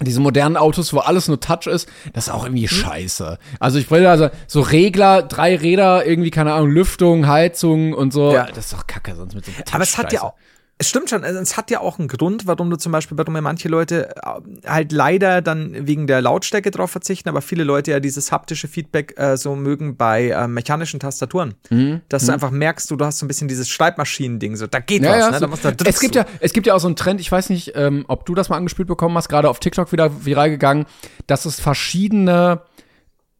[0.00, 2.76] diese modernen Autos, wo alles nur Touch ist, das ist auch irgendwie Hm.
[2.76, 3.38] scheiße.
[3.60, 8.32] Also ich will also so Regler, drei Räder, irgendwie, keine Ahnung, Lüftung, Heizung und so.
[8.32, 8.46] Ja.
[8.46, 10.34] Das ist doch kacke, sonst mit so einem Aber es hat ja auch.
[10.78, 13.36] Es stimmt schon, also es hat ja auch einen Grund, warum du zum Beispiel, warum
[13.36, 17.92] ja manche Leute äh, halt leider dann wegen der Lautstärke drauf verzichten, aber viele Leute
[17.92, 21.54] ja dieses haptische Feedback äh, so mögen bei äh, mechanischen Tastaturen.
[21.70, 22.00] Mhm.
[22.08, 25.04] Dass du einfach merkst, du, du hast so ein bisschen dieses Schreibmaschinen-Ding, so, da geht
[25.04, 25.34] Ja, was, ja, ne?
[25.34, 25.40] so.
[25.40, 26.20] Da musst du, da es gibt du.
[26.20, 28.48] ja, es gibt ja auch so einen Trend, ich weiß nicht, ähm, ob du das
[28.48, 30.86] mal angespielt bekommen hast, gerade auf TikTok wieder viral gegangen,
[31.28, 32.62] dass es verschiedene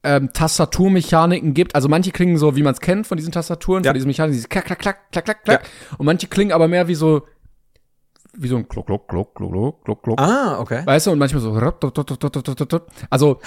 [0.05, 1.75] ähm, Tastaturmechaniken gibt.
[1.75, 3.91] Also manche klingen so, wie man es kennt von diesen Tastaturen, Ja.
[3.91, 5.63] von diesen Mechaniken, dieses klack, klack, klack, klack, klack, klack.
[5.99, 7.23] Und manche klingen aber mehr wie so,
[8.35, 10.21] wie so ein Kluck, Kluck, Kluck, Kluck, Kluck, Kluck, Kluck.
[10.21, 10.83] Ah, okay.
[10.85, 12.81] Weißt du, und manchmal so.
[13.11, 13.41] Also,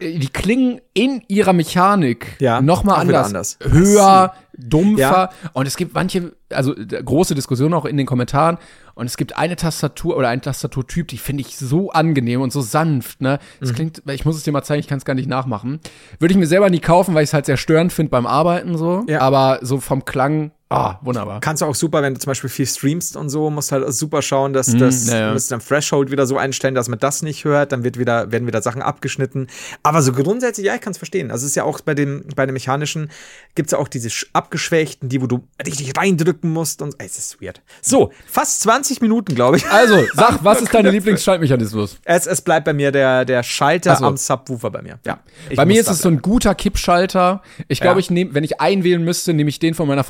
[0.00, 3.26] die klingen in ihrer Mechanik Ja, nochmal anders.
[3.26, 3.58] anders.
[3.60, 5.00] Höher, dumpfer.
[5.00, 5.30] Ja.
[5.54, 8.58] Und es gibt manche, also äh, große Diskussionen auch in den Kommentaren.
[8.98, 12.60] Und es gibt eine Tastatur oder einen Tastaturtyp, die finde ich so angenehm und so
[12.60, 13.34] sanft, ne?
[13.34, 13.60] Mhm.
[13.60, 15.78] Das klingt, ich muss es dir mal zeigen, ich kann es gar nicht nachmachen.
[16.18, 18.76] Würde ich mir selber nie kaufen, weil ich es halt sehr störend finde beim Arbeiten
[18.76, 19.04] so.
[19.06, 19.20] Ja.
[19.20, 21.40] Aber so vom Klang, ah, wunderbar.
[21.40, 24.22] Kannst du auch super, wenn du zum Beispiel viel streamst und so, musst halt super
[24.22, 27.22] schauen, dass das, Mhm, ja, musst du dann Threshold wieder so einstellen, dass man das
[27.22, 29.46] nicht hört, dann wird wieder, werden wieder Sachen abgeschnitten.
[29.82, 31.30] Aber so grundsätzlich, ja, ich kann es verstehen.
[31.30, 33.10] Also es ist ja auch bei dem, bei den mechanischen,
[33.54, 37.40] gibt's ja auch diese sch- abgeschwächten, die, wo du richtig reindrücken musst und es ist
[37.42, 37.60] weird.
[37.82, 39.66] So, fast 20 Minuten, glaube ich.
[39.70, 41.98] Also, sag, was ist deine Lieblingsschaltmechanismus?
[42.04, 44.04] Es, es bleibt bei mir der, der Schalter so.
[44.04, 44.98] am Subwoofer bei mir.
[45.06, 45.18] Ja.
[45.56, 47.42] Bei mir ist es so ein guter Kippschalter.
[47.68, 48.00] Ich glaube, Ja.
[48.00, 50.04] ich nehme, wenn ich einwählen müsste, nehme ich den von meiner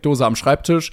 [0.00, 0.92] Verteilersteckdose am Schreibtisch.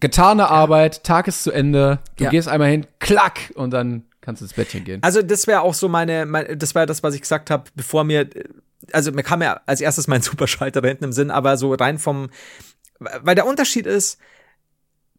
[0.00, 1.98] Getane Arbeit, Tag ist zu Ende.
[2.16, 2.30] Du Ja.
[2.30, 5.02] gehst einmal hin, klack, und dann kannst du ins Bettchen gehen.
[5.02, 8.04] Also das wäre auch so meine, mein, das war das, was ich gesagt habe, bevor
[8.04, 8.28] mir,
[8.92, 11.98] also mir kam ja als erstes mein Superschalter da hinten im Sinn, aber so rein
[11.98, 12.28] vom,
[12.98, 14.18] weil der Unterschied ist,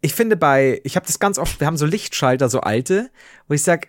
[0.02, 3.10] ich finde bei, ich habe das ganz oft, wir haben so Lichtschalter, so alte,
[3.48, 3.88] wo ich sag,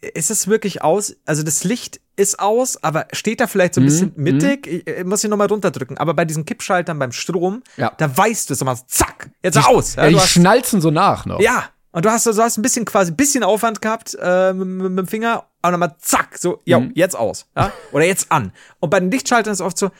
[0.00, 3.84] ist es wirklich aus, also das Licht ist aus, aber steht da vielleicht so ein
[3.84, 7.62] Mhm, bisschen mittig, ich, ich muss hier nochmal runterdrücken, aber bei diesen Kippschaltern beim Strom,
[7.76, 7.92] Ja.
[7.96, 9.94] da weißt du es immer, zack, jetzt aus.
[9.96, 11.40] ja, die du hast- schnalzen so nach noch.
[11.40, 14.66] ja, und du hast, du hast ein bisschen quasi, ein bisschen Aufwand gehabt äh, mit,
[14.90, 16.92] mit, dem Finger, aber nochmal zack, so, ja, Mhm.
[16.94, 17.46] jetzt aus.
[17.56, 17.72] Ja?
[17.92, 18.52] Oder jetzt an.
[18.80, 19.90] Und bei den Lichtschaltern ist es oft so,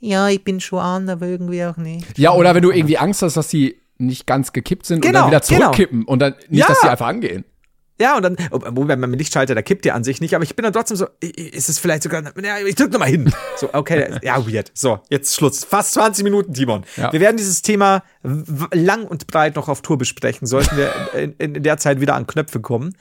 [0.00, 2.16] ja, ich bin schon an, aber irgendwie auch nicht.
[2.18, 5.22] Ja, oder wenn du irgendwie Angst hast, dass die nicht ganz gekippt sind und Genau,
[5.22, 5.58] dann wieder genau.
[5.72, 6.66] zurückkippen und dann nicht, Ja.
[6.68, 7.44] dass die einfach angehen.
[8.00, 10.62] Ja, und dann, wobei beim Lichtschalter, der kippt ja an sich nicht, aber ich bin
[10.62, 13.32] dann trotzdem so, ist es vielleicht sogar, ja, ich drück nochmal hin.
[13.56, 14.70] So, okay, ja, weird.
[14.74, 15.64] So, jetzt Schluss.
[15.64, 16.84] Fast 20 Minuten, Timon.
[16.96, 17.12] Ja.
[17.12, 18.04] Wir werden dieses Thema
[18.72, 20.92] lang und breit noch auf Tour besprechen, sollten wir
[21.38, 22.96] in, in der Zeit wieder an Knöpfe kommen.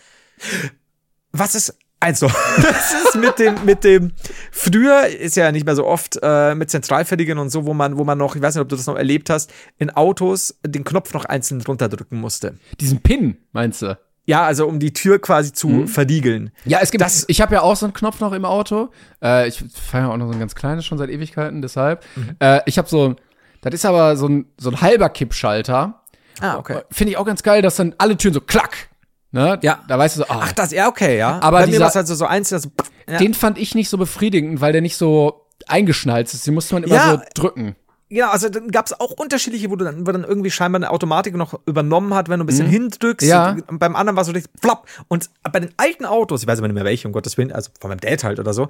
[1.32, 2.26] Was ist, also,
[2.58, 4.14] was ist mit dem, mit dem
[4.52, 8.04] Früher ist ja nicht mehr so oft äh, mit Zentralfertigern und so, wo man, wo
[8.04, 11.14] man noch, ich weiß nicht, ob du das noch erlebt hast, in Autos den Knopf
[11.14, 12.58] noch einzeln runterdrücken musste.
[12.80, 13.98] Diesen Pin, meinst du?
[14.30, 16.52] Ja, also um die Tür quasi zu verdiegeln.
[16.66, 17.02] Ja, es gibt.
[17.02, 18.90] Das- ich habe ja auch so einen Knopf noch im Auto.
[19.24, 22.04] Äh, ich fahre ja auch noch so ein ganz kleines schon seit Ewigkeiten, deshalb.
[22.40, 23.16] Äh, ich habe so,
[23.62, 26.02] das ist aber so ein, so ein halber Kippschalter.
[26.42, 26.82] Ah, okay.
[26.92, 28.90] Finde ich auch ganz geil, dass dann alle Türen so klack.
[29.32, 29.58] Ne?
[29.62, 29.80] Ja.
[29.88, 31.40] Da weißt du so, ah, Ach, das, ja, okay, ja.
[31.42, 33.18] Aber Bei mir dieser- war es halt so, so einzeln, so, pff, ja.
[33.18, 36.46] den fand ich nicht so befriedigend, weil der nicht so eingeschnalzt ist.
[36.46, 37.12] Den musste man immer Ja.
[37.14, 37.76] so drücken.
[38.10, 40.92] Genau, also dann gab es auch unterschiedliche, wo du dann, wo dann irgendwie scheinbar eine
[40.92, 43.26] Automatik noch übernommen hat, wenn du ein bisschen hindrückst.
[43.26, 43.30] Mhm.
[43.30, 43.58] Ja.
[43.68, 44.88] Und beim anderen war so richtig flapp.
[45.10, 47.70] Und bei den alten Autos, ich weiß aber nicht mehr welche, um Gottes Willen, also
[47.80, 48.70] von meinem Dad halt oder so,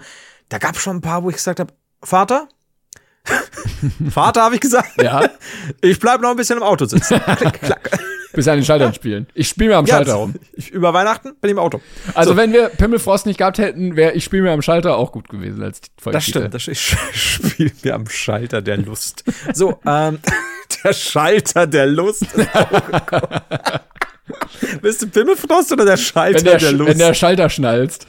[0.50, 2.48] da gab es schon ein paar, wo ich gesagt habe, Vater?
[4.10, 5.02] Vater, habe ich gesagt.
[5.02, 5.30] Ja.
[5.82, 7.20] Ich bleib noch ein bisschen im Auto sitzen.
[7.38, 8.00] Klick, klack.
[8.38, 9.26] Bis an den Schaltern spielen.
[9.34, 10.36] Ich spiele mir am Schalter rum.
[10.54, 11.82] Ich, über Weihnachten bin ich im Auto.
[12.14, 12.38] Also So.
[12.38, 15.64] wenn wir Pimmelfrost nicht gehabt hätten, wäre ich spiele mir am Schalter auch gut gewesen
[15.64, 16.42] als Folgetitel.
[16.52, 19.24] Das stimmt, das ich spiele mir am Schalter der Lust.
[19.56, 20.20] So, ähm,
[20.84, 22.22] der Schalter der Lust.
[22.22, 23.80] ist auch-
[24.84, 26.92] Bist du Pimmelfrost oder der Schalter der, der Lust?
[26.92, 28.06] wenn der Schalter schnalzt.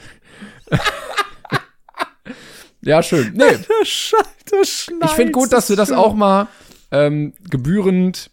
[2.81, 3.31] ja, schön.
[3.33, 5.05] Nee, der Schalter schnalzt.
[5.05, 6.47] ich finde gut, dass wir das auch mal
[6.91, 8.29] ähm, gebührend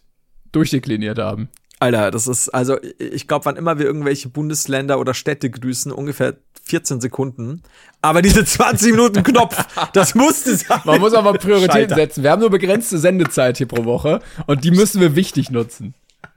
[0.51, 1.49] durchdekliniert haben.
[1.79, 6.35] Alter, das ist, also ich glaube, wann immer wir irgendwelche Bundesländer oder Städte grüßen, ungefähr
[6.63, 7.61] 14 Sekunden.
[8.01, 9.57] Aber diese 20 Minuten Knopf,
[9.93, 10.81] das musste sein.
[10.85, 11.95] Man muss aber Prioritäten Schalter.
[11.95, 12.23] setzen.
[12.23, 15.93] Wir haben nur begrenzte Sendezeit hier pro Woche und die müssen wir wichtig nutzen.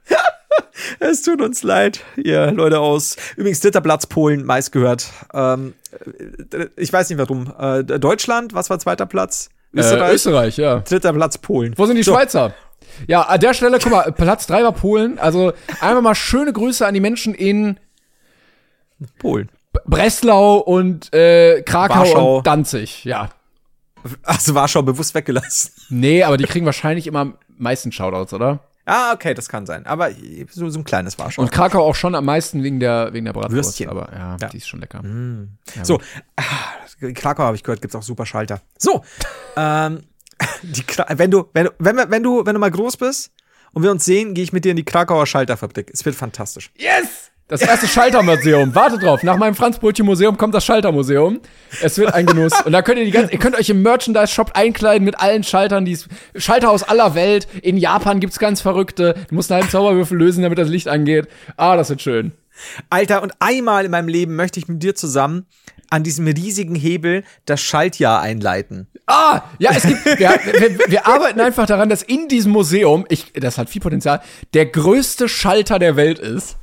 [0.99, 3.15] Es tut uns leid, ihr Leute aus.
[3.35, 5.07] Übrigens, dritter Platz Polen, meist gehört.
[5.33, 5.73] Ähm,
[6.51, 7.51] äh, ich weiß nicht warum.
[7.57, 9.49] Äh, Deutschland, was war zweiter Platz?
[9.73, 10.79] Österreich, äh, Österreich ja.
[10.79, 11.73] Dritter Platz Polen.
[11.77, 12.13] Wo sind die So.
[12.13, 12.53] Schweizer?
[13.07, 15.19] Ja, an der Stelle, guck mal, Platz 3 war Polen.
[15.19, 17.79] Also einmal mal schöne Grüße an die Menschen in
[19.19, 19.49] Polen.
[19.85, 22.37] Breslau und äh, Krakau Warschau.
[22.37, 23.05] und Danzig.
[23.05, 23.29] Ja.
[24.23, 25.71] Also Warschau bewusst weggelassen.
[25.89, 28.59] Nee, aber die kriegen wahrscheinlich immer am meisten Shoutouts, oder?
[28.85, 29.85] Ah, okay, das kann sein.
[29.85, 30.09] Aber
[30.49, 31.43] so, so ein kleines Warschau.
[31.43, 33.53] Und Krakau auch schon am meisten wegen der, wegen der Bratwurst.
[33.53, 33.89] Würstchen.
[33.89, 34.49] Aber ja, Ja.
[34.49, 35.01] die ist schon lecker.
[35.83, 35.99] So,
[36.35, 36.43] ah,
[37.13, 38.59] Krakau habe ich gehört, gibt's auch super Schalter.
[38.77, 39.03] So,
[39.55, 40.01] ähm,
[40.61, 43.31] die, Kra- wenn du, wenn du, wenn, wenn du, wenn du mal groß bist
[43.73, 45.89] und wir uns sehen, gehe ich mit dir in die Krakauer Schalterfabrik.
[45.93, 46.71] Es wird fantastisch.
[46.77, 47.29] Yes!
[47.47, 48.73] Das erste Schaltermuseum.
[48.75, 49.23] Wartet drauf.
[49.23, 51.41] Nach meinem Franzbrötchen-Museum kommt das Schaltermuseum.
[51.81, 52.53] Es wird ein Genuss.
[52.63, 55.83] Und da könnt ihr die ganze, ihr könnt euch im Merchandise-Shop einkleiden mit allen Schaltern,
[55.83, 57.49] die es- Schalter aus aller Welt.
[57.61, 59.15] In Japan gibt's ganz verrückte.
[59.27, 61.27] Du musst einen halben Zauberwürfel lösen, damit das Licht angeht.
[61.57, 62.31] Ah, das wird schön.
[62.89, 65.45] Alter, und einmal in meinem Leben möchte ich mit dir zusammen
[65.91, 68.87] an diesem riesigen Hebel das Schaltjahr einleiten.
[69.05, 73.33] Ah, ja, es gibt, wir, wir, wir arbeiten einfach daran, dass in diesem Museum, ich,
[73.33, 74.21] das hat viel Potenzial,
[74.53, 76.57] der größte Schalter der Welt ist.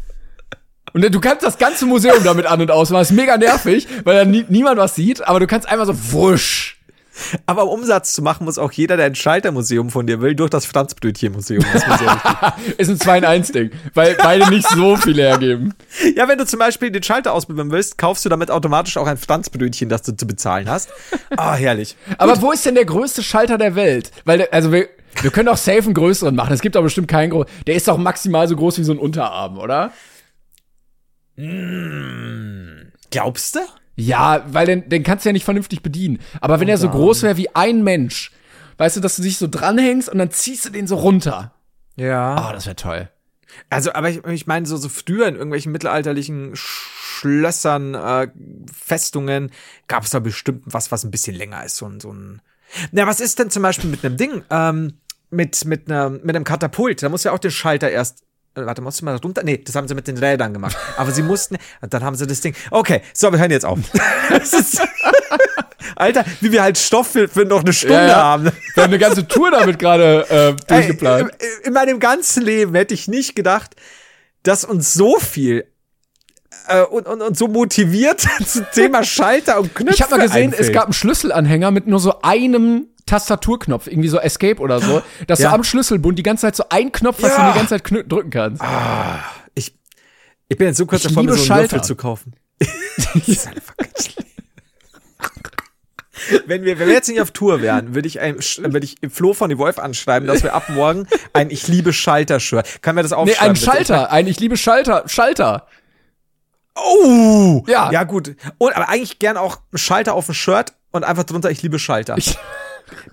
[0.94, 3.00] Und du kannst das ganze Museum damit an und aus machen.
[3.00, 6.12] Das ist mega nervig, weil da nie, niemand was sieht, aber du kannst einfach so
[6.12, 6.77] wusch.
[7.46, 10.50] Aber um Umsatz zu machen, muss auch jeder, der ein Schaltermuseum von dir will, durch
[10.50, 11.64] das Franzbrötchen-Museum.
[12.78, 15.74] Ist ein 2 in 1 Ding, weil beide nicht so viel hergeben.
[16.16, 19.16] ja, wenn du zum Beispiel den Schalter ausprobieren willst, kaufst du damit automatisch auch ein
[19.16, 20.90] Franzbrötchen, das du zu bezahlen hast.
[21.36, 21.96] Ah, herrlich.
[22.18, 24.10] Aber wo ist denn der größte Schalter der Welt?
[24.24, 24.88] Weil, also wir,
[25.22, 26.52] wir können doch safe einen größeren machen.
[26.52, 27.50] Es gibt doch bestimmt keinen großen.
[27.66, 29.92] Der ist doch maximal so groß wie so ein Unterarm, oder?
[33.10, 33.60] Glaubst du?
[34.00, 36.20] Ja, weil den, den kannst du ja nicht vernünftig bedienen.
[36.40, 38.30] Aber wenn er so groß wäre wie ein Mensch,
[38.76, 41.52] weißt du, dass du dich so dranhängst und dann ziehst du den so runter.
[41.96, 42.36] Ja.
[42.36, 43.10] Ah, das wäre toll.
[43.70, 48.28] Also, aber ich, ich meine, so, so früher in irgendwelchen mittelalterlichen Schlössern, äh,
[48.72, 49.50] Festungen,
[49.88, 51.76] gab es da bestimmt was, was ein bisschen länger ist.
[51.76, 52.40] So ein, so ein.
[52.92, 54.44] Na, was ist denn zum Beispiel mit einem Ding?
[54.50, 55.00] Ähm,
[55.30, 57.02] mit, mit, einer, mit einem Katapult.
[57.02, 58.22] Da muss ja auch den Schalter erst.
[58.62, 59.42] Äh, Warte, musst du mal runter?
[59.44, 60.76] Nee, das haben sie mit den Rädern gemacht.
[60.96, 61.56] Aber sie mussten.
[61.88, 62.54] Dann haben sie das Ding.
[62.70, 63.78] Okay, so, wir hören jetzt auf.
[64.42, 64.80] Ist,
[65.96, 68.16] Alter, wie wir halt Stoff für, für noch eine Stunde Ja, ja.
[68.22, 68.44] haben.
[68.74, 71.30] Wir haben eine ganze Tour damit gerade äh, durchgeplant.
[71.38, 73.74] Ey, in, in meinem ganzen Leben hätte ich nicht gedacht,
[74.42, 75.66] dass uns so viel
[76.68, 80.52] äh, und, und, und so motiviert zum Thema Schalter und Knöpfe Ich habe mal gesehen,
[80.52, 80.74] es einfällt.
[80.74, 85.48] gab einen Schlüsselanhänger mit nur so einem Tastaturknopf, irgendwie so Escape oder so, dass Ja.
[85.50, 87.36] du am Schlüsselbund die ganze Zeit so ein Knopf hast, Ja.
[87.38, 88.62] den du die ganze Zeit drücken kannst.
[89.54, 89.74] ich,
[90.48, 91.62] ich bin jetzt so kurz Ich davor, mir so einen Schalter.
[91.76, 92.34] Würfel zu kaufen.
[93.14, 93.74] Das ist einfach.
[96.46, 99.34] Wenn wir, wenn wir jetzt nicht auf Tour wären, würde ich, ein, würde ich Flo
[99.34, 102.82] von die Wolf anschreiben, dass wir ab morgen ein Ich liebe Schalter-Shirt.
[102.82, 103.46] Kann mir das Nee, aufschreiben?
[103.46, 103.64] ein bitte?
[103.64, 105.66] Schalter, ein Ich liebe Schalter, Schalter.
[106.74, 107.62] Oh!
[107.68, 107.90] Ja.
[107.92, 108.34] Ja, gut.
[108.58, 112.16] Und aber eigentlich gern auch Schalter auf dem Shirt und einfach drunter Ich liebe Schalter.
[112.18, 112.36] Ich,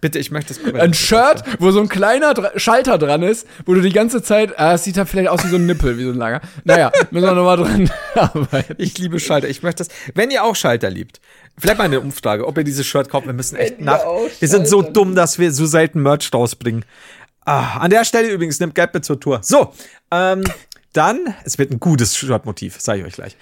[0.01, 3.73] Bitte, ich möchte das Ein Shirt, wo so ein kleiner Dra Schalter dran ist, wo
[3.73, 6.03] du die ganze Zeit, ah, es sieht da vielleicht aus wie so ein Nippel, wie
[6.03, 6.41] so ein langer.
[6.63, 8.75] Naja, müssen wir nochmal dran arbeiten.
[8.77, 9.47] Ich liebe Schalter.
[9.49, 9.93] Ich möchte das.
[10.13, 11.19] Wenn ihr auch Schalter liebt,
[11.57, 13.25] vielleicht mal eine Umfrage, ob ihr dieses Shirt kauft.
[13.25, 14.01] Wir müssen echt nach.
[14.39, 16.85] Wir sind so dumm, dass wir so selten Merch rausbringen.
[17.45, 19.39] Ah, an der Stelle übrigens nimmt Geld mit zur Tour.
[19.43, 19.73] So,
[20.11, 20.43] ähm,
[20.93, 23.37] dann, es wird ein gutes Shirt-Motiv, sage ich euch gleich.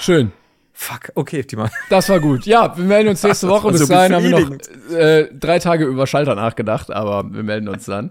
[0.00, 0.32] Schön.
[0.82, 1.68] Fuck, okay, Timo.
[1.90, 2.44] Das war gut.
[2.44, 3.70] Ja, wir melden uns nächste Woche.
[3.70, 7.68] Bis so dahin haben wir noch äh, drei Tage über Schalter nachgedacht, aber wir melden
[7.68, 8.10] uns dann.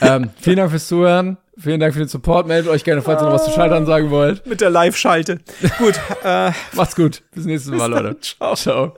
[0.00, 1.38] ähm, vielen Dank fürs Zuhören.
[1.58, 2.46] Vielen Dank für den Support.
[2.46, 4.46] Meldet euch gerne, falls ihr noch was zu Schaltern sagen wollt.
[4.46, 5.40] Mit der Live-Schalte.
[5.78, 7.22] Gut, äh, Macht's gut.
[7.32, 8.20] Bis nächstes Mal, Leute.
[8.20, 8.54] Ciao.
[8.54, 8.94] Ciao.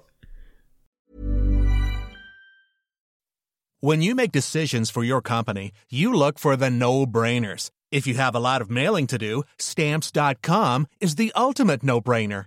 [3.80, 7.70] When you make decisions for your company, you look for the no-brainers.
[7.90, 12.47] If you have a lot of mailing to do, stamps.com is the ultimate no-brainer.